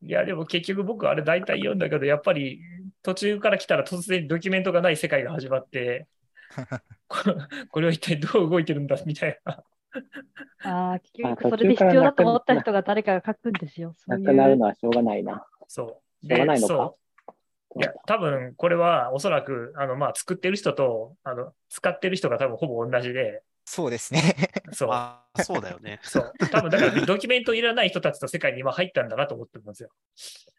[0.02, 2.62] いや、でも結局僕あれ大体読んだけど、やっぱり
[3.04, 6.08] 途中から来たら突然ドキュメントがない世界が始まって、
[7.08, 7.18] こ
[7.70, 9.64] これは一体どう動いてるんだみたいな。
[10.64, 13.94] ああ、結あ局それで必要だと思った人が誰かが書くんですよ。
[13.98, 15.46] そうないくなるうのはしょうがないな。
[15.68, 16.26] そう。
[16.26, 16.74] しょうがないのか？
[16.74, 24.36] そういや、多分これはおそらく、あの、まあ、作ってる人と、あの、使ってる人が多分ほぼ同じで、そうですね。
[24.74, 25.44] そう。
[25.44, 26.00] そうだよね。
[26.04, 26.34] そう。
[26.52, 29.90] 多分だからドキュメントいらない人たちの世界に今入ったんだなと思ってますよ。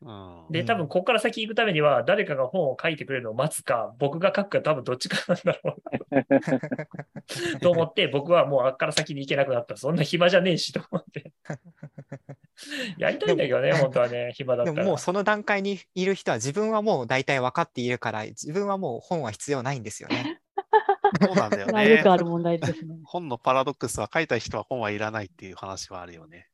[0.01, 0.47] うん。
[0.51, 5.77] で、うん多分ここから先行くためには、誰かが本を書いてくれるのを待つか、僕が書くか、多分どっちかなんだろ
[7.55, 9.77] う と思って、僕はもうあっから先に行けなくなった。
[9.77, 11.33] そんな暇じゃねえしと思って。
[12.99, 14.77] やりたいんだけどね、本当はね、暇だったら。
[14.77, 20.42] でももうその段階にいる人は自分はもう大体分かっているから、自分はもう本は必要ないんですよね。
[21.21, 22.11] そうなんだよまあよねく。
[22.11, 22.97] ある問題ですね。
[23.05, 26.49] 本のパラドックスは書いた人は本はいらないっていう話はあるよね。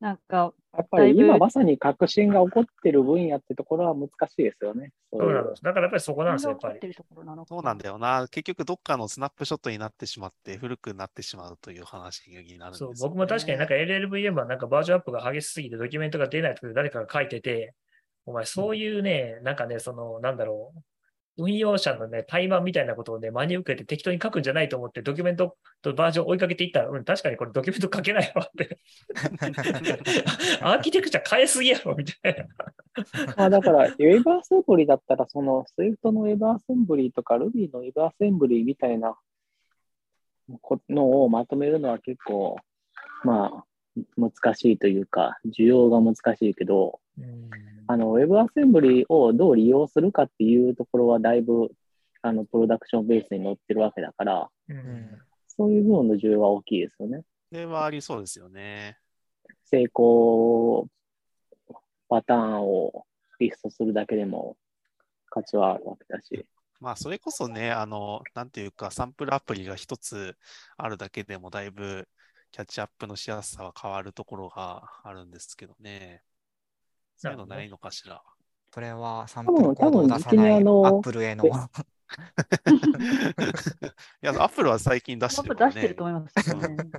[0.00, 4.92] なんか、やっぱり今まさに革新が起こってる分野ってところは難しいですよね。
[5.12, 5.54] そういうそうなの。
[5.54, 6.74] だからやっぱりそこなんですよ、やっぱり。
[6.74, 8.26] 起こってるところなのかそうなんだよな。
[8.30, 13.10] 結局どっかのスナップショットになってしまって古くなってしまうという話になるんですそう。
[13.10, 17.74] 僕も確かになんか LLVM はなんかバージョンアップが激しすぎてドキュメントが出ないとか誰かが書いてて、
[18.24, 20.80] お前そういうね、なんかね、その、なんだろう、
[21.36, 28.78] 運用者のね、怠慢みたいなことをね、真に受けて適当に書くんじゃないと思って、ドキュメントとバージョン追いかけていったら、うん、確かにこれドキュメント書けないわって。
[30.60, 32.46] アーキテクチャ変えすぎやろ、みたいな。
[33.36, 39.16] まあだから、ウェブアセンブリだったら、その Swift のウェブアセンブリとか Ruby のウェブアセンブリみたいな
[40.60, 42.56] このをまとめるのは結構、
[43.24, 43.64] まあ、
[44.16, 47.50] 難しいというか、需要が難しいけど、うん
[47.86, 51.72] あの、ウェブアセンブリをどう利用するかっていうところはだいぶ、
[52.22, 54.72] あの、プロダクションベースに乗ってるわけだから、う
[55.48, 57.24] そういう部分の需要は大きいですよね。
[57.50, 58.96] それはありそうですよね。
[59.64, 60.86] 成功
[62.08, 63.06] パターンを
[63.40, 64.56] リストするだけでも
[65.28, 66.46] 価値はあるわけだし。
[66.78, 70.36] まあ、それこそね、あの、なんていうか、サンプルアプリが一つ
[70.76, 72.08] あるだけでもだいぶ
[72.50, 76.22] キャッチアップのしやすさは変わるところがあるんですけどね。
[77.16, 78.22] そういうのないのかしら？
[78.72, 81.50] それはサン多分プルコードを出さ多分ないアップルへのえ
[84.22, 85.54] いや、アップルは最近出してるね。
[85.54, 86.68] プ出してると思いますよね。
[86.76, 86.90] 今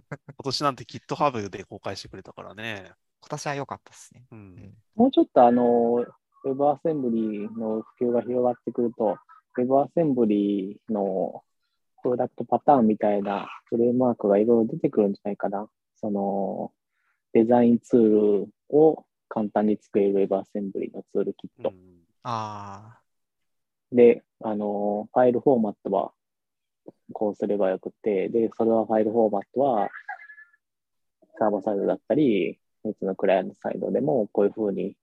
[0.43, 2.91] 年なんて GitHub で公開してくれたからね。
[3.21, 4.23] 今年は良かったですね。
[4.31, 4.35] う。
[4.35, 6.05] うんんもうちょっとあの、
[6.43, 9.17] ウェブアセンブリの普及が広がってくると、
[9.57, 11.43] ウェブアセンブリの
[12.01, 15.69] プロダクトパターンみたいなフレームワークがいろいろ出てくるんじゃないかな。
[15.95, 16.71] その、
[17.33, 21.69] デザインツールを簡単に作れるウェブアセンブリのツールキット。
[21.69, 22.99] うんあ
[23.91, 26.13] で、あの、ファイルフォーマットは
[27.13, 29.89] こうすればよくて、で、それはファイルフォーマットは
[31.37, 34.95] サーバーサイドだったり、別のクライアントサイドでもこういうふうに、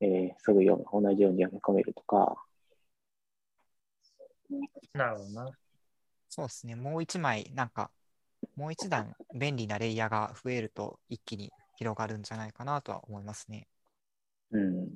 [0.00, 2.36] えーすぐよ同じように読み込めるとか、
[4.92, 5.50] なるほどな。
[6.34, 6.74] あ、そうですね。
[6.74, 7.90] もう一枚、なんか、
[8.56, 13.66] もう一段便利なレイヤーが増えると一気に広がるんじゃないかなとは思いますね。
[14.52, 14.88] うん。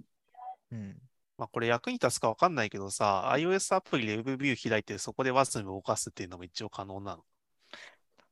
[0.70, 0.96] うん。
[1.36, 7.24] まあ、これ役に立つかわかんないけどさ、iOS アプリで WebView 開いてそこで WASM 動かすっていうのも一応可能なの？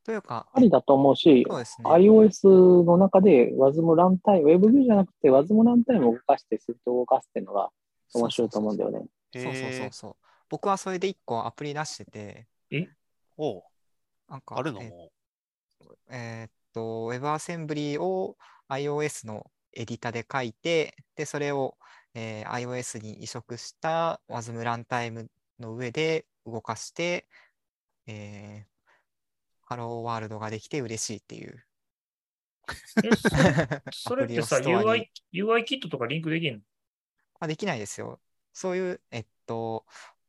[0.05, 1.91] というか、ありだと思うし、そうですね。
[1.91, 7.71] iOS の中で WASM ランタイム、WebView じゃなくて WASM ランタイムを動かして、スイットを動かすっていうのが
[8.15, 9.07] 面白いと思うんだよね。
[9.33, 10.17] そうそうそうそう。
[10.49, 12.47] 僕はそれで一個アプリ出してて、
[13.37, 13.63] おう。
[14.29, 14.83] なんか、あるの？
[14.83, 15.11] えも
[16.09, 18.37] えーっと、WebAssembly を
[18.69, 21.77] iOS のエディタで書いて、で、それを、
[22.15, 27.27] えー iOS に移植した WASM ランタイムの上で動かして、
[28.07, 28.87] えー、
[29.63, 31.63] ハローワールドができて嬉しいっていう。
[33.05, 33.29] えそ
[34.11, 36.63] それってさ、UI、UI キットとかリンクできるの？
[37.41, 38.21] あできないですよ。
[38.53, 39.85] そういう、えっと、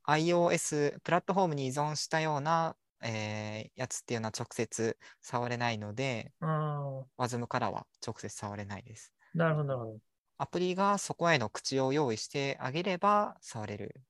[0.07, 9.13] iOS、プラットフォームに依存したような、えーやつっていうのは直接触れないので、あ WASM からは直接触れないです。
[9.35, 9.99] あ、なるほど、なるほど。
[10.39, 14.01] アプリがそこへの口を用意してあげれば触れる。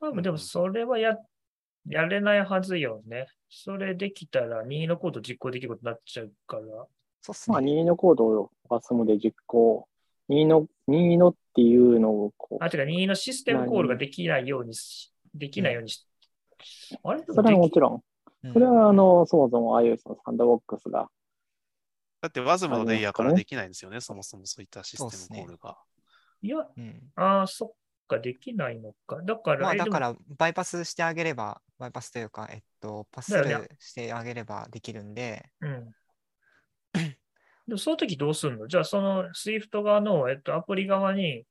[0.00, 1.16] 多分でもそれはや、
[1.86, 3.26] やれないはずよね。
[3.48, 6.62] それできたら任意のコード実行できることになっちゃうから。
[7.20, 7.66] そうっすまあ、ね。
[7.66, 9.86] 任意のコードを WASM で実行、
[10.30, 16.06] 任意の、任意のっていうのをこう、あ、てか任意のシステムコールができないようにし、できないようにし、
[17.02, 17.20] あれ？
[17.20, 18.02] でそれはもちろん、
[18.44, 18.52] うん。
[18.52, 21.08] それはあの、そもそも iOS のサンドボックスが。
[22.20, 25.76] だって WASM のレイヤーからできないんですよね、そもそもそういったシステムコールが。
[26.42, 27.02] いや、うん。
[27.16, 27.72] ああ、そっ
[28.06, 29.20] か、できないのか。
[29.22, 33.32] だから、まあ、だから、バイパスしてあげれば、バイパスというか、えっと、パス
[33.80, 35.92] してあげればできるんで、うん。
[37.70, 38.66] でもその時どうすんの？
[38.66, 41.44] じゃあその Swift 側の、えっと、アプリ側に、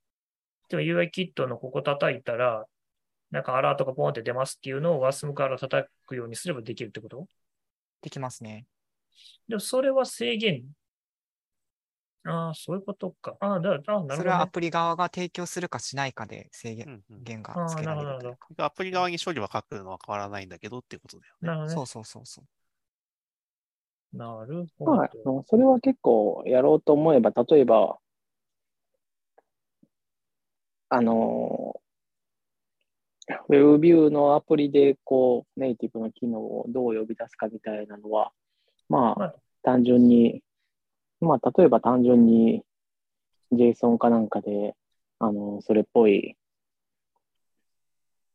[0.69, 2.65] 例えば UI キットのここ叩いたら、
[3.31, 7.25] なんかアラートがポンって出ますっていうのを WASM から叩くようにすればできるってこと？
[8.01, 8.65] できますね。
[9.47, 10.63] でもそれは制限？
[12.25, 13.37] ああ、そういうことか。
[13.39, 14.15] ああ、だあなるほど、ね。
[14.17, 18.65] それはアプリ側が提供するかしないかで制限うんうん限がつけられるうか。
[18.65, 21.47] アプリ側に処理は書くのは変わらないんだけどっていうことだよね。
[21.47, 22.45] なるほどねそうそうそうそう。
[24.13, 27.99] なるほまあど。、それは結構やろうと思えば、例えば、
[30.89, 31.79] あの、
[33.47, 38.31] ウェブビューのアプリで、こう、ネイティブの機能をどう呼び出すかみたいなのは、
[38.89, 40.41] ままああ、単純に、
[41.21, 42.63] まあ、例えば単純に
[43.51, 44.75] JSON かなんかで、
[45.19, 46.35] あの、それっぽい、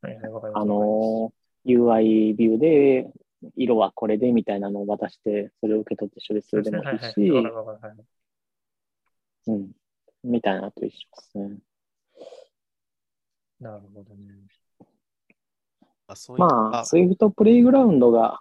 [0.01, 0.53] はいはい。
[0.55, 1.33] あの、
[1.67, 3.11] UI ビューで、
[3.57, 7.43] 色はこれでみたいなのを渡して、それを受け取って処理するでもいいですねはい
[7.83, 7.97] はい。
[7.97, 8.01] し、
[9.47, 9.71] うん。
[10.23, 11.59] みたいなのと一緒ですね。
[13.61, 14.35] なるほどね。
[16.07, 18.41] あそういうのまあ、がスイフトプレイグラウンドが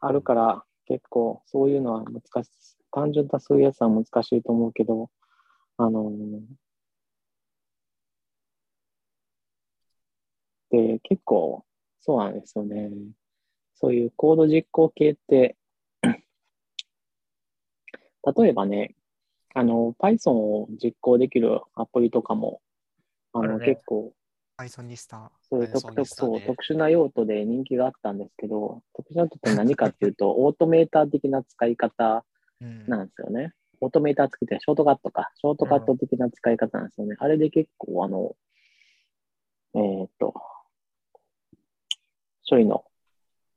[0.00, 2.50] あるから、結構そういうのは難しい。
[2.90, 5.10] 単純なそういうやつは難しいと思うけど、
[5.76, 6.40] あのー
[10.70, 11.64] で、結構
[12.00, 12.90] そうなんですよね。
[13.80, 15.56] そういうコード実行系って、
[16.02, 16.22] 例
[18.48, 18.94] えばね、
[19.54, 22.60] あの、Python を実行できるアプリとかも、
[23.32, 24.12] あの、ね結構
[24.58, 32.24] Python リスタそういう Python 特そう特殊な用途で人気があったんですけど、特殊な用途って何かっていうと、 オートメーター的な使い方
[32.60, 33.52] なんですよね。
[33.80, 35.30] オートメーターつけてショートカットか。
[35.36, 37.14] ショートカット的な使い方なんですよね。
[37.20, 38.36] あれで結構、あの、
[39.74, 40.34] えーっと、
[42.48, 42.84] 処理の、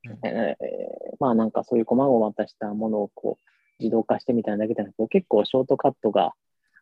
[0.04, 0.18] うん。
[0.26, 6.32] えーまあなんかそういう細々としたものをこう自動化してみたいなだけなんですけど、結構ショートカットが、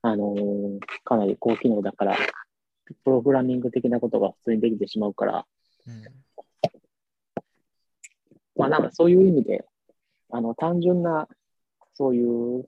[0.03, 2.17] あのーかなり高機能だから、
[3.05, 5.47] プログラミング的なことが普通にできてしまうから、
[5.87, 6.03] うん。
[8.57, 9.65] まあなんかそういう意味で、
[10.31, 11.29] あの単純な、
[11.95, 12.67] そういう、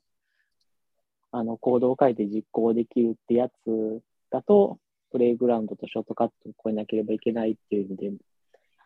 [1.31, 4.79] あのコードを書いて実行できるってやつだと、
[5.11, 8.13] プレイグラウンドとショートカットを超えなければいけないっていう意味で、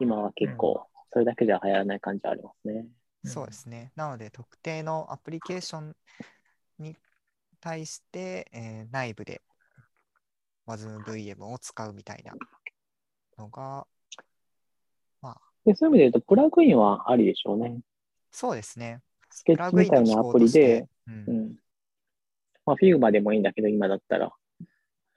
[0.00, 0.86] 今は結構、
[1.16, 2.86] それだけじゃ流行らない感じはありますね。
[3.24, 3.90] そうですね。
[3.96, 5.96] なので、特定のアプリケーション
[6.78, 6.94] に
[7.58, 9.40] 対して、えー内部で
[10.66, 12.34] WASMVM を使うみたいな
[13.38, 13.86] のが、
[15.64, 17.80] でそういう意味で言うと、プラグインはありでしょうね。
[18.30, 19.00] そうですね。
[19.30, 21.56] スケッチみたいなアプリで、ううんん。
[22.66, 24.30] まあ、Figma でもいいんだけど、今だったら、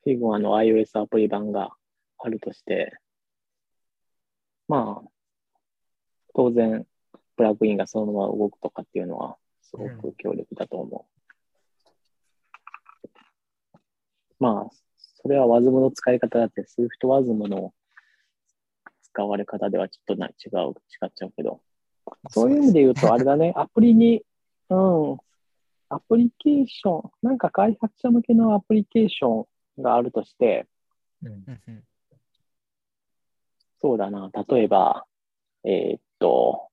[0.08, 1.72] Figma の iOS アプリ版が
[2.20, 2.98] あるとして、
[4.70, 5.10] まあ、
[6.40, 6.86] 当然、
[7.36, 11.06] プラグインがそのまま動くとかっていうのは、すごく強力だと思
[13.02, 13.04] う。
[14.40, 14.70] まあ、
[15.22, 17.74] それは WASM の使い方だって、SwiftWASM の
[19.02, 21.60] 使われ方ではちょっとな違う、違っちゃうけど、
[22.30, 24.24] そういう意味で言うと、あれだね、アプリに、
[24.70, 25.18] うん、
[25.90, 29.46] アプリケーション、なんか開発者向けのアプリケーショ
[29.78, 30.68] ンがあるとして、
[31.22, 31.32] うん。
[31.32, 31.84] うんうん。
[33.82, 35.06] そうだな、例えば、
[35.66, 36.70] えーっと、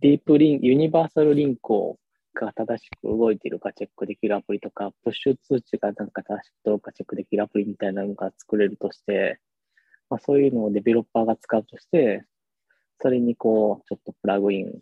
[0.00, 1.98] ディープリン、ユニバーサルリンクを
[2.34, 9.40] が正しく動いているかチェックできるアプリとか、プッシュ通知がなんか正しくどうかチェックできるアプリみたいなのが作れるとして、
[10.10, 12.24] まあ、そういうのをデベロッパーが使うとして、
[13.00, 14.72] それにこう、ちょっとプラグイン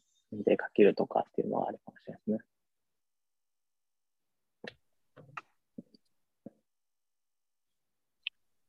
[0.45, 2.54] で書けるとかっていうのはあるかもしれないですね。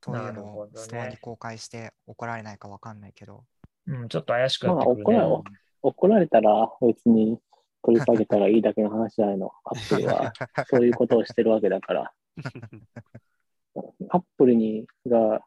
[0.06, 3.44] そういうのをストアに公開して怒られないかわかんないけど、
[3.88, 5.04] うん、ちょっと怪しくなってくるね。
[5.18, 5.44] まあ怒ら
[5.82, 7.40] 怒られたら別に
[7.84, 9.52] 取り下げたらいいだけの話じゃないの。
[9.66, 10.32] アップルは
[10.70, 12.14] そういうことをしてるわけだから。
[14.10, 15.42] アップルにが、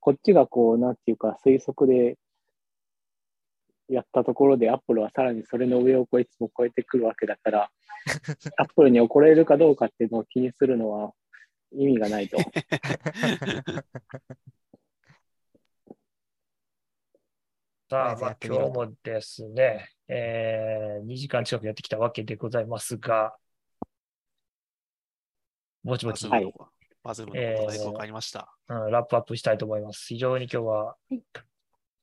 [0.00, 2.18] こっちがこう、なんていうか推測で
[3.88, 7.70] やったところで、アップルはさらにそれの上をこういつも超えてくるわけだから、
[8.58, 11.12] アップルに怒られるかどうかっていうのを気にするのは
[11.72, 12.36] 意味がないと。
[17.90, 23.36] さあ、まあ、今日もですね、えー、2時間近くやってきたわけでございますが、
[25.84, 26.70] ぼちぼち、バズムのはい、
[27.02, 28.56] バズムのことがよくわかりました。
[28.68, 30.06] うん、ラップアップしたいと思います。
[30.08, 31.22] 非常に今日ははい、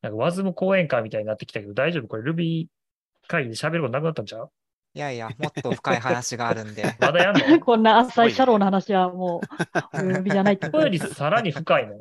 [0.01, 2.07] なんかワズム講演会みたいになってきたけど、大丈夫？
[2.07, 2.67] これ Ruby
[3.27, 4.51] 会議で喋ることなくなったんちゃう？
[4.93, 7.59] いやいや、もっと深い話があるんで、 まだやんの？
[7.63, 9.41] こんな浅いシャローの話はも
[9.93, 11.93] う、お呼びじゃないってこことよですりさらに深いの？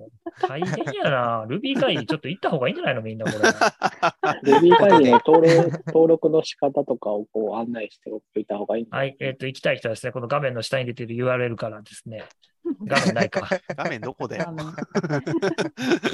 [0.49, 1.47] 大変やな。
[1.49, 3.03] Ruby 会議ちょっと行った方がいいんじゃないの？
[3.03, 3.39] みんなこれ。
[4.43, 12.25] Ruby 会議の登録登録の仕方とかをこう案内しておいた方がいいはい、えっ、と、行きたい人はですね、この画面の下に出ている URL からですね、
[12.85, 13.49] 画面ないか。
[13.77, 14.65] 画面どこであの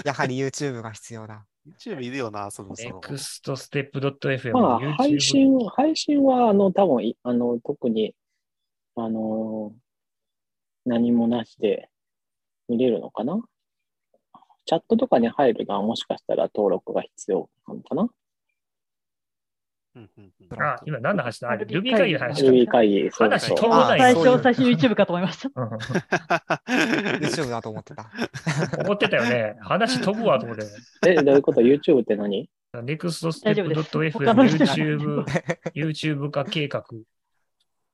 [0.05, 1.47] やはり YouTube が必要だ。
[1.67, 2.95] YouTube いるよな、そろそろ。
[2.97, 8.15] ネクストステップ .fm まあ、配信、配信は、あの、多分いあの、特に、
[8.95, 9.87] あのー
[10.87, 11.91] 何もなしで
[12.69, 13.43] 見れるのかな
[14.65, 18.09] チャットとかに入るのはもしかしたら登録が必要なのかな
[19.97, 21.51] うんうんうんあ、今何の話だ？
[21.51, 22.47] あれ、ルビー会議の話か。
[22.47, 25.51] ルビー会議、そう話飛ぶない最初、最初 YouTube かと思いました。
[25.55, 25.69] うん
[27.25, 28.11] YouTube だと思ってた。
[28.85, 29.57] 思ってたよね。
[29.61, 30.65] 話飛ぶわと思って。
[31.07, 32.49] え、どういうこと ?YouTube って何？
[32.83, 35.25] ネクストステップ大丈夫です .fm 他の人 YouTube、
[35.75, 36.85] YouTube 化計画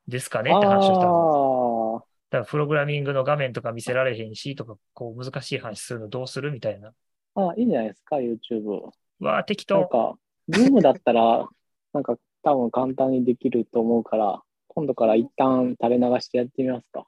[0.09, 0.51] ですかね？
[0.51, 1.95] って話をしたの。
[2.01, 6.93] ああ、だからプログラミングの画面とか見せられへんしとか、こう難しい話するのどうするみたいな。
[7.37, 8.91] あいいんじゃないですか、YouTube。
[9.21, 9.79] うわあ、適当。
[9.79, 10.19] なんか、
[10.51, 11.49] Zoom だったら、
[11.93, 17.01] なんか多分簡単にできると思うから、今度から一旦垂れ流してやってみますか。
[17.01, 17.07] お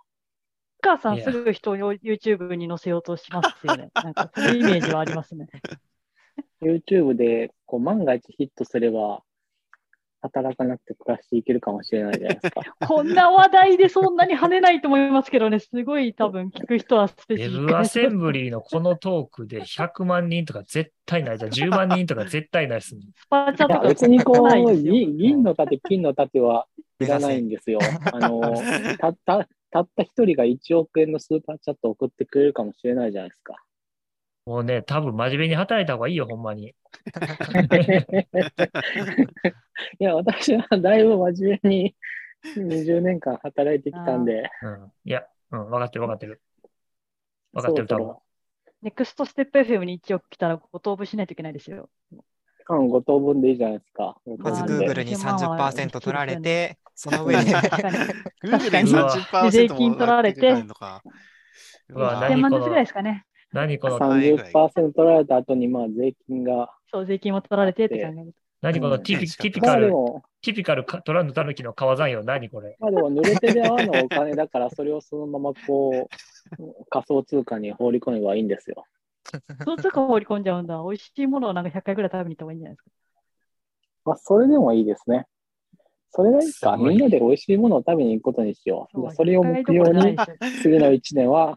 [0.83, 3.91] 母さんすぐ人を YouTube に載せようとしますよね。
[3.97, 5.49] なんかそういうイメージはありますね。
[6.61, 9.23] YouTube でこう万が一ヒットすれば、
[10.25, 12.63] 働かなくて暮らしていけるかもしれないじゃないですか。
[12.89, 21.39] こんな話題でそんなに跳ねないと思いますけどね、すごい多分聞く人はスペシウェブアセンブリーのこのトークで100万人とか絶対ない。
[21.39, 23.03] じゃあ10万人とか絶対ないですね。
[23.15, 26.67] スパチャとか別にこう、銀銀の盾、金の盾は
[27.01, 27.81] いらないんですよ。
[28.13, 28.41] あの、
[28.99, 33.57] たっ た、たった一人が1億円のスーパーチャットを送ってくれるかもしれないじゃないですか。
[34.47, 36.75] もうね、多分真面目に働いた方がいいよ、ほんまに。
[39.99, 41.97] いや、私はだいぶ真面目に
[42.57, 44.93] 20年間働いてきたんで、うん。
[45.05, 46.43] いや、うん、分かってる分かってる。
[47.53, 48.17] 分かってる、多分。
[48.83, 51.89] ネクストステップ FM に1億来たらご登部しないといけないですよ。
[52.67, 54.17] 間5等分でいいじゃないですか。
[54.39, 57.97] まず Google に30%取られて、その上で確かに。
[58.45, 61.03] Google にうわ30%税金取られてもらってくれるのか
[61.89, 63.25] うわうわ何1000万ずつぐらいですかね。
[63.55, 66.75] 何この、30%取られた後に、まあ、税金が。
[66.91, 68.33] そう、税金も取られてって考えると。
[68.61, 69.93] 何このうんティピうんまティピカル、
[70.43, 72.25] ティピカルかトランドタヌキの川山よ。
[72.25, 72.77] 何これ？
[72.81, 76.09] まあでも、濡れ手で泡のお金だから、それをそのままこ
[76.59, 78.85] う、仮想通貨に放り込めばいいんですよ。
[79.65, 80.83] そう通貨放り込んじゃうんだ。
[80.83, 82.91] 美味しいものをなんか100回ぐらい食べに行った方がいいんじゃないですか。
[84.07, 85.27] まあ、それでもいいですね。
[86.11, 86.77] それがいいか。
[86.77, 89.15] みんなで美味しいものを食べに行くことにしよう。
[89.15, 90.17] それを目標に、
[90.63, 91.57] 次の1年は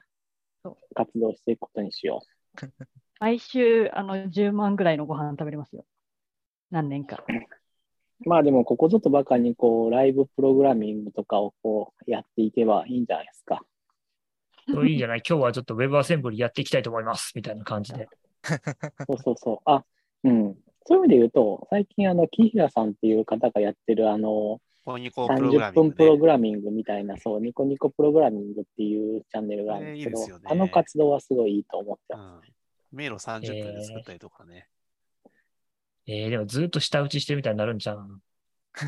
[0.96, 2.22] 活動していくことにしよ
[3.20, 5.86] 毎週あの10万ぐらいのご飯食べれますよ。
[6.72, 7.24] 何年か。
[7.28, 7.32] う。
[8.26, 13.64] まあでも、ここぞとばかりに、こう、ライブプログラミングとかをこう、やっていけばいいんじゃないですか。
[14.68, 15.22] そ ういいんじゃない？
[15.28, 17.32] 今日はちょっと Web アセンブリやっていきたいと思います。
[17.36, 18.08] みたいな感じで。
[19.08, 19.58] そうそうそう。
[19.66, 19.86] あ、
[20.24, 20.58] うん。
[20.86, 26.18] そういう意味で言うと、最近、あの、木平さんっていう方がやってる、あの、こニコプログラ30分プロミングね。
[26.18, 32.48] グラミングみたいな、そう、ニコニコプログラミングっていうチャンネルがあるんですけど、えーいいねあの活動はすごいいいと思ってます。
[32.48, 32.58] うん
[32.90, 34.66] 迷路30分で作ったりとかね。
[36.08, 38.22] えー、でもずっと舌打ちしてるみたいになるんちゃう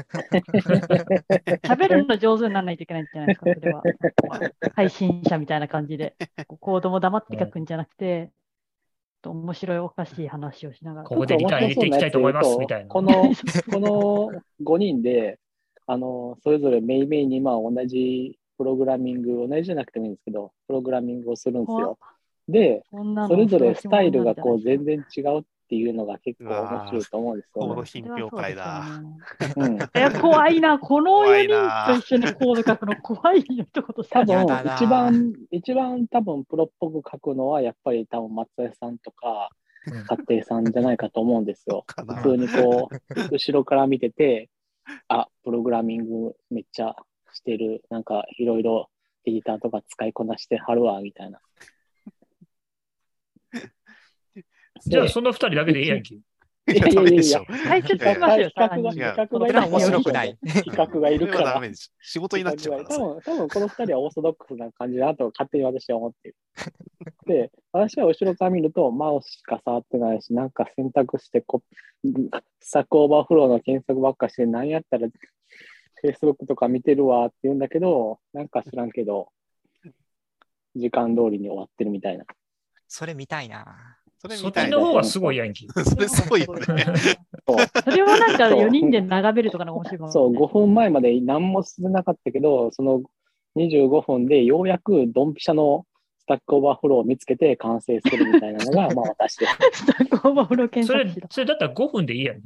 [1.67, 3.83] 食べるの上手にならないといけないんじゃないですか、それは。
[4.73, 6.15] 配信者みたいな感じで。
[6.47, 8.31] こうコードも黙って書くんじゃなくて、
[9.25, 11.09] 面白いおかしい話をしながら。
[11.09, 13.31] ここでリターン入れていきたいと思いますみたいなこの、こ
[13.81, 15.39] の5人で、
[15.91, 21.97] あの、それぞれメイメイにまあ同じプログラミング、同じじゃなくてもいいんですけど、プログラミングをするんですよ。
[22.47, 22.83] で、
[23.27, 27.87] それぞれスタイルがこう全然違うっていうのが結構面白いと思うんですコードよね。
[27.87, 28.85] 品評会だ。
[29.55, 30.77] うん、いや、怖いな。
[30.77, 34.25] この4怖いな人と一緒にコード書くの怖いよ、一言多さ。
[34.25, 39.59] 分一番、一番多分プロっぽく書くのは、やっぱり多分松江さんとか、うん
[39.91, 41.85] 家庭さんじゃないかと思うんですよ。
[41.87, 44.49] 普通にこう、後ろから見てて、
[45.07, 46.95] あ、プログラミングめっちゃ
[47.33, 48.89] してる、なんかいろいろ
[49.25, 51.39] エディターとか使いこなしてはるわ、みたいな。
[54.81, 56.15] じゃあその二人だけでいいやんけ。
[56.15, 57.45] いやいやいやいやダメでしょ。
[57.45, 60.37] 解説しますよ、比較が、さらに比較面白くない。
[60.45, 61.61] 比較がいるから。
[61.99, 62.99] 仕事になっちゃうからさ。
[62.99, 66.35] 多分、多分この二人はオーソドックスな感じだと勝手に私は思ってる。
[67.29, 71.61] で、私は後ろから見ると、マウスしか触ってないし、なんか選択してこ、
[72.59, 75.07] Stack Overflow の検索ばっかして、何やったら
[76.03, 79.27] Facebook とか見てるわって言うんだけど、なんか知らんけど、
[80.75, 82.25] 時間通りに終わってるみたいな。
[82.87, 83.97] それ見たいな。
[84.17, 84.77] それみたいな。
[84.77, 85.67] ちの方がすごいやんけ。
[85.85, 86.63] それすごいよね。
[87.47, 90.49] そうそれをなんか4人で眺めるとかのが面白いかもしそう、れない。
[90.49, 93.03] 5分前まで何も進んでなかったけど、その
[93.55, 95.98] 25分でようやくドンピシャのス
[96.29, 99.53] タックオーバーフローを見つけて完成するみたいなのが、 まあ私です。
[99.83, 102.41] スタックオーバーフロー検それ索それだったら5分でいいやん。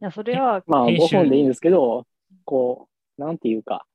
[0.00, 2.06] や、それは、まあ編集5分でいいんですけど、
[2.44, 2.88] こ
[3.18, 3.86] う、なんていうか、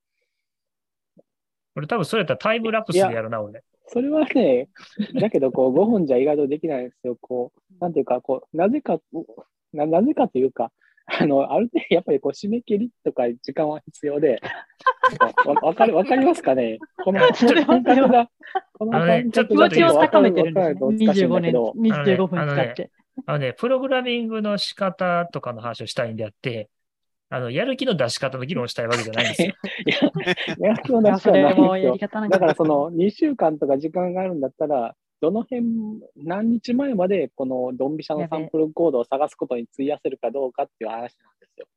[1.75, 3.63] 俺多分それやったらタイムラプスでやるな、俺。
[3.87, 4.69] それはね、
[5.21, 7.15] だけどこう5分じゃ意外とできないんですよ。
[7.21, 8.99] こう、なんていうか、こう、なぜか、
[9.73, 10.71] ななぜかというか、
[11.05, 14.41] あの、ある程度、 やっぱりこう、締め切りとか時間は必要で、
[15.45, 16.79] わわかる、わかりますかね？
[17.03, 18.29] この、この感覚が、
[18.73, 20.67] この感覚気持ちを高めてるんですね。
[20.67, 22.91] わかると難しいんだ25年、けど、25分あのね使って。
[23.25, 26.69] あのね、プログラミングの仕方とかの話をしたいんであって、
[27.29, 29.53] あの、やる気の出し方の議論をしたいわけじゃないんですよ。
[29.85, 35.63] いや、やる気の出しはないでだからその2週間とか時間があるんだったら、どの辺、
[36.17, 41.13] 何日前までこのドンピシャのサンプルコードを探すことに費やせるかどうかっていう話なんで
[41.47, 41.67] すよ。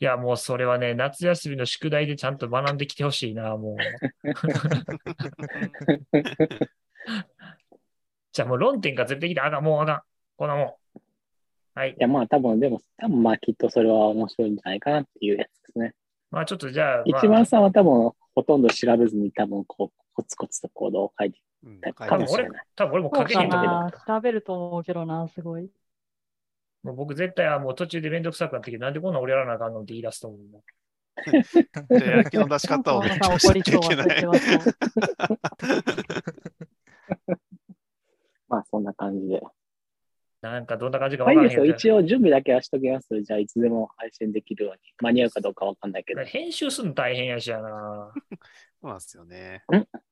[0.00, 3.76] いや、もうそれはね、夏休みの宿題でちゃんと学んできてほしいな、もう。
[8.32, 10.00] じゃあもう論点がずれてきて、あかん、もうあかん。
[10.38, 10.72] こんなもん。
[11.74, 11.96] はいい。
[11.98, 15.92] や、まあ多分、でも、多分まあきっとそれは面白いんじゃないかなっていうやつですね。
[16.30, 25.70] まあちょっとじゃあ、まあ一番さんは多分、ほとんど調べずに多分、こう、コツコツとコードを書いてうんた多分俺多分俺もか書けへんと思べると思うけどな、すごい。
[26.82, 30.60] もう僕絶対、あもう途中でめんどくさくなってきて、なんでこんなん俺やらなあかんのって言い出すと思うな。
[31.98, 34.24] じゃあやる気の出し方を勉強しなきゃいけない。
[38.48, 39.42] まあそんな感じで。
[40.40, 41.60] なんかどんな感じかまあいいですよ。
[41.62, 43.22] わからへんけど一応準備だけはしときます。
[43.22, 44.80] じゃあいつでも配信できるように。
[45.00, 46.24] 間に合うかどうかわかんないけど。
[46.24, 48.14] 編集するの大変やしやな。
[48.80, 49.62] そうなんですよね。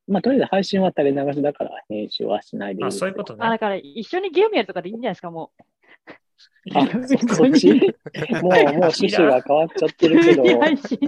[0.06, 3.58] まあとりあえず配信は垂れ流しだから編集はしないでいいあ、そういうことあ、だね。
[3.58, 5.52] から一緒にゲームやるとかでいいんじゃないですか、も
[6.74, 6.86] あ、
[7.34, 10.46] そっちもう、もう趣旨が変わっちゃってるけど、う。
[10.46, 10.98] じ配信。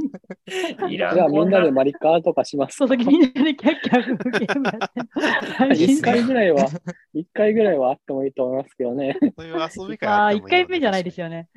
[0.89, 1.71] いらゃあみんなで。
[1.71, 2.87] マリカーとかしますそ。
[2.87, 5.53] の時みんなでキャッキャゲームやって。
[5.53, 6.67] 配信一回ぐらいは、
[7.13, 9.19] 一回ぐらいはあってもいいと思いますけどね。
[9.37, 11.27] そういう遊びあ、あっても一回目じゃないですよ。
[11.27, 11.49] よね。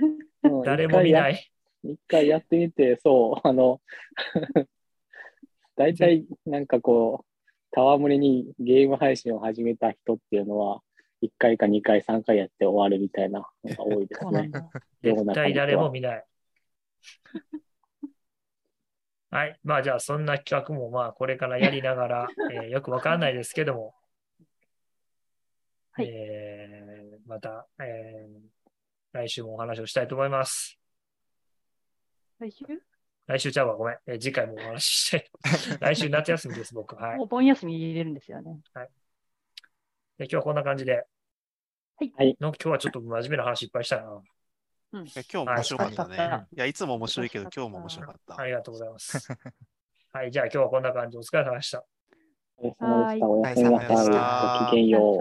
[0.43, 1.29] うん誰も見な。
[1.29, 1.49] い。
[1.83, 3.79] 一回やってみて、そう、あの、
[5.75, 7.25] 大体なんかこ
[7.75, 10.81] う、戯れにゲーム配信を始めた人っていうのは、
[11.21, 14.51] 1回か2回、3回やって終わるみたいなのが多いですね。
[15.01, 16.25] 絶対誰も見ない。
[19.31, 19.59] はい。
[19.63, 23.95] まあじゃあそんな企画もまあこれからやりながら、 えーよくわかんないですけども、
[25.91, 28.63] はいえーまた、えー
[29.13, 30.79] 来週もお話をしたいと思います。
[32.39, 32.92] 来週？
[33.33, 33.97] 来週ちゃうわ、ごめん。
[34.05, 35.31] えー次回もお話ししたい。
[35.81, 36.95] 来週夏休みです、僕。
[36.95, 37.17] はい。
[37.17, 38.59] もう盆休み入れるんですよね。
[40.19, 40.93] で今日はこんな感じで。
[40.93, 40.99] は
[42.01, 44.03] いはいの今日はちょっと真面目な話いっぱいしたな。
[44.03, 44.13] いや
[44.93, 46.17] 今日も面白かったね。
[46.17, 48.45] はいいや、いつも面白いけど、今日も面白かったあ。
[48.45, 49.27] りがとうございます。
[50.13, 50.31] はい。
[50.31, 51.83] じゃあ今日はこんな感じでお疲れ様でした。
[52.57, 53.27] お疲れ様でした。
[53.27, 53.89] おやすみなさい。
[53.89, 55.17] お疲れ様でしたごきげんよう。